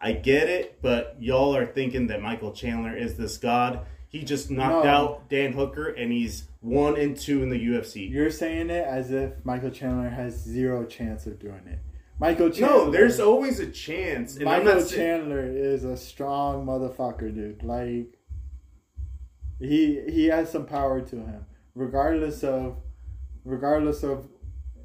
I 0.00 0.12
get 0.12 0.48
it, 0.48 0.78
but 0.80 1.16
y'all 1.18 1.54
are 1.56 1.66
thinking 1.66 2.06
that 2.06 2.22
Michael 2.22 2.52
Chandler 2.52 2.96
is 2.96 3.16
this 3.16 3.36
god. 3.36 3.80
He 4.08 4.24
just 4.24 4.50
knocked 4.50 4.84
No. 4.86 4.90
out 4.90 5.28
Dan 5.28 5.52
Hooker, 5.52 5.88
and 5.88 6.10
he's 6.10 6.48
one 6.60 6.96
and 6.98 7.16
two 7.16 7.42
in 7.42 7.50
the 7.50 7.58
UFC. 7.58 8.08
You're 8.10 8.30
saying 8.30 8.70
it 8.70 8.84
as 8.86 9.10
if 9.10 9.32
Michael 9.44 9.70
Chandler 9.70 10.08
has 10.08 10.34
zero 10.42 10.84
chance 10.84 11.26
of 11.26 11.38
doing 11.38 11.66
it. 11.66 11.78
Michael 12.18 12.50
Chandler. 12.50 12.76
No, 12.86 12.90
there's 12.90 13.20
always 13.20 13.60
a 13.60 13.66
chance. 13.70 14.36
And 14.36 14.44
Michael 14.46 14.80
saying- 14.80 15.20
Chandler 15.20 15.42
is 15.46 15.84
a 15.84 15.96
strong 15.96 16.66
motherfucker, 16.66 17.32
dude. 17.34 17.62
Like 17.62 18.18
he 19.58 20.00
he 20.10 20.26
has 20.26 20.50
some 20.50 20.66
power 20.66 21.00
to 21.00 21.16
him, 21.16 21.44
regardless 21.74 22.42
of 22.42 22.76
regardless 23.44 24.02
of 24.02 24.28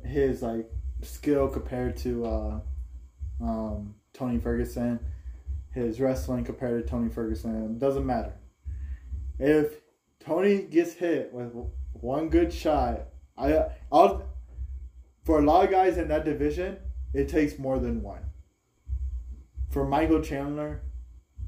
his 0.04 0.42
like 0.42 0.70
skill 1.02 1.48
compared 1.48 1.98
to 1.98 2.26
uh, 2.26 2.60
um, 3.42 3.96
Tony 4.14 4.40
Ferguson, 4.40 5.00
his 5.74 6.00
wrestling 6.00 6.44
compared 6.44 6.84
to 6.84 6.90
Tony 6.90 7.10
Ferguson 7.10 7.78
doesn't 7.78 8.06
matter. 8.06 8.34
If 9.40 9.82
Tony 10.20 10.64
gets 10.64 10.94
hit 10.94 11.34
with 11.34 11.54
one 11.94 12.30
good 12.30 12.54
shot, 12.54 13.08
I 13.38 13.66
I'll 13.92 14.24
for 15.24 15.40
a 15.40 15.42
lot 15.42 15.66
of 15.66 15.72
guys 15.72 15.98
in 15.98 16.08
that 16.10 16.24
division, 16.24 16.78
it 17.14 17.28
takes 17.28 17.58
more 17.58 17.80
than 17.80 18.02
one. 18.02 18.22
For 19.70 19.86
Michael 19.86 20.22
Chandler, 20.22 20.82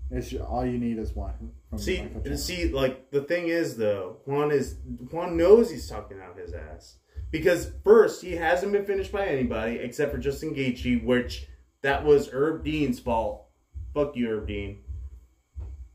it's 0.09 0.33
all 0.33 0.65
you 0.65 0.77
need 0.77 0.97
is 0.97 1.13
one. 1.13 1.51
See, 1.77 2.07
see, 2.35 2.69
like 2.69 3.11
the 3.11 3.21
thing 3.21 3.47
is 3.47 3.77
though, 3.77 4.17
Juan 4.25 4.51
is 4.51 4.77
Juan 5.11 5.38
knows 5.38 5.69
he's 5.69 5.89
talking 5.89 6.19
out 6.19 6.38
his 6.38 6.53
ass 6.53 6.97
because 7.29 7.71
first 7.83 8.21
he 8.21 8.33
hasn't 8.33 8.71
been 8.71 8.85
finished 8.85 9.11
by 9.11 9.27
anybody 9.27 9.75
except 9.75 10.11
for 10.11 10.17
Justin 10.17 10.55
Gaethje, 10.55 11.03
which 11.03 11.47
that 11.88 12.03
was 12.03 12.27
Herb 12.33 12.65
Dean's 12.65 12.99
fault. 12.99 13.45
Fuck 13.93 14.17
you, 14.17 14.29
Herb 14.29 14.47
Dean. 14.47 14.79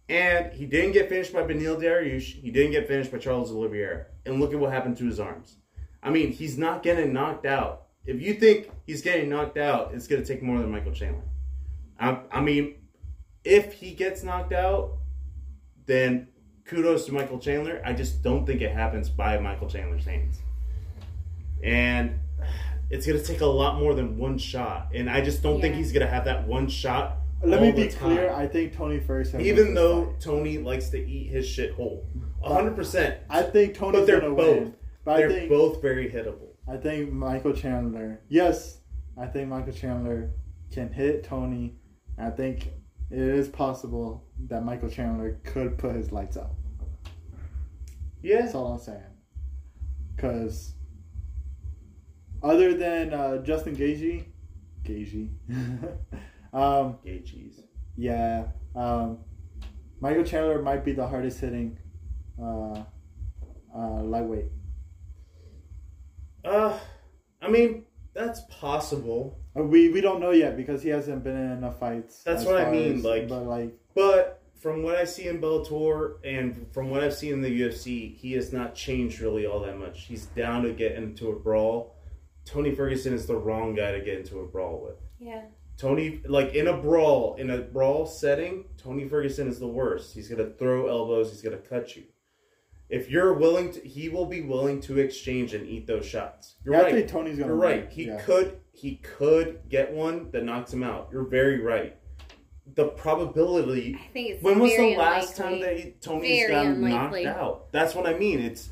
And 0.09 0.51
he 0.51 0.65
didn't 0.65 0.93
get 0.93 1.11
finished 1.11 1.35
by 1.35 1.43
Beneil 1.43 1.79
Dariush. 1.79 2.41
He 2.41 2.51
didn't 2.51 2.73
get 2.73 2.89
finished 2.89 3.13
by 3.13 3.19
Charles 3.19 3.53
Oliveira. 3.53 4.07
And 4.25 4.41
look 4.41 4.55
at 4.55 4.59
what 4.59 4.73
happened 4.73 4.97
to 4.97 5.05
his 5.05 5.21
arms. 5.21 5.57
I 6.03 6.09
mean, 6.09 6.33
he's 6.33 6.57
not 6.57 6.83
getting 6.83 7.13
knocked 7.13 7.45
out. 7.45 7.89
If 8.07 8.23
you 8.23 8.33
think 8.33 8.71
he's 8.87 9.03
getting 9.03 9.29
knocked 9.29 9.59
out, 9.59 9.93
it's 9.93 10.07
going 10.07 10.23
to 10.23 10.27
take 10.27 10.43
more 10.43 10.59
than 10.59 10.71
Michael 10.71 10.93
Chandler. 10.93 11.25
I, 12.01 12.21
I 12.31 12.41
mean, 12.41 12.77
if 13.45 13.75
he 13.75 13.93
gets 13.93 14.23
knocked 14.23 14.55
out, 14.55 14.97
then 15.85 16.29
kudos 16.65 17.05
to 17.05 17.13
Michael 17.13 17.39
Chandler. 17.39 17.83
I 17.85 17.93
just 17.93 18.23
don't 18.23 18.47
think 18.47 18.63
it 18.63 18.73
happens 18.73 19.11
by 19.11 19.39
Michael 19.39 19.69
Chandler's 19.69 20.07
hands. 20.07 20.41
And 21.63 22.19
it's 22.93 23.07
going 23.07 23.19
to 23.19 23.25
take 23.25 23.41
a 23.41 23.47
lot 23.47 23.81
more 23.81 23.95
than 23.95 24.19
one 24.19 24.37
shot. 24.37 24.91
And 24.95 25.09
I 25.09 25.23
just 25.23 25.43
don't 25.43 25.63
think 25.63 25.75
he's 25.75 25.93
going 25.93 26.05
to 26.05 26.13
have 26.13 26.27
that 26.27 26.47
one 26.47 26.69
shot. 26.69 27.17
Let 27.43 27.59
all 27.59 27.65
me 27.65 27.71
the 27.73 27.87
be 27.89 27.93
clear. 27.93 28.31
I 28.31 28.47
think 28.47 28.77
Tony 28.77 29.01
Ferguson. 29.01 29.41
Even 29.41 29.73
though 29.73 30.05
fight. 30.05 30.21
Tony 30.21 30.59
likes 30.59 30.91
to 30.91 30.99
eat 30.99 31.29
his 31.31 31.49
shit 31.49 31.73
whole. 31.73 32.07
100%. 32.45 33.19
I 33.31 33.43
think 33.45 33.75
Tony. 33.75 33.99
But 33.99 34.07
they're 34.07 34.21
gonna 34.21 34.35
both. 34.35 34.57
win. 34.59 34.75
But 35.05 35.17
They're 35.17 35.31
I 35.31 35.33
think 35.33 35.49
both 35.49 35.81
very 35.81 36.09
hittable. 36.11 36.51
I 36.69 36.77
think 36.77 37.11
Michael 37.11 37.55
Chandler. 37.55 38.21
Yes, 38.29 38.79
I 39.19 39.27
think 39.27 39.49
Michael 39.49 39.73
Chandler 39.73 40.31
can 40.71 40.93
hit 40.93 41.25
Tony. 41.25 41.75
I 42.19 42.31
think 42.31 42.69
it 43.11 43.19
is 43.19 43.49
possible 43.49 44.25
that 44.49 44.65
Michael 44.65 44.91
Chandler 44.91 45.41
could 45.45 45.79
put 45.79 45.97
his 45.97 46.13
lights 46.13 46.37
out. 46.37 46.53
Yeah. 48.23 48.43
That's 48.43 48.55
all 48.55 48.67
I'm 48.73 48.79
saying. 48.79 49.01
Because 50.15 50.75
other 52.43 52.75
than 52.75 53.13
uh, 53.15 53.39
Justin 53.39 53.75
Gagey, 53.77 54.25
Gagey, 54.85 55.31
um, 56.53 56.99
cheese. 57.25 57.61
yeah, 57.97 58.47
um, 58.75 59.19
Michael 60.01 60.25
Chandler 60.25 60.61
might 60.63 60.85
be 60.85 60.93
the 60.93 61.07
hardest 61.07 61.41
hitting 61.41 61.79
uh, 62.43 62.83
uh, 63.77 64.03
lightweight. 64.03 64.47
Uh, 66.45 66.77
I 67.41 67.49
mean, 67.49 67.85
that's 68.15 68.41
possible. 68.51 69.39
Uh, 69.57 69.63
We 69.63 69.91
we 69.91 70.01
don't 70.01 70.21
know 70.21 70.33
yet 70.33 70.57
because 70.57 70.83
he 70.83 70.89
hasn't 70.89 71.23
been 71.23 71.37
in 71.37 71.51
enough 71.53 71.79
fights. 71.79 72.23
That's 72.25 72.45
what 72.45 72.57
I 72.61 72.71
mean, 72.71 72.97
as- 72.99 73.05
like- 73.05 73.29
but 73.29 73.45
like 73.47 73.75
But 73.95 74.43
from 74.61 74.83
what 74.83 74.97
I 74.97 75.05
see 75.05 75.27
in 75.29 75.41
Bellator 75.41 76.17
and 76.25 76.67
from 76.73 76.89
what 76.91 77.03
I've 77.03 77.15
seen 77.15 77.33
in 77.35 77.41
the 77.43 77.61
UFC, 77.63 78.17
he 78.17 78.33
has 78.33 78.53
not 78.53 78.75
changed 78.75 79.21
really 79.21 79.45
all 79.47 79.61
that 79.61 79.77
much. 79.79 80.03
He's 80.05 80.27
down 80.27 80.63
to 80.65 80.73
get 80.73 80.93
into 80.93 81.31
a 81.31 81.39
brawl. 81.39 81.97
Tony 82.45 82.75
Ferguson 82.75 83.13
is 83.15 83.27
the 83.27 83.37
wrong 83.37 83.75
guy 83.75 83.93
to 83.93 84.01
get 84.01 84.19
into 84.19 84.41
a 84.41 84.47
brawl 84.47 84.83
with. 84.85 84.97
Yeah. 85.19 85.43
Tony, 85.79 86.21
like 86.27 86.55
in 86.55 86.69
a 86.69 86.77
brawl, 86.77 87.35
in 87.37 87.51
a 87.51 87.59
brawl 87.59 88.07
setting, 88.07 88.65
Tony 88.77 89.09
Ferguson 89.09 89.49
is 89.49 89.59
the 89.59 89.67
worst. 89.67 90.15
He's 90.15 90.29
gonna 90.29 90.51
throw 90.59 90.87
elbows. 90.89 91.31
He's 91.31 91.43
gonna 91.43 91.57
cut 91.57 91.97
you. 91.97 92.05
If 92.89 93.11
you're 93.11 93.33
willing 93.33 93.73
to, 93.73 93.81
he 93.81 94.09
will 94.11 94.27
be 94.27 94.43
willing 94.43 94.81
to 94.83 94.99
exchange 94.99 95.55
and 95.55 95.67
eat 95.67 95.87
those 95.87 96.05
shots. 96.05 96.57
You're 96.65 96.75
yeah, 96.75 96.81
I 96.81 96.85
right. 96.85 96.95
think 96.95 97.09
Tony's 97.09 97.39
gonna. 97.39 97.49
You're 97.53 97.57
win. 97.59 97.69
right. 97.81 97.91
He 97.91 98.05
Yeah. 98.05 98.21
could 98.21 98.59
he 98.73 98.97
could 98.97 99.61
get 99.69 99.93
one 99.93 100.31
that 100.33 100.45
knocks 100.45 100.73
him 100.73 100.83
out. 100.83 101.09
You're 101.13 101.25
very 101.27 101.61
right. 101.61 101.97
The 102.75 102.89
probability. 102.89 103.97
I 103.99 104.13
think 104.13 104.31
it's 104.31 104.43
When 104.43 104.59
was 104.59 104.77
the 104.77 104.97
last 104.97 105.39
unlikely. 105.39 105.61
time 105.61 105.61
that 105.77 105.81
he, 105.85 105.91
Tony's 106.01 106.41
Very 106.43 106.53
got 106.53 106.67
unlikely. 106.67 107.25
knocked 107.25 107.39
out? 107.39 107.73
That's 107.73 107.95
what 107.95 108.07
I 108.07 108.17
mean. 108.19 108.41
It's 108.41 108.71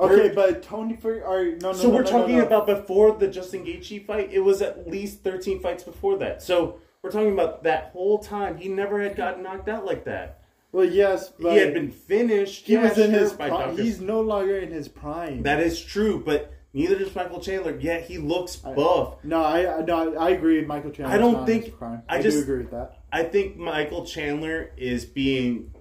Okay, 0.00 0.14
We're- 0.16 0.34
but 0.34 0.62
Tony 0.62 0.96
Fer 0.96 1.20
or 1.22 1.44
no 1.44 1.70
no. 1.70 1.72
so 1.72 1.88
no, 1.88 1.94
we're 1.94 2.02
no, 2.02 2.10
talking 2.10 2.38
no, 2.38 2.46
about 2.46 2.66
before 2.66 3.12
the 3.16 3.28
Justin 3.28 3.64
Gaethje 3.64 4.04
fight. 4.04 4.30
It 4.32 4.40
was 4.40 4.60
at 4.60 4.88
least 4.90 5.22
13 5.22 5.60
fights 5.60 5.84
before 5.84 6.18
that. 6.18 6.42
So 6.42 6.78
we're 7.02 7.12
talking 7.12 7.32
about 7.32 7.62
that 7.62 7.90
whole 7.92 8.18
time. 8.18 8.56
He 8.56 8.68
never 8.68 9.00
had 9.00 9.14
gotten 9.14 9.42
knocked 9.44 9.68
out 9.68 9.84
like 9.86 10.04
that. 10.06 10.40
Well, 10.72 10.84
yes, 10.84 11.28
but 11.38 11.52
he 11.52 11.58
had 11.58 11.72
been 11.74 11.92
finished. 11.92 12.66
He 12.66 12.72
yeah, 12.72 12.88
was 12.88 12.98
in 12.98 13.12
sure, 13.12 13.20
his. 13.20 13.32
by 13.34 13.48
Prime. 13.48 13.76
He's 13.76 14.00
no 14.00 14.20
longer 14.20 14.58
in 14.58 14.72
his 14.72 14.88
prime. 14.88 15.44
That 15.44 15.60
is 15.60 15.80
true, 15.80 16.20
but 16.26 16.52
neither 16.72 16.98
does 16.98 17.14
Michael 17.14 17.40
Chandler. 17.40 17.78
Yet 17.78 18.02
he 18.06 18.18
looks 18.18 18.60
I- 18.64 18.74
buff. 18.74 19.22
no, 19.22 19.44
I 19.44 19.78
I- 19.78 19.82
no, 19.84 20.16
I 20.16 20.30
agree. 20.30 20.58
With 20.58 20.66
Michael 20.66 20.90
Chandler. 20.90 21.14
I 21.14 21.18
don't 21.18 21.34
not 21.34 21.48
in 21.48 21.54
his 21.62 21.64
think-. 21.66 21.82
I 22.08 22.16
I, 22.18 22.20
just- 22.22 22.36
do 22.38 22.42
agree 22.42 22.58
with 22.64 22.72
that. 22.72 22.98
I 23.12 23.22
think 23.22 23.56
Michael 23.56 24.04
Chandler 24.04 24.72
is 24.76 25.04
being 25.04 25.72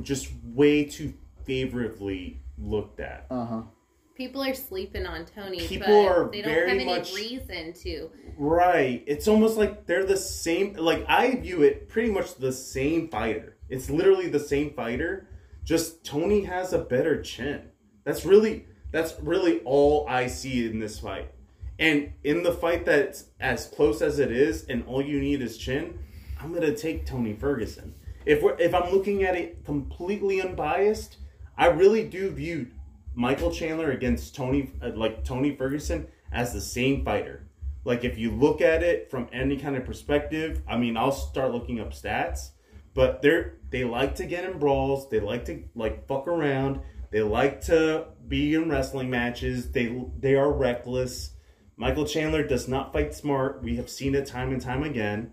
just 0.00 0.28
way 0.42 0.84
too 0.86 1.12
favorably 1.44 2.41
looked 2.58 3.00
at. 3.00 3.26
Uh 3.30 3.44
huh. 3.44 3.62
People 4.14 4.42
are 4.42 4.54
sleeping 4.54 5.06
on 5.06 5.24
Tony, 5.24 5.58
People 5.66 5.86
but 6.04 6.06
are 6.08 6.30
they 6.30 6.42
don't 6.42 6.52
very 6.52 6.68
have 6.68 6.76
any 6.78 6.84
much- 6.84 7.14
reason 7.14 7.72
to. 7.72 8.10
Right. 8.36 9.02
It's 9.06 9.26
almost 9.26 9.56
like 9.56 9.86
they're 9.86 10.04
the 10.04 10.16
same. 10.18 10.74
Like, 10.74 11.04
I 11.08 11.34
view 11.36 11.62
it 11.62 11.88
pretty 11.88 12.10
much 12.10 12.34
the 12.36 12.52
same 12.52 13.08
fighter. 13.08 13.56
It's 13.68 13.88
literally 13.88 14.28
the 14.28 14.38
same 14.40 14.74
fighter. 14.74 15.28
Just 15.64 16.04
Tony 16.04 16.44
has 16.44 16.72
a 16.72 16.78
better 16.78 17.22
chin. 17.22 17.62
That's 18.04 18.24
really 18.26 18.66
that's 18.90 19.14
really 19.20 19.60
all 19.60 20.06
I 20.08 20.26
see 20.26 20.66
in 20.66 20.78
this 20.78 20.98
fight. 21.00 21.30
And 21.78 22.12
in 22.22 22.42
the 22.42 22.52
fight 22.52 22.84
that's 22.84 23.24
as 23.40 23.66
close 23.66 24.02
as 24.02 24.18
it 24.18 24.30
is, 24.30 24.64
and 24.66 24.84
all 24.86 25.00
you 25.02 25.18
need 25.20 25.40
is 25.40 25.56
chin, 25.56 25.98
I'm 26.40 26.52
gonna 26.52 26.74
take 26.76 27.06
Tony 27.06 27.32
Ferguson. 27.32 27.94
If 28.26 28.42
we're 28.42 28.56
if 28.58 28.74
I'm 28.74 28.92
looking 28.92 29.24
at 29.24 29.34
it 29.36 29.64
completely 29.64 30.42
unbiased, 30.42 31.16
I 31.56 31.66
really 31.66 32.04
do 32.04 32.30
view 32.30 32.68
Michael 33.14 33.50
Chandler 33.50 33.90
against 33.90 34.34
Tony 34.34 34.72
uh, 34.82 34.90
like 34.94 35.24
Tony 35.24 35.54
Ferguson 35.54 36.06
as 36.32 36.52
the 36.52 36.60
same 36.60 37.04
fighter. 37.04 37.46
Like 37.84 38.04
if 38.04 38.18
you 38.18 38.30
look 38.30 38.60
at 38.60 38.82
it 38.82 39.10
from 39.10 39.28
any 39.32 39.56
kind 39.56 39.76
of 39.76 39.84
perspective, 39.84 40.62
I 40.68 40.76
mean, 40.76 40.96
I'll 40.96 41.12
start 41.12 41.52
looking 41.52 41.80
up 41.80 41.92
stats, 41.92 42.50
but 42.94 43.22
they're 43.22 43.58
they 43.70 43.84
like 43.84 44.14
to 44.16 44.26
get 44.26 44.44
in 44.44 44.58
brawls, 44.58 45.08
they 45.10 45.20
like 45.20 45.44
to 45.46 45.64
like 45.74 46.06
fuck 46.06 46.28
around, 46.28 46.80
they 47.10 47.22
like 47.22 47.60
to 47.62 48.06
be 48.28 48.54
in 48.54 48.70
wrestling 48.70 49.10
matches, 49.10 49.72
they 49.72 50.04
they 50.18 50.34
are 50.34 50.52
reckless. 50.52 51.30
Michael 51.76 52.06
Chandler 52.06 52.46
does 52.46 52.68
not 52.68 52.92
fight 52.92 53.14
smart. 53.14 53.62
We 53.62 53.76
have 53.76 53.90
seen 53.90 54.14
it 54.14 54.26
time 54.26 54.52
and 54.52 54.60
time 54.60 54.84
again. 54.84 55.32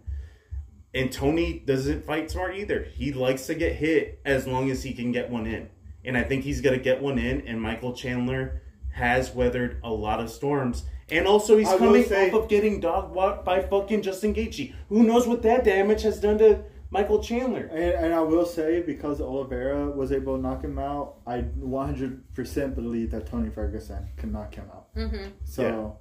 And 0.94 1.12
Tony 1.12 1.60
doesn't 1.60 2.06
fight 2.06 2.32
smart 2.32 2.56
either. 2.56 2.84
He 2.84 3.14
likes 3.14 3.46
to 3.48 3.56
get 3.56 3.76
hit 3.76 4.20
as 4.26 4.48
long 4.48 4.72
as 4.72 4.84
he 4.84 4.94
can 4.94 5.12
get 5.12 5.30
one 5.30 5.46
in. 5.46 5.70
And 6.10 6.18
I 6.18 6.24
think 6.24 6.44
he's 6.44 6.60
going 6.60 6.76
to 6.76 6.84
get 6.84 7.04
one 7.04 7.20
in. 7.20 7.42
And 7.42 7.62
Michael 7.62 7.94
Chandler 7.94 8.64
has 8.94 9.30
weathered 9.32 9.80
a 9.84 9.92
lot 9.92 10.20
of 10.20 10.32
storms. 10.32 10.86
And 11.12 11.28
also, 11.28 11.56
he's 11.56 11.70
I 11.70 11.78
coming 11.78 12.04
say- 12.04 12.32
off 12.32 12.34
of 12.34 12.50
getting 12.50 12.80
dog 12.80 13.14
walked 13.14 13.46
by 13.46 13.62
fucking 13.62 14.02
Justin 14.02 14.34
Gaethje. 14.34 14.74
Who 14.90 15.04
knows 15.04 15.28
what 15.28 15.44
that 15.44 15.64
damage 15.64 16.02
has 16.02 16.20
done 16.20 16.40
to 16.40 16.64
Michael 16.90 17.22
Chandler? 17.22 17.70
And, 17.72 18.06
and 18.06 18.14
I 18.16 18.22
will 18.22 18.48
say, 18.48 18.82
because 18.82 19.22
Oliveira 19.22 19.92
was 19.92 20.12
able 20.12 20.36
to 20.36 20.42
knock 20.42 20.64
him 20.64 20.80
out, 20.80 21.18
I 21.28 21.42
100% 21.42 22.74
believe 22.74 23.12
that 23.12 23.28
Tony 23.28 23.52
Ferguson 23.52 24.10
can 24.18 24.32
knock 24.32 24.56
him 24.56 24.66
out. 24.74 24.96
Mm-hmm. 24.96 25.28
So, 25.46 25.96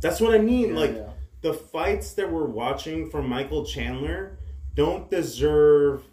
That's 0.00 0.20
what 0.20 0.36
I 0.36 0.38
mean. 0.38 0.68
yeah, 0.68 0.80
like, 0.80 0.94
yeah. 0.94 1.10
the 1.40 1.52
fights 1.54 2.12
that 2.12 2.30
we're 2.30 2.46
watching 2.46 3.10
from 3.10 3.28
Michael 3.28 3.64
Chandler 3.66 4.38
don't 4.76 5.10
deserve 5.10 6.04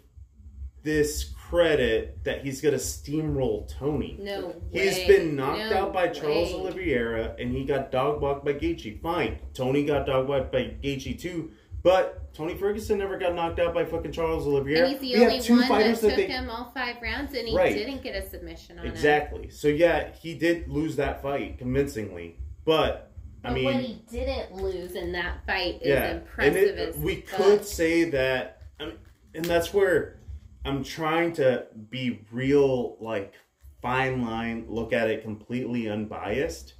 this 0.82 1.32
credit 1.50 2.22
that 2.24 2.44
he's 2.44 2.60
going 2.60 2.72
to 2.72 2.78
steamroll 2.80 3.68
Tony. 3.68 4.16
No 4.20 4.54
He's 4.72 4.94
way. 4.96 5.06
been 5.08 5.34
knocked 5.36 5.70
No 5.70 5.78
out 5.78 5.92
by 5.92 6.08
Charles 6.08 6.50
way. 6.52 6.54
Oliveira 6.60 7.34
and 7.40 7.52
he 7.54 7.64
got 7.64 7.90
dog 7.90 8.20
walked 8.22 8.44
by 8.44 8.52
Gaethje. 8.52 9.00
Fine. 9.02 9.38
Tony 9.52 9.84
got 9.84 10.06
dog 10.06 10.28
walked 10.28 10.52
by 10.52 10.76
Gaethje 10.82 11.18
too, 11.20 11.50
but 11.82 12.32
Tony 12.32 12.54
Ferguson 12.56 12.98
never 12.98 13.18
got 13.18 13.34
knocked 13.34 13.58
out 13.58 13.74
by 13.74 13.84
fucking 13.84 14.12
Charles 14.12 14.46
Oliveira. 14.46 14.86
And 14.88 14.96
he's 14.96 15.00
the 15.00 15.18
We 15.18 15.24
only 15.26 15.40
two 15.40 15.54
one 15.54 15.62
that 15.62 15.68
fighters 15.68 16.00
took 16.00 16.14
they 16.14 16.26
him 16.26 16.48
all 16.48 16.70
five 16.72 16.96
rounds, 17.02 17.34
and 17.34 17.48
he 17.48 17.56
Right. 17.56 17.74
didn't 17.74 18.02
get 18.02 18.14
a 18.14 18.28
submission 18.30 18.78
on 18.78 18.86
him. 18.86 18.92
Exactly. 18.92 19.50
So 19.50 19.66
yeah, 19.66 20.12
he 20.22 20.34
did 20.34 20.68
lose 20.68 20.94
that 20.96 21.20
fight 21.20 21.58
convincingly. 21.58 22.36
But 22.64 23.10
I 23.42 23.48
But 23.48 23.54
mean 23.54 23.64
what 23.64 23.74
he 23.76 24.02
didn't 24.08 24.54
lose 24.54 24.92
in 24.92 25.10
that 25.12 25.44
fight 25.46 25.80
is 25.82 25.88
yeah, 25.88 26.12
impressive 26.18 26.54
and 26.78 26.78
it- 26.78 26.98
we 26.98 27.16
fuck. 27.22 27.40
could 27.40 27.64
say 27.64 28.04
that, 28.10 28.58
I 28.78 28.84
mean, 28.86 28.94
and 29.34 29.44
that's 29.44 29.74
where 29.74 30.19
I'm 30.64 30.84
trying 30.84 31.32
to 31.34 31.66
be 31.88 32.20
real, 32.30 32.96
like 33.00 33.34
fine 33.80 34.22
line, 34.22 34.66
look 34.68 34.92
at 34.92 35.08
it 35.08 35.22
completely 35.22 35.88
unbiased. 35.88 36.74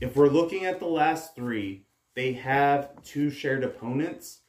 If 0.00 0.16
we're 0.16 0.28
looking 0.28 0.64
at 0.64 0.80
the 0.80 0.86
last 0.86 1.36
three, 1.36 1.86
they 2.14 2.32
have 2.32 3.02
two 3.04 3.30
shared 3.30 3.62
opponents. 3.62 4.40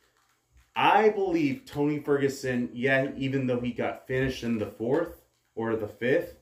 I 0.75 1.09
believe 1.09 1.65
Tony 1.65 1.99
Ferguson, 1.99 2.69
yeah, 2.73 3.11
even 3.15 3.47
though 3.47 3.59
he 3.59 3.71
got 3.71 4.07
finished 4.07 4.43
in 4.43 4.57
the 4.57 4.65
fourth 4.65 5.21
or 5.55 5.75
the 5.75 5.87
fifth, 5.87 6.35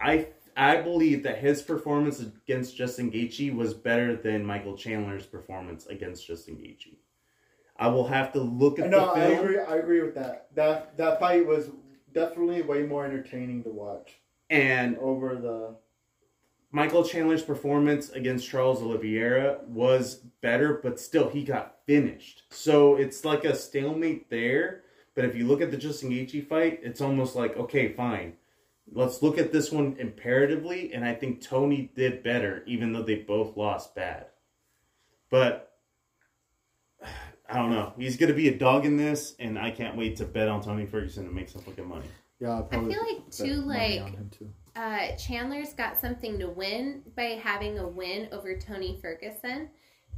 I 0.00 0.28
I 0.56 0.82
believe 0.82 1.22
that 1.22 1.38
his 1.38 1.62
performance 1.62 2.20
against 2.20 2.76
Justin 2.76 3.10
Gaethje 3.10 3.54
was 3.54 3.72
better 3.72 4.16
than 4.16 4.44
Michael 4.44 4.76
Chandler's 4.76 5.24
performance 5.24 5.86
against 5.86 6.26
Justin 6.26 6.56
Gaethje. 6.56 6.96
I 7.82 7.88
will 7.88 8.06
have 8.06 8.32
to 8.34 8.40
look 8.40 8.78
at 8.78 8.88
No, 8.90 9.06
the 9.06 9.20
I 9.20 9.26
film. 9.26 9.38
agree. 9.40 9.58
I 9.58 9.76
agree 9.76 10.02
with 10.02 10.14
that. 10.14 10.46
That 10.54 10.96
that 10.98 11.18
fight 11.18 11.44
was 11.44 11.70
definitely 12.14 12.62
way 12.62 12.84
more 12.84 13.04
entertaining 13.04 13.64
to 13.64 13.70
watch 13.70 14.20
And 14.50 14.96
over 14.98 15.34
the. 15.34 15.74
Michael 16.70 17.04
Chandler's 17.04 17.42
performance 17.42 18.08
against 18.10 18.48
Charles 18.48 18.80
Oliveira 18.80 19.58
was 19.66 20.22
better, 20.40 20.80
but 20.82 20.98
still 21.00 21.28
he 21.28 21.42
got 21.44 21.78
finished. 21.84 22.44
So 22.50 22.94
it's 22.94 23.24
like 23.24 23.44
a 23.44 23.54
stalemate 23.54 24.30
there. 24.30 24.82
But 25.14 25.24
if 25.26 25.34
you 25.34 25.46
look 25.46 25.60
at 25.60 25.70
the 25.70 25.76
Justin 25.76 26.10
Gaethje 26.10 26.46
fight, 26.46 26.80
it's 26.84 27.00
almost 27.00 27.34
like 27.34 27.56
okay, 27.56 27.92
fine. 27.92 28.34
Let's 28.92 29.22
look 29.22 29.38
at 29.38 29.52
this 29.52 29.72
one 29.72 29.96
imperatively, 29.98 30.94
and 30.94 31.04
I 31.04 31.14
think 31.14 31.40
Tony 31.42 31.90
did 31.96 32.22
better, 32.22 32.62
even 32.66 32.92
though 32.92 33.02
they 33.02 33.16
both 33.16 33.56
lost 33.56 33.94
bad. 33.96 34.26
But 35.30 35.72
I 37.52 37.58
don't 37.58 37.70
know. 37.70 37.92
He's 37.98 38.16
gonna 38.16 38.32
be 38.34 38.48
a 38.48 38.56
dog 38.58 38.84
in 38.86 38.96
this, 38.96 39.34
and 39.38 39.58
I 39.58 39.70
can't 39.70 39.96
wait 39.96 40.16
to 40.16 40.24
bet 40.24 40.48
on 40.48 40.62
Tony 40.62 40.86
Ferguson 40.86 41.26
and 41.26 41.34
make 41.34 41.48
some 41.48 41.62
fucking 41.62 41.86
money. 41.88 42.06
Yeah, 42.40 42.50
I'll 42.50 42.66
feel 42.68 42.82
like, 42.82 43.30
too, 43.30 43.62
money 43.62 44.00
like- 44.00 44.30
too. 44.30 44.50
uh, 44.74 45.14
Chandler's 45.16 45.74
got 45.74 45.96
something 45.98 46.38
to 46.40 46.48
win 46.48 47.02
by 47.16 47.38
having 47.42 47.78
a 47.78 47.86
win 47.86 48.28
over 48.32 48.58
Tony 48.58 48.98
Ferguson. 49.00 49.68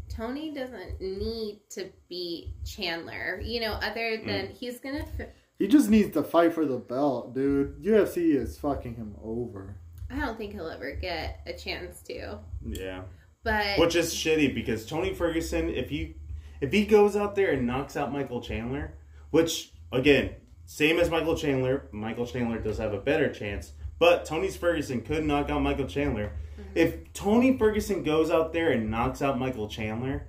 Tony 0.09 0.53
doesn't 0.55 1.01
need 1.01 1.61
to 1.71 1.91
beat 2.09 2.53
Chandler, 2.65 3.41
you 3.43 3.61
know, 3.61 3.73
other 3.73 4.19
Mm. 4.19 4.27
than 4.27 4.47
he's 4.49 4.79
gonna. 4.81 5.07
F- 5.19 5.29
He 5.59 5.67
just 5.69 5.89
needs 5.89 6.13
to 6.15 6.23
fight 6.23 6.53
for 6.53 6.65
the 6.67 6.77
belt, 6.79 7.35
dude. 7.35 7.83
UFC 7.83 8.33
is 8.33 8.59
fucking 8.59 8.97
him 8.97 9.15
over. 9.23 9.77
I 10.11 10.19
don't 10.19 10.37
think 10.37 10.53
he'll 10.53 10.69
ever 10.69 10.93
get 10.93 11.41
a 11.47 11.53
chance 11.55 12.03
to. 12.03 12.39
Yeah. 12.65 13.03
But 13.43 13.79
Which 13.79 13.95
is 13.97 14.13
shitty 14.15 14.55
because 14.55 14.87
Tony 14.87 15.13
Ferguson, 15.15 15.69
if 15.69 15.91
he 15.91 16.17
if 16.65 16.73
he 16.73 16.85
goes 16.87 17.15
out 17.17 17.35
there 17.35 17.53
and 17.53 17.67
knocks 17.67 17.97
out 17.97 18.13
Michael 18.13 18.41
Chandler, 18.41 18.95
which 19.31 19.73
again, 19.93 20.31
same 20.67 20.99
as 20.99 21.11
Michael 21.11 21.37
Chandler, 21.37 21.87
Michael 21.93 22.27
Chandler 22.27 22.59
does 22.59 22.79
have 22.79 22.95
a 22.95 22.99
better 22.99 23.33
chance. 23.33 23.73
But 23.99 24.25
Tony 24.25 24.49
Ferguson 24.49 25.03
could 25.03 25.25
knock 25.25 25.51
out 25.51 25.61
Michael 25.63 25.87
Chandler. 25.87 26.33
If 26.75 27.13
Tony 27.13 27.57
Ferguson 27.59 28.03
goes 28.03 28.31
out 28.31 28.53
there 28.53 28.71
and 28.71 28.91
knocks 28.91 29.21
out 29.23 29.39
Michael 29.39 29.69
Chandler, 29.69 30.27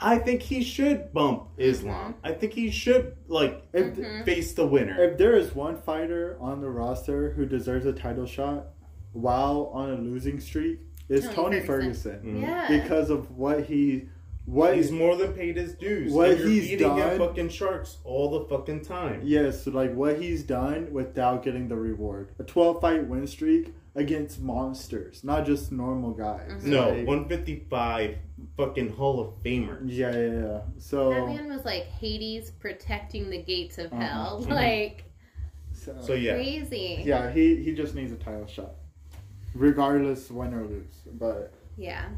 I 0.00 0.18
think 0.18 0.42
he 0.42 0.62
should 0.62 1.12
bump 1.12 1.48
Islam. 1.56 2.14
I 2.22 2.32
think 2.32 2.52
he 2.52 2.70
should 2.70 3.16
like 3.28 3.62
If 3.72 3.94
Mhm. 3.96 4.24
face 4.24 4.52
the 4.52 4.66
winner. 4.66 5.02
if 5.02 5.18
there 5.18 5.34
is 5.36 5.54
one 5.54 5.76
fighter 5.76 6.36
on 6.40 6.60
the 6.60 6.68
roster 6.70 7.30
who 7.32 7.46
deserves 7.46 7.86
a 7.86 7.92
title 7.92 8.26
shot 8.26 8.68
while 9.12 9.70
on 9.72 9.90
a 9.90 9.96
losing 9.96 10.40
streak, 10.40 10.80
it's 11.08 11.26
Tony 11.26 11.36
Tony 11.36 11.60
Ferguson. 11.60 12.12
Ferguson, 12.12 12.36
Mhm. 12.36 12.42
yeah, 12.42 12.82
because 12.82 13.10
of 13.10 13.36
what 13.36 13.64
he 13.64 14.08
what 14.46 14.76
He's 14.76 14.90
more 14.92 15.16
than 15.16 15.32
paid 15.32 15.56
his 15.56 15.74
dues. 15.74 16.12
What 16.12 16.30
And 16.30 16.38
you're 16.40 16.48
he's 16.48 16.72
eating 16.72 16.90
at 17.00 17.16
done- 17.16 17.18
fucking 17.18 17.48
sharks 17.48 17.98
all 18.04 18.30
the 18.38 18.44
fucking 18.48 18.82
time. 18.84 19.22
Yes, 19.24 19.66
like 19.66 19.94
what 19.94 20.20
he's 20.20 20.42
done 20.42 20.92
without 20.92 21.42
getting 21.42 21.68
the 21.68 21.76
reward. 21.76 22.32
A 22.38 22.44
12 22.44 22.80
fight 22.80 23.06
win 23.08 23.26
streak 23.26 23.72
against 23.96 24.42
monsters, 24.42 25.22
not 25.24 25.46
just 25.46 25.70
normal 25.72 26.10
guys. 26.12 26.50
Mhm. 26.62 26.64
No, 26.64 26.88
Like, 26.90 27.06
155 27.06 28.18
fucking 28.56 28.90
Hall 28.90 29.20
of 29.20 29.42
Famer. 29.42 29.78
yeah, 29.86 30.10
yeah, 30.10 30.42
yeah. 30.42 30.60
So, 30.78 31.10
that 31.10 31.26
man 31.26 31.48
was 31.48 31.64
like 31.64 31.84
Hades 31.84 32.50
protecting 32.50 33.30
the 33.30 33.40
gates 33.42 33.78
of 33.78 33.92
Uh-huh. 33.92 34.02
hell, 34.02 34.42
Mhm. 34.44 34.50
like 34.50 35.04
so, 35.72 35.94
So 36.00 36.14
yeah. 36.14 36.34
crazy. 36.34 37.02
yeah, 37.04 37.30
he 37.32 37.62
he 37.62 37.72
just 37.72 37.94
needs 37.94 38.12
a 38.12 38.16
title 38.16 38.46
shot, 38.46 38.74
regardless 39.54 40.30
win 40.30 40.52
or 40.54 40.64
lose. 40.66 41.02
But 41.12 41.52
yeah. 41.76 42.08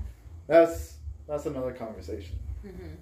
that's 0.46 0.95
that's 1.28 1.46
another 1.46 1.72
conversation. 1.72 2.38
hmm 2.62 2.94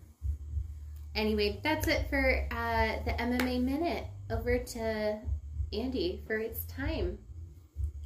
Anyway, 1.15 1.61
that's 1.63 1.87
it 1.87 2.07
for 2.11 2.45
uh, 2.51 2.97
the 3.05 3.13
MMA 3.13 3.63
Minute. 3.63 4.05
Over 4.31 4.59
to 4.59 5.19
Andy 5.73 6.23
for 6.27 6.37
its 6.39 6.65
time. 6.65 7.19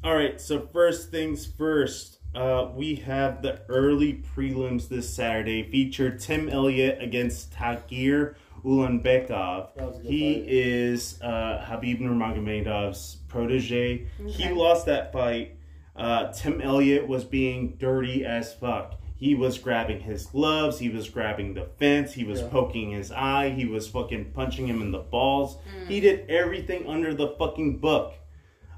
All 0.04 0.14
right, 0.14 0.38
so 0.38 0.68
first 0.72 1.10
things 1.10 1.46
first, 1.46 2.18
uh, 2.34 2.68
we 2.74 2.96
have 2.96 3.40
the 3.40 3.62
early 3.70 4.22
prelims 4.36 4.88
this 4.88 5.08
Saturday. 5.12 5.62
Feature 5.70 6.18
Tim 6.18 6.50
Elliott 6.50 7.02
against 7.02 7.50
Tagir 7.54 8.34
Ulanbekov. 8.62 9.74
That 9.76 9.86
was 9.86 9.98
a 9.98 10.02
good 10.02 10.10
He 10.10 10.34
fight. 10.34 10.44
is 10.48 11.18
uh, 11.22 11.64
Khabib 11.66 12.00
Nurmagomedov's 12.00 13.16
protege. 13.28 14.06
He 14.26 14.50
lost 14.50 14.84
that 14.86 15.12
fight. 15.14 15.56
Uh, 15.96 16.30
Tim 16.32 16.60
Elliott 16.60 17.08
was 17.08 17.24
being 17.24 17.76
dirty 17.78 18.24
as 18.26 18.52
fuck. 18.52 18.97
He 19.18 19.34
was 19.34 19.58
grabbing 19.58 20.00
his 20.02 20.26
gloves. 20.26 20.78
He 20.78 20.88
was 20.88 21.10
grabbing 21.10 21.54
the 21.54 21.64
fence. 21.64 22.12
He 22.12 22.22
was 22.22 22.40
Yeah. 22.40 22.48
poking 22.50 22.92
his 22.92 23.10
eye. 23.10 23.50
He 23.50 23.64
was 23.64 23.88
fucking 23.88 24.26
punching 24.32 24.68
him 24.68 24.80
in 24.80 24.92
the 24.92 25.00
balls. 25.00 25.56
Mm. 25.56 25.88
He 25.88 25.98
did 26.00 26.30
everything 26.30 26.86
under 26.86 27.12
the 27.12 27.28
fucking 27.36 27.78
book. 27.78 28.14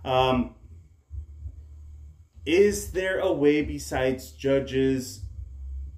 Um, 0.03 0.55
is 2.47 2.93
there 2.93 3.19
a 3.19 3.31
way 3.31 3.63
besides 3.63 4.31
judges 4.33 5.25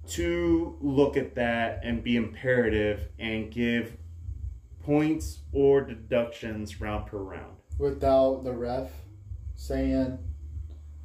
to 0.09 0.77
look 0.81 1.17
at 1.17 1.37
that 1.37 1.81
and 1.85 2.03
be 2.03 2.17
imperative 2.17 3.09
and 3.21 3.49
give 3.51 3.97
points 4.83 5.39
or 5.53 5.83
deductions 5.83 6.81
round 6.81 7.07
per 7.07 7.19
round? 7.19 7.57
without 7.79 8.45
the 8.45 8.53
ref 8.53 8.91
saying 9.55 10.19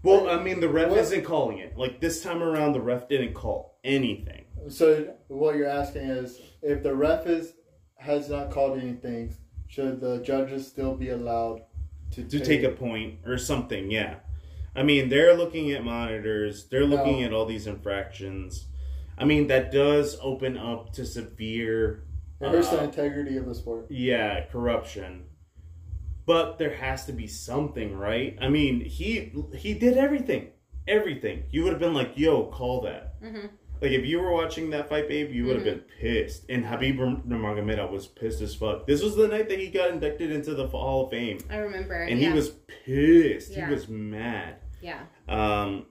Well, 0.07 0.29
I 0.29 0.41
mean, 0.41 0.61
the 0.61 0.69
ref 0.69 0.89
What? 0.89 0.99
isn't 0.99 1.23
calling 1.25 1.57
it. 1.57 1.77
Like 1.77 1.99
this 1.99 2.23
time 2.23 2.41
around, 2.41 2.71
the 2.71 2.79
ref 2.81 3.09
didn't 3.09 3.33
call 3.33 3.77
anything. 3.83 4.45
So 4.69 5.13
what 5.27 5.55
you're 5.55 5.67
asking 5.67 6.03
is 6.03 6.39
if 6.61 6.81
the 6.81 6.95
ref 6.95 7.27
is 7.27 7.53
has 7.97 8.29
not 8.29 8.49
called 8.51 8.79
anything, 8.79 9.35
should 9.67 9.99
the 9.99 10.19
judges 10.19 10.65
still 10.65 10.95
be 10.95 11.09
allowed 11.09 11.63
to, 12.11 12.23
to 12.23 12.39
take 12.39 12.63
a 12.63 12.69
point 12.69 13.19
or 13.25 13.37
something. 13.37 13.91
Yeah, 13.91 14.15
I 14.75 14.83
mean 14.83 15.09
they're 15.09 15.35
looking 15.35 15.71
at 15.71 15.83
monitors. 15.83 16.67
They're 16.69 16.85
looking 16.85 17.23
at 17.23 17.33
all 17.33 17.45
these 17.45 17.67
infractions. 17.67 18.67
I 19.17 19.25
mean 19.25 19.47
that 19.47 19.71
does 19.73 20.17
open 20.21 20.57
up 20.57 20.93
to 20.93 21.05
severe, 21.05 22.03
It 22.39 22.49
hurts 22.49 22.69
the 22.69 22.79
uh, 22.79 22.83
integrity 22.85 23.35
of 23.35 23.45
the 23.45 23.55
sport. 23.55 23.87
yeah, 23.89 24.45
corruption. 24.45 25.25
But 26.27 26.59
there 26.59 26.75
has 26.75 27.05
to 27.05 27.13
be 27.13 27.25
something, 27.25 27.95
right? 27.97 28.37
I 28.39 28.49
mean, 28.49 28.81
he 28.81 29.31
he 29.55 29.73
did 29.73 29.97
everything, 29.97 30.49
everything. 30.87 31.45
You 31.51 31.63
would 31.63 31.71
have 31.71 31.79
been 31.79 31.95
like, 31.95 32.11
"Yo, 32.15 32.45
call 32.51 32.81
that." 32.81 33.19
Mhm. 33.21 33.49
Like 33.81 33.91
if 33.91 34.05
you 34.05 34.19
were 34.19 34.31
watching 34.33 34.71
that 34.71 34.89
fight, 34.89 35.07
babe, 35.07 35.31
you 35.31 35.45
would 35.45 35.55
have 35.55 35.63
been 35.65 35.83
pissed. 36.01 36.45
And 36.49 36.65
Khabib 36.65 36.97
Nurmagomedov 37.27 37.91
was 37.91 38.07
pissed 38.07 38.41
as 38.41 38.55
fuck. 38.55 38.87
This 38.87 39.03
was 39.03 39.15
the 39.15 39.27
night 39.27 39.49
that 39.49 39.59
he 39.59 39.67
got 39.69 39.91
inducted 39.91 40.31
into 40.31 40.53
the 40.55 40.67
Hall 40.67 41.05
of 41.05 41.11
Fame, 41.11 41.39
I 41.49 41.57
remember. 41.57 41.93
and 41.93 42.19
yeah. 42.19 42.29
he 42.29 42.33
was 42.35 42.49
pissed. 42.85 43.51
Yeah. 43.51 43.67
He 43.67 43.73
was 43.73 43.87
mad. 43.87 44.55
Yeah. 44.81 45.01
Um, 45.29 45.85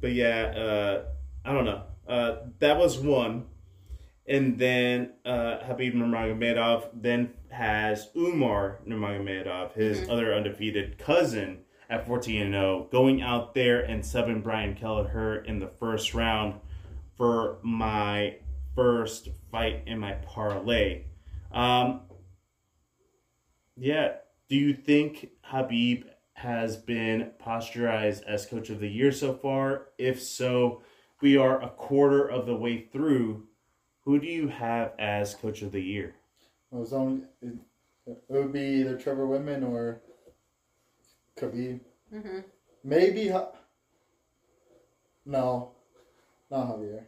but 0.00 0.12
yeah, 0.12 0.42
uh, 0.56 1.04
I 1.44 1.52
don't 1.52 1.64
know. 1.64 1.82
Uh, 2.08 2.36
that 2.60 2.78
was 2.78 2.98
one, 2.98 3.46
and 4.28 4.58
then 4.58 5.12
uh, 5.24 5.58
Khabib 5.66 5.94
Nurmagomedov 5.94 6.88
then 6.94 7.34
has 7.50 8.10
Umar 8.16 8.80
Nurmagomedov, 8.86 9.72
his 9.74 10.00
Mhm. 10.00 10.10
other 10.10 10.34
undefeated 10.34 10.98
cousin, 10.98 11.64
at 11.88 12.04
fourteen 12.06 12.42
and 12.42 12.52
zero, 12.52 12.88
going 12.90 13.22
out 13.22 13.54
there 13.54 13.80
and 13.80 14.02
subbing 14.02 14.42
Brian 14.42 14.74
Kelleher 14.74 15.36
in 15.44 15.60
the 15.60 15.68
first 15.68 16.14
round 16.14 16.60
for 17.16 17.58
my 17.62 18.36
first 18.74 19.28
fight 19.50 19.82
in 19.86 19.98
my 19.98 20.12
parlay. 20.14 21.04
Um, 21.52 22.02
yeah, 23.76 24.14
do 24.48 24.56
you 24.56 24.74
think 24.74 25.30
Khabib 25.50 26.04
has 26.34 26.76
been 26.76 27.30
posturized 27.40 28.22
as 28.24 28.46
coach 28.46 28.68
of 28.68 28.80
the 28.80 28.88
year 28.88 29.12
so 29.12 29.32
far? 29.32 29.88
If 29.96 30.20
so, 30.20 30.82
we 31.22 31.36
are 31.36 31.62
a 31.62 31.70
quarter 31.70 32.26
of 32.26 32.46
the 32.46 32.56
way 32.56 32.78
through. 32.80 33.46
Who 34.06 34.20
do 34.20 34.28
you 34.28 34.46
have 34.46 34.92
as 35.00 35.34
coach 35.34 35.62
of 35.62 35.72
the 35.72 35.82
year? 35.82 36.14
It 36.72 36.76
was 36.76 36.92
only 36.92 37.22
it, 37.42 37.54
it 38.06 38.22
would 38.28 38.52
be 38.52 38.60
either 38.60 38.96
Trevor 38.96 39.26
Wittman 39.26 39.68
or 39.68 40.00
Khabib. 41.36 41.80
hmm 42.10 42.38
Maybe 42.84 43.28
Ha- 43.28 43.50
no, 45.24 45.72
not 46.52 46.68
Javier. 46.68 47.02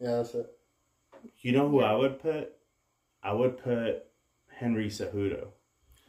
Yeah, 0.00 0.16
that's 0.16 0.34
it. 0.34 0.50
You 1.40 1.52
know 1.52 1.68
who 1.68 1.82
I 1.82 1.92
would 1.94 2.18
put? 2.18 2.54
I 3.22 3.34
would 3.34 3.58
put 3.62 4.06
Henry 4.48 4.88
Cejudo. 4.88 5.48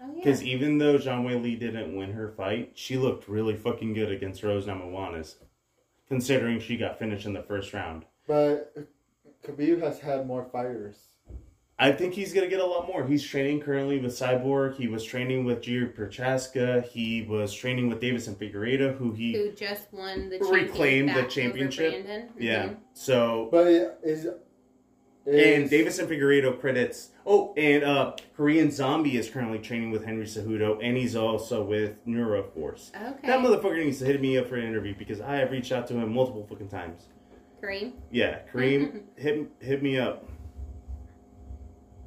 Oh 0.02 0.08
yeah. 0.08 0.12
Because 0.16 0.42
even 0.42 0.78
though 0.78 0.98
Zhang 0.98 1.26
Weili 1.26 1.60
didn't 1.60 1.98
win 1.98 2.14
her 2.14 2.30
fight, 2.30 2.72
she 2.76 2.96
looked 2.96 3.28
really 3.28 3.58
fucking 3.58 3.94
good 3.94 4.12
against 4.12 4.42
Rose 4.42 4.66
Namajunas, 4.66 5.36
considering 6.08 6.62
she 6.62 6.78
got 6.78 6.98
finished 6.98 7.26
in 7.26 7.34
the 7.34 7.44
first 7.44 7.74
round. 7.74 8.06
But 8.28 8.76
Khabib 9.46 9.82
has 9.82 10.00
had 10.00 10.28
more 10.28 10.46
fighters. 10.52 10.98
I 11.80 11.92
think 11.92 12.16
he's 12.16 12.34
gonna 12.34 12.48
get 12.48 12.60
a 12.60 12.66
lot 12.66 12.88
more. 12.88 13.06
He's 13.06 13.24
training 13.24 13.62
currently 13.62 14.00
with 14.00 14.12
Cyborg. 14.12 14.76
He 14.76 14.88
was 14.88 15.04
training 15.04 15.46
with 15.46 15.62
Jiri 15.62 15.94
Prochazka. 15.96 16.84
He 16.84 17.22
was 17.22 17.54
training 17.54 17.88
with 17.88 18.02
Deiveson 18.02 18.36
Figueiredo, 18.36 18.98
who 18.98 19.12
he 19.12 19.34
Who 19.34 19.52
just 19.52 19.94
won 19.94 20.30
the 20.30 20.40
Reclaimed 20.40 21.10
the 21.10 21.24
champion 21.24 21.68
back 21.70 21.80
over 21.80 21.92
championship. 21.92 22.32
Yeah. 22.40 22.66
Mhm. 22.70 22.78
So 22.94 23.50
But 23.52 23.68
is, 23.68 24.26
is 24.26 24.26
and 25.28 25.70
Deiveson 25.70 26.08
Figueiredo 26.08 26.60
credits. 26.60 27.12
Oh, 27.28 27.54
and 27.56 27.84
uh, 27.84 28.16
Korean 28.36 28.72
Zombie 28.72 29.16
is 29.16 29.30
currently 29.30 29.60
training 29.60 29.92
with 29.92 30.04
Henry 30.04 30.26
Cejudo, 30.26 30.80
and 30.82 30.98
he's 30.98 31.16
also 31.16 31.64
with 31.64 32.04
Neuroforce. 32.08 32.90
Okay. 32.96 33.28
That 33.28 33.40
motherfucker 33.46 33.84
needs 33.84 34.00
to 34.00 34.06
hit 34.06 34.20
me 34.20 34.38
up 34.40 34.48
for 34.48 34.56
an 34.56 34.66
interview 34.66 34.96
because 34.98 35.22
I 35.22 35.36
have 35.36 35.52
reached 35.52 35.72
out 35.72 35.86
to 35.90 35.94
him 35.94 36.12
multiple 36.12 36.48
fucking 36.50 36.70
times. 36.70 37.06
Kareem. 37.62 37.94
Yeah, 38.12 38.40
Kareem, 38.52 39.02
hit 39.16 39.48
hit 39.60 39.84
me 39.84 39.98
up. 39.98 40.26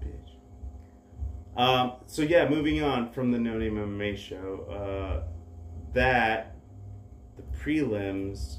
Bitch. 0.00 1.60
Um. 1.60 1.92
So 2.06 2.22
yeah, 2.22 2.48
moving 2.48 2.82
on 2.82 3.10
from 3.10 3.30
the 3.30 3.38
No 3.38 3.58
Name 3.58 3.74
MMA 3.74 4.16
show. 4.16 4.66
Uh, 4.70 5.22
that 5.92 6.56
the 7.36 7.42
prelims. 7.58 8.58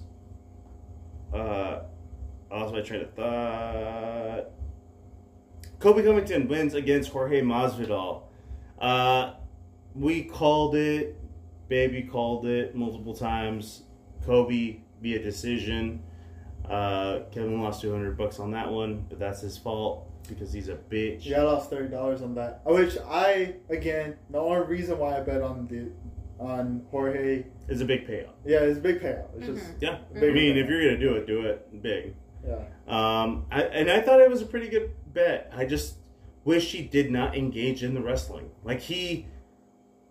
Uh, 1.33 1.83
I 2.51 2.81
tried 2.81 2.99
to 2.99 3.07
thought. 3.15 4.51
Colby 5.79 6.03
Covington 6.03 6.47
wins 6.47 6.73
against 6.73 7.09
Jorge 7.09 7.41
Masvidal. 7.41 8.23
Uh, 8.79 9.33
we 9.95 10.23
called 10.23 10.75
it. 10.75 11.17
Baby 11.69 12.03
called 12.03 12.45
it 12.45 12.75
multiple 12.75 13.15
times. 13.15 13.83
Colby 14.25 14.83
via 15.01 15.19
decision. 15.19 16.03
Uh, 16.69 17.21
Kevin 17.31 17.61
lost 17.61 17.81
200 17.81 18.17
bucks 18.17 18.39
on 18.39 18.51
that 18.51 18.71
one, 18.71 19.05
but 19.09 19.19
that's 19.19 19.41
his 19.41 19.57
fault 19.57 20.07
because 20.27 20.53
he's 20.53 20.69
a 20.69 20.75
bitch. 20.75 21.25
Yeah, 21.25 21.39
I 21.39 21.43
lost 21.43 21.69
thirty 21.69 21.89
dollars 21.89 22.21
on 22.21 22.35
that. 22.35 22.61
Which 22.65 22.97
I 23.09 23.55
again 23.69 24.15
the 24.29 24.37
only 24.39 24.65
reason 24.67 24.97
why 24.97 25.17
I 25.17 25.21
bet 25.21 25.41
on 25.41 25.67
the 25.67 25.91
on 26.41 26.85
Jorge. 26.91 27.45
is 27.67 27.81
a 27.81 27.85
big 27.85 28.07
payout. 28.07 28.29
Yeah, 28.45 28.59
it's 28.59 28.77
a 28.77 28.81
big 28.81 29.01
payout. 29.01 29.27
It's 29.37 29.45
just 29.47 29.65
Yeah. 29.81 29.97
a 30.13 30.17
I 30.17 30.19
big 30.21 30.33
mean, 30.33 30.55
payout. 30.55 30.63
if 30.63 30.69
you're 30.69 30.81
going 30.83 30.99
to 30.99 30.99
do 30.99 31.13
it, 31.15 31.27
do 31.27 31.41
it 31.45 31.81
big. 31.83 32.15
yeah. 32.45 32.63
Um, 32.87 33.45
I, 33.51 33.61
and 33.63 33.89
I 33.91 34.01
thought 34.01 34.21
it 34.21 34.29
was 34.29 34.41
a 34.41 34.45
pretty 34.45 34.69
good 34.69 34.91
bet. 35.13 35.51
I 35.55 35.65
just 35.65 35.97
wish 36.43 36.71
he 36.71 36.81
did 36.83 37.11
not 37.11 37.35
engage 37.37 37.83
in 37.83 37.93
the 37.93 38.01
wrestling. 38.01 38.49
Like 38.63 38.79
he 38.79 39.27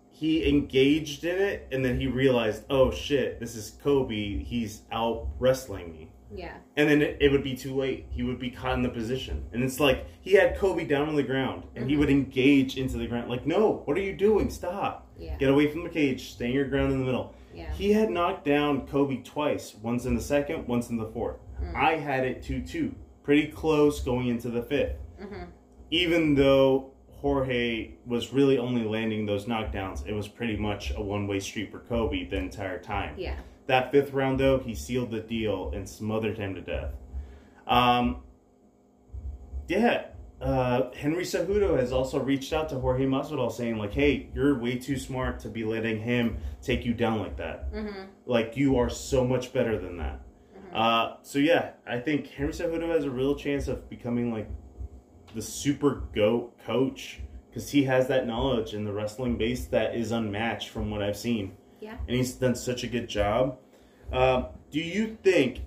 he 0.09 0.47
engaged 0.47 1.23
in 1.23 1.37
it 1.41 1.67
and 1.71 1.83
then 1.83 1.99
he 1.99 2.07
realized, 2.07 2.63
"Oh 2.69 2.91
shit, 2.91 3.39
this 3.39 3.55
is 3.55 3.71
Colby. 3.83 4.43
He's 4.43 4.83
out 4.91 5.27
wrestling 5.39 5.91
me." 5.93 6.11
Yeah. 6.33 6.53
And 6.77 6.89
then 6.89 7.01
it, 7.01 7.17
it 7.19 7.31
would 7.31 7.43
be 7.43 7.55
too 7.55 7.75
late. 7.75 8.05
He 8.09 8.23
would 8.23 8.39
be 8.39 8.49
caught 8.49 8.73
in 8.73 8.81
the 8.83 8.89
position. 8.89 9.45
And 9.53 9.63
it's 9.63 9.79
like 9.79 10.05
he 10.21 10.33
had 10.33 10.57
Colby 10.57 10.85
down 10.85 11.09
on 11.09 11.15
the 11.15 11.23
ground 11.23 11.63
and 11.75 11.89
he 11.89 11.95
Mhm. 11.95 11.99
would 11.99 12.09
engage 12.09 12.77
into 12.77 12.97
the 12.97 13.07
ground. 13.07 13.29
Like, 13.29 13.45
"No, 13.45 13.81
what 13.85 13.97
are 13.97 14.01
you 14.01 14.13
doing? 14.15 14.49
Stop. 14.49 15.07
Yeah. 15.19 15.37
Get 15.37 15.49
away 15.49 15.67
from 15.67 15.83
the 15.83 15.89
cage. 15.89 16.31
Stay 16.31 16.47
in 16.47 16.53
your 16.53 16.65
ground 16.65 16.91
in 16.93 16.99
the 16.99 17.05
middle." 17.05 17.33
Yeah. 17.53 17.71
He 17.73 17.91
had 17.91 18.09
knocked 18.09 18.45
down 18.45 18.87
Colby 18.87 19.17
twice, 19.17 19.75
once 19.83 20.05
in 20.05 20.15
the 20.15 20.21
second, 20.21 20.67
once 20.67 20.89
in 20.89 20.97
the 20.97 21.07
fourth. 21.07 21.37
Mm. 21.61 21.75
I 21.75 21.95
had 21.97 22.25
it 22.25 22.41
2 22.41 22.61
2. 22.61 22.95
Pretty 23.23 23.47
close 23.47 23.99
going 23.99 24.27
into 24.27 24.49
the 24.49 24.61
fifth. 24.63 24.95
hmm 25.19 25.43
Even 25.91 26.35
though 26.35 26.91
Jorge 27.21 27.91
was 28.07 28.33
really 28.33 28.57
only 28.57 28.83
landing 28.83 29.25
those 29.25 29.45
knockdowns, 29.45 30.07
it 30.07 30.13
was 30.13 30.27
pretty 30.27 30.55
much 30.57 30.91
a 30.95 31.01
one 31.01 31.27
way 31.27 31.39
street 31.39 31.69
for 31.71 31.79
Colby 31.79 32.23
the 32.25 32.37
entire 32.37 32.79
time. 32.79 33.13
Yeah. 33.17 33.35
That 33.71 33.89
fifth 33.89 34.11
round, 34.11 34.37
though, 34.37 34.59
he 34.59 34.75
sealed 34.75 35.11
the 35.11 35.21
deal 35.21 35.71
and 35.73 35.87
smothered 35.87 36.37
him 36.37 36.55
to 36.55 36.61
death. 36.61 36.91
Um, 37.65 38.17
yeah. 39.69 40.07
Uh, 40.41 40.91
Henry 40.93 41.23
Cejudo 41.23 41.79
has 41.79 41.93
also 41.93 42.19
reached 42.19 42.51
out 42.51 42.67
to 42.67 42.79
Jorge 42.79 43.05
Masvidal 43.05 43.49
saying, 43.49 43.77
like, 43.77 43.93
hey, 43.93 44.29
you're 44.35 44.59
way 44.59 44.77
too 44.77 44.97
smart 44.97 45.39
to 45.39 45.47
be 45.47 45.63
letting 45.63 46.01
him 46.01 46.35
take 46.61 46.83
you 46.83 46.93
down 46.93 47.19
like 47.19 47.37
that. 47.37 47.69
hmm 47.73 48.07
Like 48.25 48.57
you 48.57 48.77
are 48.77 48.89
so 48.89 49.23
much 49.23 49.53
better 49.53 49.77
than 49.79 49.95
that. 49.99 50.19
Mhm. 50.53 50.75
Uh, 50.75 51.15
so 51.21 51.39
yeah, 51.39 51.69
I 51.87 51.97
think 51.99 52.27
Henry 52.27 52.51
Cejudo 52.51 52.89
has 52.89 53.05
a 53.05 53.09
real 53.09 53.35
chance 53.35 53.69
of 53.69 53.89
becoming 53.89 54.33
like 54.33 54.49
the 55.33 55.41
super 55.41 56.03
goat 56.13 56.59
coach 56.65 57.21
because 57.49 57.69
he 57.69 57.83
has 57.83 58.09
that 58.09 58.27
knowledge 58.27 58.73
in 58.73 58.83
the 58.83 58.91
wrestling 58.91 59.37
base 59.37 59.63
that 59.67 59.95
is 59.95 60.11
unmatched 60.11 60.67
from 60.67 60.91
what 60.91 61.01
I've 61.01 61.15
seen. 61.15 61.53
Yeah. 61.81 61.97
and 62.07 62.15
he's 62.15 62.33
done 62.33 62.55
such 62.55 62.83
a 62.83 62.87
good 62.87 63.09
job. 63.09 63.57
Um, 64.13 64.45
do 64.69 64.79
you 64.79 65.17
think 65.23 65.61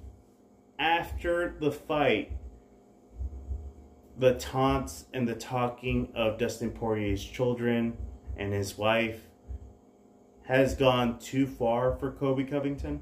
after 0.78 1.56
the 1.60 1.72
fight, 1.72 2.32
the 4.18 4.34
taunts 4.34 5.06
and 5.12 5.28
the 5.28 5.34
talking 5.34 6.08
of 6.14 6.38
Dustin 6.38 6.70
Poirier's 6.70 7.24
children 7.24 7.96
and 8.36 8.52
his 8.52 8.78
wife 8.78 9.22
has 10.44 10.74
gone 10.74 11.18
too 11.18 11.46
far 11.46 11.96
for 11.96 12.12
Colby 12.12 12.44
Covington? 12.44 13.00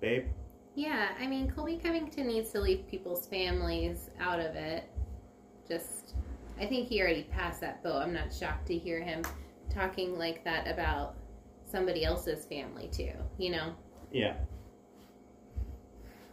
Babe? 0.00 0.26
Yeah. 0.74 1.08
I 1.18 1.26
mean, 1.26 1.50
Colby 1.50 1.78
Covington 1.82 2.26
needs 2.26 2.50
to 2.50 2.60
leave 2.60 2.86
people's 2.88 3.26
families 3.26 4.10
out 4.20 4.40
of 4.40 4.54
it. 4.54 4.90
Just, 5.66 6.14
I 6.60 6.66
think 6.66 6.88
he 6.88 7.00
already 7.00 7.22
passed 7.24 7.60
that 7.60 7.82
boat. 7.82 8.02
I'm 8.02 8.12
not 8.12 8.32
shocked 8.32 8.66
to 8.66 8.76
hear 8.76 9.00
him 9.00 9.22
talking 9.72 10.18
like 10.18 10.44
that 10.44 10.68
about 10.68 11.14
somebody 11.72 12.04
else's 12.04 12.44
family 12.44 12.88
too. 12.92 13.12
You 13.38 13.50
know. 13.50 13.74
Yeah. 14.12 14.34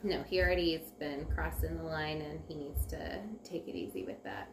No, 0.03 0.23
he 0.23 0.39
already 0.39 0.73
has 0.77 0.91
been 0.91 1.25
crossing 1.33 1.77
the 1.77 1.83
line, 1.83 2.21
and 2.21 2.39
he 2.47 2.55
needs 2.55 2.85
to 2.87 3.19
take 3.43 3.67
it 3.67 3.75
easy 3.75 4.03
with 4.03 4.23
that. 4.23 4.49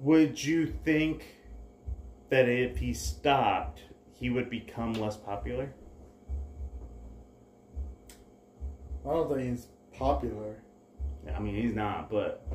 Would 0.00 0.42
you 0.42 0.66
think 0.66 1.24
that 2.28 2.48
if 2.48 2.78
he 2.78 2.92
stopped, 2.92 3.82
he 4.12 4.28
would 4.28 4.50
become 4.50 4.94
less 4.94 5.16
popular? 5.16 5.72
I 9.06 9.10
don't 9.10 9.28
think 9.28 9.50
he's 9.50 9.68
popular. 9.96 10.56
I 11.34 11.38
mean, 11.38 11.54
he's 11.54 11.74
not, 11.74 12.10
but 12.10 12.46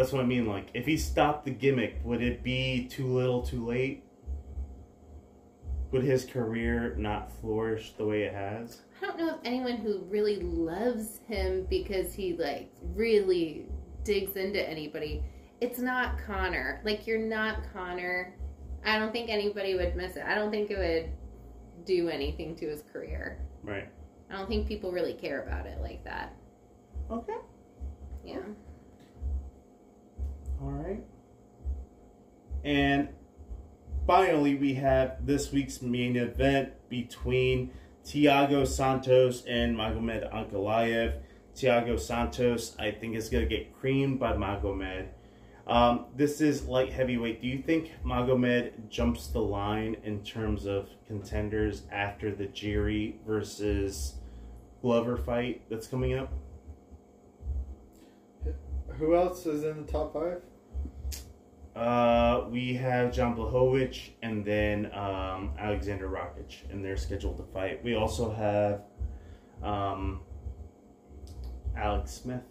that's 0.00 0.12
what 0.12 0.22
I 0.22 0.26
mean. 0.26 0.46
Like, 0.46 0.68
if 0.72 0.86
he 0.86 0.96
stopped 0.96 1.44
the 1.44 1.50
gimmick, 1.50 2.00
would 2.04 2.22
it 2.22 2.42
be 2.42 2.88
too 2.90 3.06
little, 3.06 3.42
too 3.42 3.66
late? 3.66 4.02
Would 5.90 6.04
his 6.04 6.24
career 6.24 6.94
not 6.96 7.30
flourish 7.40 7.92
the 7.98 8.06
way 8.06 8.22
it 8.22 8.32
has? 8.32 8.80
I 9.02 9.06
don't 9.06 9.18
know 9.18 9.28
if 9.28 9.40
anyone 9.44 9.76
who 9.76 10.00
really 10.08 10.36
loves 10.36 11.20
him 11.28 11.66
because 11.68 12.14
he 12.14 12.34
like 12.34 12.70
really 12.94 13.66
digs 14.02 14.36
into 14.36 14.66
anybody. 14.66 15.22
It's 15.60 15.78
not 15.78 16.18
Conor. 16.26 16.80
Like 16.82 17.06
you're 17.06 17.18
not 17.18 17.58
Conor. 17.74 18.34
I 18.86 18.98
don't 18.98 19.12
think 19.12 19.28
anybody 19.28 19.74
would 19.74 19.96
miss 19.96 20.16
it. 20.16 20.24
I 20.24 20.34
don't 20.34 20.50
think 20.50 20.70
it 20.70 20.78
would 20.78 21.10
do 21.84 22.08
anything 22.08 22.56
to 22.56 22.68
his 22.68 22.84
career. 22.90 23.38
Right. 23.62 23.88
I 24.30 24.36
don't 24.36 24.48
think 24.48 24.66
people 24.66 24.92
really 24.92 25.14
care 25.14 25.42
about 25.42 25.66
it 25.66 25.80
like 25.82 26.04
that. 26.04 26.34
Okay. 27.10 27.36
Yeah. 28.24 28.38
All 30.60 30.70
right. 30.70 31.02
And 32.64 33.08
finally, 34.06 34.54
we 34.56 34.74
have 34.74 35.24
this 35.24 35.52
week's 35.52 35.80
main 35.80 36.16
event 36.16 36.72
between 36.90 37.70
Thiago 38.04 38.66
Santos 38.66 39.44
and 39.46 39.76
Magomed 39.76 40.30
Ankalaev. 40.32 41.20
Thiago 41.54 41.98
Santos, 41.98 42.76
I 42.78 42.90
think, 42.90 43.16
is 43.16 43.28
going 43.28 43.48
to 43.48 43.48
get 43.48 43.74
creamed 43.78 44.20
by 44.20 44.32
Magomed. 44.32 45.08
Um, 45.66 46.06
this 46.16 46.40
is 46.40 46.66
light 46.66 46.92
heavyweight. 46.92 47.40
Do 47.40 47.48
you 47.48 47.62
think 47.62 47.92
Magomed 48.04 48.88
jumps 48.88 49.28
the 49.28 49.40
line 49.40 49.96
in 50.04 50.22
terms 50.22 50.66
of 50.66 50.88
contenders 51.06 51.82
after 51.92 52.34
the 52.34 52.46
Jiri 52.46 53.14
versus 53.26 54.14
Glover 54.82 55.16
fight 55.16 55.62
that's 55.70 55.86
coming 55.86 56.14
up? 56.14 56.32
Who 58.98 59.14
else 59.14 59.46
is 59.46 59.64
in 59.64 59.86
the 59.86 59.90
top 59.90 60.12
five? 60.12 60.42
Uh, 61.76 62.44
we 62.50 62.74
have 62.74 63.12
Jan 63.12 63.34
Blachowicz 63.36 64.10
and 64.22 64.44
then 64.44 64.86
um, 64.92 65.52
Alexander 65.58 66.08
Rakic, 66.08 66.70
and 66.70 66.84
they're 66.84 66.96
scheduled 66.96 67.36
to 67.36 67.44
fight. 67.52 67.82
We 67.84 67.94
also 67.94 68.32
have 68.32 68.82
um, 69.62 70.20
Alex 71.76 72.10
Smith. 72.12 72.42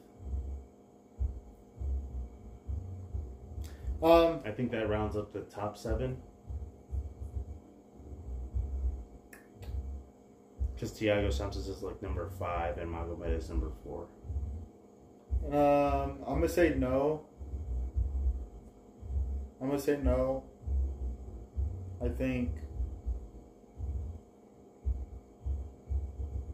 Um, 4.01 4.39
I 4.45 4.51
think 4.51 4.72
that 4.72 4.88
rounds 4.88 5.17
up 5.17 5.34
the 5.34 5.41
top 5.41 5.78
seven. 5.78 6.17
Because 10.74 10.93
Thiago 10.93 11.32
Santos 11.34 11.67
is 11.67 11.84
like 11.84 12.01
number 12.01 12.30
five 12.39 12.78
and 12.78 12.89
Magomed 12.89 13.38
is 13.38 13.49
number 13.49 13.70
four. 13.84 14.07
um, 15.47 16.20
I'm 16.26 16.36
gonna 16.36 16.47
say 16.47 16.74
no. 16.78 17.26
I'm 19.62 19.68
gonna 19.68 19.80
say 19.80 19.97
no. 20.01 20.43
I 22.01 22.10
think. 22.10 22.51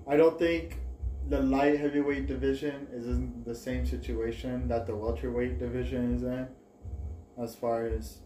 I 0.08 0.18
don't 0.18 0.38
think 0.38 0.80
the 1.28 1.40
light 1.42 1.80
heavyweight 1.80 2.28
division 2.28 2.88
is 2.92 3.08
in 3.08 3.44
the 3.46 3.56
same 3.56 3.86
situation 3.86 4.68
that 4.68 4.86
the 4.86 4.96
welterweight 4.96 5.58
division 5.60 6.14
is 6.16 6.24
in, 6.24 6.48
as 7.42 7.56
far 7.56 7.88
as 7.88 8.20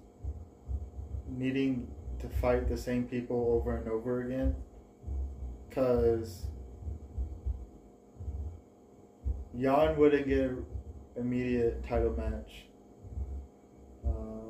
needing 1.27 1.88
to 2.19 2.27
fight 2.27 2.67
the 2.67 2.77
same 2.77 3.05
people 3.05 3.53
over 3.55 3.77
and 3.77 3.88
over 3.88 4.21
again. 4.21 4.55
Because 5.69 6.47
Jan 9.57 9.97
wouldn't 9.97 10.27
get 10.27 10.51
immediate 11.15 11.86
title 11.88 12.15
match. 12.17 12.65
Um, 14.05 14.49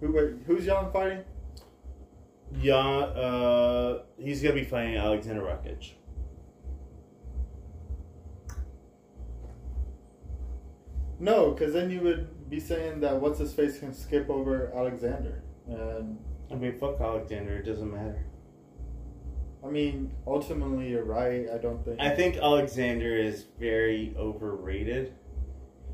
who 0.00 0.12
wait, 0.12 0.30
who's 0.46 0.64
Jan 0.64 0.90
fighting? 0.92 1.24
Yeah, 2.60 2.76
uh, 2.76 4.02
he's 4.18 4.42
gonna 4.42 4.54
be 4.54 4.64
fighting 4.64 4.96
Alexander 4.96 5.42
Rakic. 5.42 5.92
No, 11.18 11.50
because 11.50 11.74
then 11.74 11.90
you 11.90 12.00
would 12.00 12.48
be 12.48 12.58
saying 12.58 13.00
that 13.00 13.20
what's 13.20 13.38
his 13.38 13.52
face 13.52 13.78
can 13.78 13.92
skip 13.92 14.28
over 14.30 14.72
Alexander, 14.74 15.42
and 15.68 16.18
I 16.50 16.54
mean, 16.54 16.78
fuck 16.78 17.00
Alexander. 17.00 17.58
It 17.58 17.66
doesn't 17.66 17.90
matter. 17.90 18.24
I 19.62 19.68
mean, 19.68 20.10
ultimately, 20.26 20.88
you're 20.88 21.04
right. 21.04 21.46
I 21.52 21.58
don't 21.58 21.84
think. 21.84 22.00
I 22.00 22.10
think 22.10 22.38
Alexander 22.38 23.14
is 23.14 23.44
very 23.58 24.14
overrated, 24.18 25.14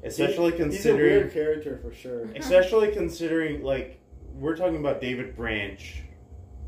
especially 0.06 0.52
He- 0.52 0.56
He's 0.56 0.60
a 0.60 0.62
considering, 0.64 1.00
weird 1.16 1.32
character 1.32 1.78
for 1.82 1.92
sure. 1.94 2.24
especially 2.36 2.92
considering 2.92 3.62
like 3.62 4.00
we're 4.34 4.56
talking 4.56 4.76
about 4.76 5.00
David 5.00 5.36
Branch. 5.36 6.02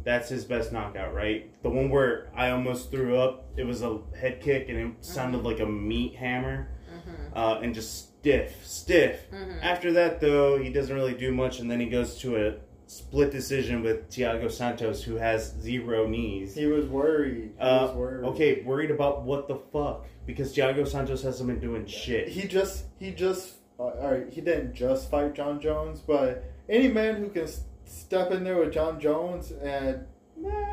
That's 0.05 0.29
his 0.31 0.45
best 0.45 0.73
knockout, 0.73 1.13
right? 1.13 1.51
The 1.63 1.69
one 1.69 1.91
where 1.91 2.31
I 2.35 2.51
almost 2.51 2.91
threw 2.91 3.19
up. 3.19 3.45
It 3.59 3.65
was 3.65 3.83
a 3.83 3.99
head 4.19 4.41
kick, 4.41 4.69
and 4.71 4.79
it 4.79 5.05
sounded 5.05 5.43
like 5.45 5.61
a 5.61 5.67
meat 5.67 6.15
hammer, 6.17 6.69
Mm-hmm. 6.89 7.39
uh, 7.39 7.61
and 7.61 7.75
just 7.75 8.19
stiff, 8.19 8.65
stiff. 8.67 9.31
Mm-hmm. 9.31 9.59
After 9.63 9.93
that, 9.93 10.21
though, 10.21 10.57
he 10.59 10.71
doesn't 10.71 10.95
really 10.95 11.15
do 11.15 11.33
much, 11.33 11.61
and 11.61 11.71
then 11.71 11.79
he 11.81 11.87
goes 11.89 12.17
to 12.21 12.37
a 12.49 12.55
split 12.87 13.31
decision 13.31 13.83
with 13.83 14.09
Thiago 14.11 14.51
Santos, 14.51 15.03
who 15.05 15.17
has 15.17 15.53
zero 15.61 16.07
knees. 16.09 16.55
He 16.55 16.67
was 16.67 16.87
worried. 16.87 17.53
He 17.57 17.61
Uh, 17.61 17.87
was 17.89 17.97
worried. 17.97 18.25
Okay, 18.29 18.63
worried 18.63 18.91
about 18.91 19.23
what 19.25 19.47
the 19.47 19.57
fuck? 19.57 20.07
Because 20.29 20.55
Thiago 20.55 20.87
Santos 20.87 21.23
hasn't 21.23 21.49
been 21.49 21.59
doing 21.59 21.87
shit. 21.87 22.29
He 22.29 22.47
just 22.47 22.85
he 22.99 23.13
just 23.13 23.55
uh, 23.81 23.85
all 23.85 24.13
right. 24.13 24.31
He 24.31 24.43
didn't 24.43 24.75
just 24.75 25.11
fight 25.11 25.33
Jon 25.35 25.59
Jones, 25.59 26.01
but 26.01 26.45
any 26.69 26.89
man 26.89 27.17
who 27.17 27.31
can 27.31 27.45
s- 27.45 27.63
step 27.87 28.31
in 28.31 28.45
there 28.45 28.59
with 28.59 28.75
Jon 28.75 29.01
Jones 29.01 29.53
and 29.53 30.05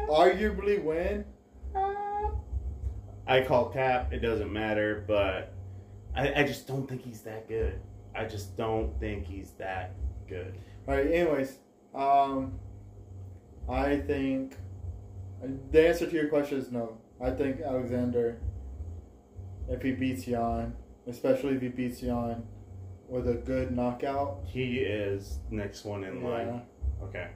arguably 0.10 0.84
win. 0.84 1.24
I 3.26 3.42
call 3.48 3.70
cap. 3.70 4.12
It 4.12 4.20
doesn't 4.20 4.52
matter, 4.52 5.06
but 5.08 5.54
I, 6.14 6.42
I 6.42 6.44
just 6.44 6.68
don't 6.68 6.86
think 6.86 7.02
he's 7.02 7.22
that 7.22 7.48
good. 7.48 7.80
I 8.14 8.26
just 8.26 8.58
don't 8.58 9.00
think 9.00 9.26
he's 9.26 9.52
that 9.52 9.96
good. 10.28 10.54
All 10.86 10.96
right. 10.96 11.10
Anyways, 11.10 11.60
um, 11.96 12.60
I 13.70 14.02
think 14.02 14.58
the 15.72 15.88
answer 15.88 16.08
to 16.08 16.14
your 16.14 16.28
question 16.28 16.58
is 16.58 16.74
no. 16.74 16.98
I 17.24 17.32
think 17.32 17.62
Alexander, 17.62 18.38
if 19.70 19.82
he 19.82 19.92
beats 19.92 20.26
Jan, 20.26 20.74
especially 21.08 21.56
if 21.56 21.62
he 21.62 21.70
beats 21.70 22.02
Jan 22.02 22.44
with 23.08 23.28
a 23.30 23.34
good 23.34 23.76
knockout, 23.76 24.40
He 24.46 24.80
is 24.80 25.40
next 25.52 25.86
one 25.86 26.04
in 26.04 26.22
yeah, 26.22 26.28
line. 26.28 26.62
Okay. 27.04 27.28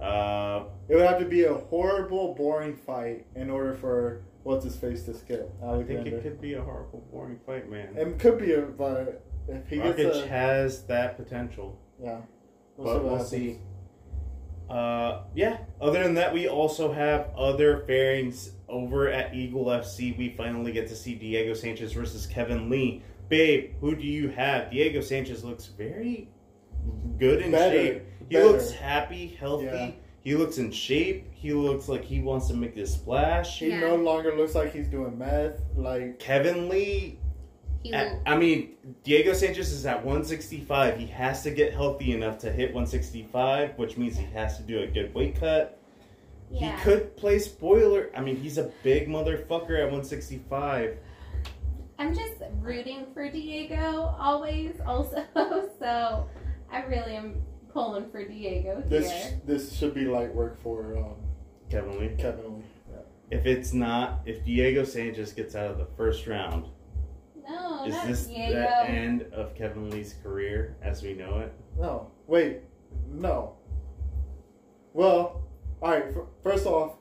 Uh, 0.00 0.64
it 0.88 0.96
would 0.96 1.06
have 1.06 1.18
to 1.20 1.24
be 1.24 1.44
a 1.44 1.54
horrible, 1.54 2.34
boring 2.34 2.76
fight 2.76 3.26
in 3.36 3.50
order 3.50 3.74
for 3.74 4.22
what's 4.42 4.64
his 4.64 4.76
face 4.76 5.04
to 5.04 5.14
skip 5.14 5.50
I 5.64 5.82
think 5.82 6.06
it 6.06 6.22
could 6.22 6.40
be 6.40 6.54
a 6.54 6.62
horrible, 6.62 7.06
boring 7.10 7.38
fight, 7.46 7.70
man. 7.70 7.96
It 7.96 8.18
could 8.18 8.38
be, 8.38 8.52
a, 8.52 8.62
but 8.62 9.24
if 9.48 9.68
he 9.68 9.76
gets 9.76 10.16
a, 10.18 10.26
has 10.26 10.84
that 10.84 11.16
potential. 11.16 11.78
yeah, 12.02 12.18
but 12.76 12.86
what 12.86 13.04
we'll 13.04 13.12
happens. 13.12 13.30
see. 13.30 13.58
Uh, 14.70 15.22
yeah. 15.34 15.58
Other 15.80 16.02
than 16.02 16.14
that, 16.14 16.32
we 16.32 16.48
also 16.48 16.92
have 16.92 17.30
other 17.36 17.84
fairings 17.86 18.52
over 18.68 19.08
at 19.08 19.34
Eagle 19.34 19.66
FC. 19.66 20.16
We 20.16 20.30
finally 20.36 20.72
get 20.72 20.88
to 20.88 20.96
see 20.96 21.14
Diego 21.14 21.54
Sanchez 21.54 21.92
versus 21.92 22.26
Kevin 22.26 22.68
Lee. 22.70 23.02
Babe, 23.28 23.72
who 23.80 23.94
do 23.94 24.02
you 24.06 24.28
have? 24.30 24.70
Diego 24.70 25.00
Sanchez 25.00 25.44
looks 25.44 25.66
very 25.66 26.28
good 27.18 27.42
in 27.42 27.50
Better. 27.50 27.76
shape. 27.76 28.02
He 28.28 28.34
Better. 28.36 28.46
looks 28.46 28.70
happy, 28.70 29.28
healthy. 29.38 29.64
Yeah. 29.66 29.90
He 30.22 30.34
looks 30.34 30.56
in 30.58 30.70
shape. 30.70 31.26
He 31.34 31.52
looks 31.52 31.88
like 31.88 32.02
he 32.04 32.20
wants 32.20 32.48
to 32.48 32.54
make 32.54 32.74
this 32.74 32.94
splash. 32.94 33.58
He 33.58 33.68
Yeah. 33.68 33.80
no 33.80 33.96
longer 33.96 34.34
looks 34.34 34.54
like 34.54 34.72
he's 34.72 34.88
doing 34.88 35.18
meth. 35.18 35.60
Like 35.76 36.18
Kevin 36.18 36.68
Lee 36.70 37.18
He 37.18 37.18
I, 37.92 38.18
I 38.26 38.36
mean, 38.36 38.76
Diego 39.02 39.32
Sanchez 39.34 39.72
is 39.72 39.84
at 39.84 39.96
165. 39.98 40.98
He 40.98 41.06
has 41.08 41.42
to 41.42 41.50
get 41.50 41.72
healthy 41.74 42.12
enough 42.12 42.38
to 42.38 42.50
hit 42.50 42.72
165, 42.72 43.76
which 43.76 43.96
means 43.98 44.16
he 44.16 44.24
has 44.26 44.56
to 44.56 44.62
do 44.62 44.80
a 44.80 44.86
good 44.86 45.12
weight 45.14 45.38
cut. 45.38 45.78
yeah. 46.50 46.76
He 46.76 46.82
could 46.82 47.16
play 47.16 47.38
spoiler. 47.38 48.10
I 48.16 48.20
mean, 48.20 48.36
he's 48.36 48.56
a 48.58 48.70
big 48.82 49.08
motherfucker 49.08 49.78
at 49.78 49.90
165. 49.90 50.98
I'm 51.98 52.14
just 52.14 52.34
rooting 52.60 53.06
for 53.12 53.30
Diego 53.30 54.14
always, 54.18 54.80
also. 54.86 55.24
So 55.78 56.26
I 56.70 56.80
really 56.84 57.14
am 57.14 57.42
pulling 57.70 58.10
for 58.10 58.24
Diego 58.24 58.82
this, 58.86 59.10
here. 59.10 59.40
this 59.44 59.68
this 59.68 59.78
should 59.78 59.92
be 59.92 60.06
light 60.06 60.34
work 60.34 60.62
for 60.62 60.96
um, 60.96 61.16
Kevin 61.70 61.98
Lee. 62.00 62.14
Kevin 62.16 62.56
Lee. 62.56 62.64
If 63.30 63.44
it's 63.46 63.72
not, 63.72 64.20
if 64.24 64.44
Diego 64.44 64.84
Sanchez 64.84 65.32
gets 65.32 65.54
out 65.54 65.70
of 65.70 65.78
the 65.78 65.86
first 65.96 66.26
round, 66.26 66.66
No, 67.46 67.80
No, 67.80 67.84
Is 67.86 67.94
not 67.94 68.06
this 68.06 68.26
Diego. 68.26 68.52
the 68.54 68.88
end 68.88 69.22
of 69.32 69.54
Kevin 69.54 69.90
Lee's 69.90 70.14
career 70.22 70.76
as 70.82 71.02
we 71.02 71.14
know 71.14 71.38
it? 71.40 71.52
No, 71.78 72.10
wait, 72.26 72.60
no. 73.10 73.56
Well, 74.92 75.42
all 75.82 75.90
right. 75.90 76.04
f- 76.08 76.28
First 76.42 76.66
off, 76.66 76.96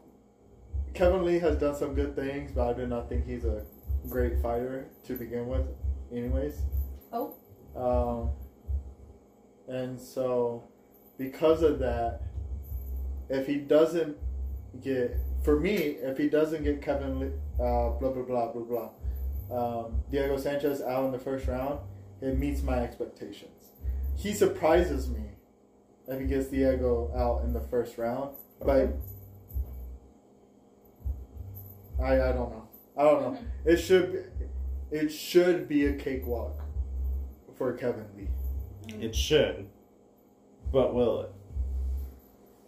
Kevin 0.94 1.24
Lee 1.26 1.40
has 1.40 1.58
done 1.58 1.76
some 1.76 1.94
good 1.96 2.16
things, 2.16 2.52
but 2.54 2.70
I 2.70 2.74
do 2.74 2.88
not 2.88 3.08
think 3.10 3.26
he's 3.26 3.46
a 3.46 3.64
great 4.10 4.42
fighter 4.42 4.88
to 5.06 5.14
begin 5.16 5.48
with. 5.48 5.66
Anyways. 6.12 6.62
Oh. 7.12 7.36
Um. 7.76 8.32
And 9.74 10.00
so, 10.00 10.66
because 11.18 11.62
of 11.64 11.80
that, 11.80 12.22
if 13.30 13.48
he 13.48 13.56
doesn't 13.58 14.18
get, 14.82 15.16
for 15.44 15.60
me, 15.60 15.76
if 16.02 16.18
he 16.18 16.28
doesn't 16.30 16.64
get 16.64 16.82
Kevin 16.82 17.20
Lee, 17.20 17.28
uh, 17.60 17.90
blah 17.92 18.10
blah 18.12 18.24
blah 18.24 18.52
blah 18.52 18.64
blah, 18.64 18.90
um, 19.54 20.04
Diego 20.10 20.38
Sanchez 20.38 20.82
out 20.82 21.06
in 21.06 21.12
the 21.12 21.20
first 21.20 21.48
round, 21.48 21.80
it 22.22 22.38
meets 22.38 22.62
my 22.62 22.80
expectations. 22.80 23.70
He 24.16 24.34
surprises 24.34 25.10
me 25.10 25.22
if 26.08 26.20
he 26.20 26.26
gets 26.26 26.48
Diego 26.48 27.12
out 27.16 27.44
in 27.46 27.54
the 27.54 27.62
first 27.62 27.98
round, 27.98 28.36
but 28.60 28.94
I 32.02 32.14
I 32.14 32.32
don't 32.32 32.52
know. 32.52 32.68
I 32.98 33.04
don't 33.04 33.22
know. 33.22 33.40
It 33.66 33.78
should 33.78 34.12
be, 34.12 34.98
it 34.98 35.10
should 35.10 35.68
be 35.68 35.86
a 35.88 35.94
cakewalk 35.94 36.62
for 37.58 37.74
Kevin 37.74 38.06
Lee. 38.18 38.28
It 39.00 39.16
should, 39.16 39.68
but 40.72 40.94
will 40.94 41.22
it? 41.22 41.32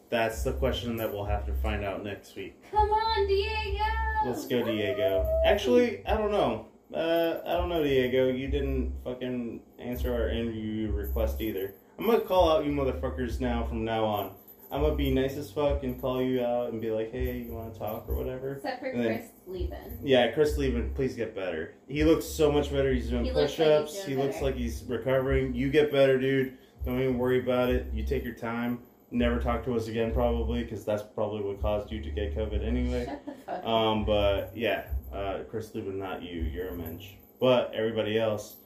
That's 0.10 0.44
the 0.44 0.54
question 0.54 0.98
that 0.98 1.12
we'll 1.12 1.26
have 1.26 1.46
to 1.48 1.54
find 1.54 1.84
out 1.84 2.04
next 2.04 2.36
week. 2.36 2.56
Come 2.72 2.90
on, 2.90 3.28
Diego. 3.28 3.84
Let's 4.26 4.48
go, 4.48 4.64
Diego. 4.64 5.42
Actually, 5.46 6.06
I 6.06 6.16
don't 6.16 6.32
know. 6.32 6.68
Uh, 6.94 7.40
I 7.46 7.54
don't 7.54 7.70
know, 7.70 7.84
Diego. 7.84 8.28
You 8.28 8.48
didn't 8.48 8.94
fucking 9.04 9.62
answer 9.80 10.14
our 10.14 10.30
interview 10.30 10.92
request 10.92 11.42
either. 11.42 11.74
I'm 11.98 12.06
gonna 12.06 12.20
call 12.22 12.52
out 12.52 12.66
you 12.66 12.72
motherfuckers 12.72 13.40
now 13.40 13.66
from 13.66 13.84
now 13.86 14.04
on. 14.06 14.32
I'm 14.72 14.82
gonna 14.82 14.96
be 14.96 15.12
nice 15.14 15.38
as 15.38 15.52
fuck 15.52 15.84
and 15.84 16.00
call 16.02 16.22
you 16.22 16.44
out 16.44 16.72
and 16.72 16.82
be 16.82 16.92
like, 16.92 17.12
hey, 17.12 17.40
you 17.40 17.54
wanna 17.54 17.74
talk 17.74 18.06
or 18.10 18.16
whatever? 18.16 18.56
Except 18.56 18.80
for 18.82 18.88
And 18.88 19.04
then- 19.04 19.18
Chris 19.20 19.32
Leben. 19.48 20.00
Yeah, 20.04 20.32
Chris 20.32 20.58
Leben, 20.58 20.92
please 20.94 21.16
get 21.16 21.34
better. 21.36 21.76
He 21.88 22.04
looks 22.04 22.26
so 22.26 22.52
much 22.52 22.72
better. 22.72 22.92
He's 22.94 23.10
doing 23.10 23.26
He 23.26 23.32
push 23.32 23.58
like 23.60 23.68
ups. 23.70 23.96
he's 23.96 24.06
he 24.06 24.16
looks 24.16 24.42
like 24.42 24.56
he's 24.56 24.84
recovering. 24.88 25.54
You 25.54 25.70
get 25.70 25.92
better, 25.92 26.20
dude. 26.20 26.58
Don't 26.86 27.00
even 27.02 27.18
worry 27.18 27.40
about 27.42 27.70
it. 27.70 27.88
You 27.94 28.04
take 28.04 28.24
your 28.24 28.36
time. 28.36 28.80
Never 29.12 29.40
talk 29.40 29.64
to 29.66 29.76
us 29.76 29.88
again, 29.88 30.12
probably, 30.12 30.64
because 30.64 30.84
that's 30.84 31.02
probably 31.04 31.42
what 31.42 31.62
caused 31.62 31.92
you 31.92 32.02
to 32.02 32.10
get 32.10 32.36
COVID 32.36 32.64
anyway. 32.66 33.06
Shut 33.08 33.26
the 33.26 33.32
fuck 33.46 33.60
up. 33.60 33.66
Um, 33.68 34.04
but 34.06 34.52
yeah, 34.56 34.86
uh, 35.16 35.44
Chris 35.50 35.74
Leben, 35.74 35.98
not 35.98 36.22
you. 36.22 36.42
You're 36.42 36.70
a 36.70 36.76
mensch. 36.76 37.12
But 37.40 37.74
everybody 37.74 38.20
else, 38.20 38.58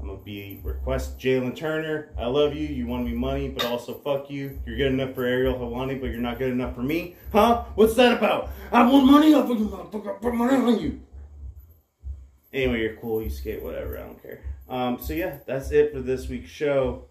I'm 0.00 0.06
gonna 0.06 0.18
be 0.20 0.60
request 0.62 1.18
Jalin 1.18 1.54
Turner. 1.54 2.10
I 2.18 2.26
love 2.26 2.54
you. 2.54 2.66
You 2.66 2.86
want 2.86 3.04
me 3.04 3.12
money, 3.12 3.48
but 3.48 3.64
also 3.66 3.94
fuck 3.94 4.30
you. 4.30 4.58
You're 4.64 4.76
good 4.76 4.92
enough 4.92 5.14
for 5.14 5.24
Ariel 5.24 5.54
Helwani, 5.54 6.00
but 6.00 6.10
you're 6.10 6.20
not 6.20 6.38
good 6.38 6.50
enough 6.50 6.74
for 6.74 6.82
me, 6.82 7.16
huh? 7.32 7.64
What's 7.74 7.94
that 7.94 8.16
about? 8.16 8.50
I 8.72 8.90
want 8.90 9.06
money 9.06 9.34
off 9.34 9.50
of 9.50 9.58
you, 9.58 9.68
motherfucker. 9.68 10.20
Put 10.20 10.34
money 10.34 10.56
on 10.56 10.80
you. 10.80 11.00
Anyway, 12.52 12.80
you're 12.80 12.96
cool. 12.96 13.22
You 13.22 13.30
skate, 13.30 13.62
whatever. 13.62 13.98
I 13.98 14.02
don't 14.02 14.22
care. 14.22 14.40
Um, 14.68 14.98
so 15.00 15.12
yeah, 15.12 15.38
that's 15.46 15.70
it 15.70 15.92
for 15.92 16.00
this 16.00 16.28
week's 16.28 16.50
show. 16.50 17.04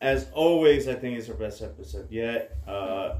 As 0.00 0.28
always, 0.34 0.88
I 0.88 0.94
think 0.94 1.18
it's 1.18 1.28
our 1.28 1.34
best 1.34 1.62
episode 1.62 2.10
yet. 2.10 2.56
Uh, 2.66 3.16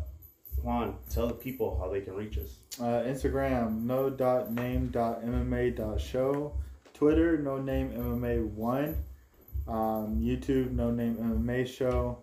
Juan, 0.67 0.97
tell 1.09 1.29
the 1.29 1.35
people 1.35 1.79
how 1.81 1.89
they 1.89 2.01
can 2.01 2.15
reach 2.15 2.39
us. 2.39 2.57
Uh, 2.81 3.05
Instagram 3.07 3.85
no 3.85 4.11
dot 4.11 4.53
name 4.53 4.89
dot 4.89 5.25
MMA 5.25 5.77
dot 5.77 6.01
show. 6.01 6.55
Twitter 6.93 7.39
no 7.39 7.59
name 7.59 7.93
MMA 7.93 8.45
one. 8.49 8.97
Um, 9.69 10.21
YouTube 10.21 10.73
no 10.73 10.91
name 10.91 11.15
MMA 11.19 11.69
show. 11.69 12.19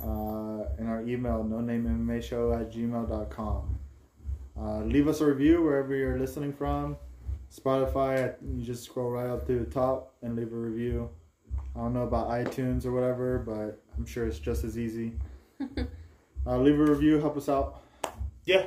Uh, 0.00 0.70
and 0.78 0.88
our 0.88 1.02
email 1.02 1.42
no 1.42 1.60
name 1.60 1.82
MMA 1.84 2.22
show 2.22 2.52
at 2.52 2.70
gmail.com. 2.70 3.78
Uh, 4.56 4.84
leave 4.84 5.08
us 5.08 5.20
a 5.20 5.26
review 5.26 5.60
wherever 5.60 5.96
you're 5.96 6.16
listening 6.16 6.52
from. 6.52 6.96
Spotify, 7.52 8.36
you 8.40 8.64
just 8.64 8.84
scroll 8.84 9.10
right 9.10 9.30
up 9.30 9.44
to 9.48 9.58
the 9.58 9.68
top 9.68 10.14
and 10.22 10.36
leave 10.36 10.52
a 10.52 10.56
review. 10.56 11.10
I 11.74 11.80
don't 11.80 11.92
know 11.92 12.04
about 12.04 12.28
iTunes 12.28 12.86
or 12.86 12.92
whatever, 12.92 13.40
but 13.40 13.82
I'm 13.96 14.06
sure 14.06 14.28
it's 14.28 14.38
just 14.38 14.62
as 14.62 14.78
easy. 14.78 15.14
Uh, 16.46 16.58
leave 16.58 16.78
a 16.78 16.84
review, 16.84 17.18
help 17.20 17.36
us 17.36 17.48
out. 17.48 17.82
Yeah. 18.44 18.66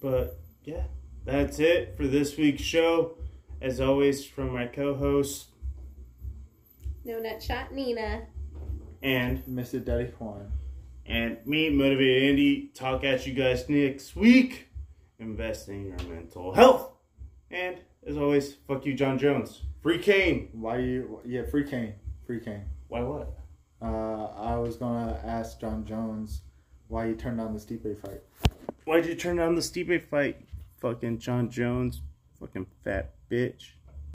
But 0.00 0.38
yeah, 0.64 0.84
that's 1.24 1.58
it 1.60 1.96
for 1.96 2.06
this 2.06 2.36
week's 2.36 2.62
show. 2.62 3.16
As 3.60 3.80
always, 3.80 4.24
from 4.24 4.52
my 4.52 4.66
co-host 4.66 5.46
no 7.04 7.18
nut 7.18 7.42
shot 7.42 7.72
Nina. 7.72 8.26
and 9.02 9.42
Mr. 9.44 9.84
Daddy 9.84 10.12
Juan. 10.18 10.50
and 11.06 11.38
me, 11.46 11.68
motivated 11.70 12.30
Andy. 12.30 12.70
Talk 12.74 13.04
at 13.04 13.26
you 13.26 13.34
guys 13.34 13.68
next 13.68 14.14
week. 14.16 14.68
Invest 15.18 15.68
in 15.68 15.86
your 15.86 15.98
mental 16.08 16.52
health. 16.52 16.90
And 17.50 17.76
as 18.06 18.16
always, 18.16 18.54
fuck 18.66 18.84
you, 18.86 18.94
Jon 18.94 19.18
Jones. 19.18 19.62
Free 19.82 19.98
Cain. 19.98 20.48
Why 20.52 20.78
you? 20.78 21.20
Yeah, 21.24 21.42
free 21.44 21.68
Cain, 21.68 21.94
free 22.26 22.40
Cain. 22.40 22.64
Why 22.88 23.02
what? 23.02 23.32
Uh, 23.82 24.26
I 24.36 24.56
was 24.56 24.76
gonna 24.76 25.18
ask 25.24 25.60
Jon 25.60 25.84
Jones 25.84 26.42
why 26.88 27.08
he 27.08 27.14
turned 27.14 27.38
down 27.38 27.52
the 27.52 27.58
Stipe 27.58 27.98
fight. 28.00 28.22
Why'd 28.84 29.06
you 29.06 29.14
turn 29.14 29.36
down 29.36 29.56
the 29.56 29.60
Stipe 29.60 30.08
fight? 30.08 30.36
Fucking 30.78 31.18
Jon 31.18 31.50
Jones. 31.50 32.00
Fucking 32.38 32.66
fat 32.84 33.14
bitch. 33.30 33.72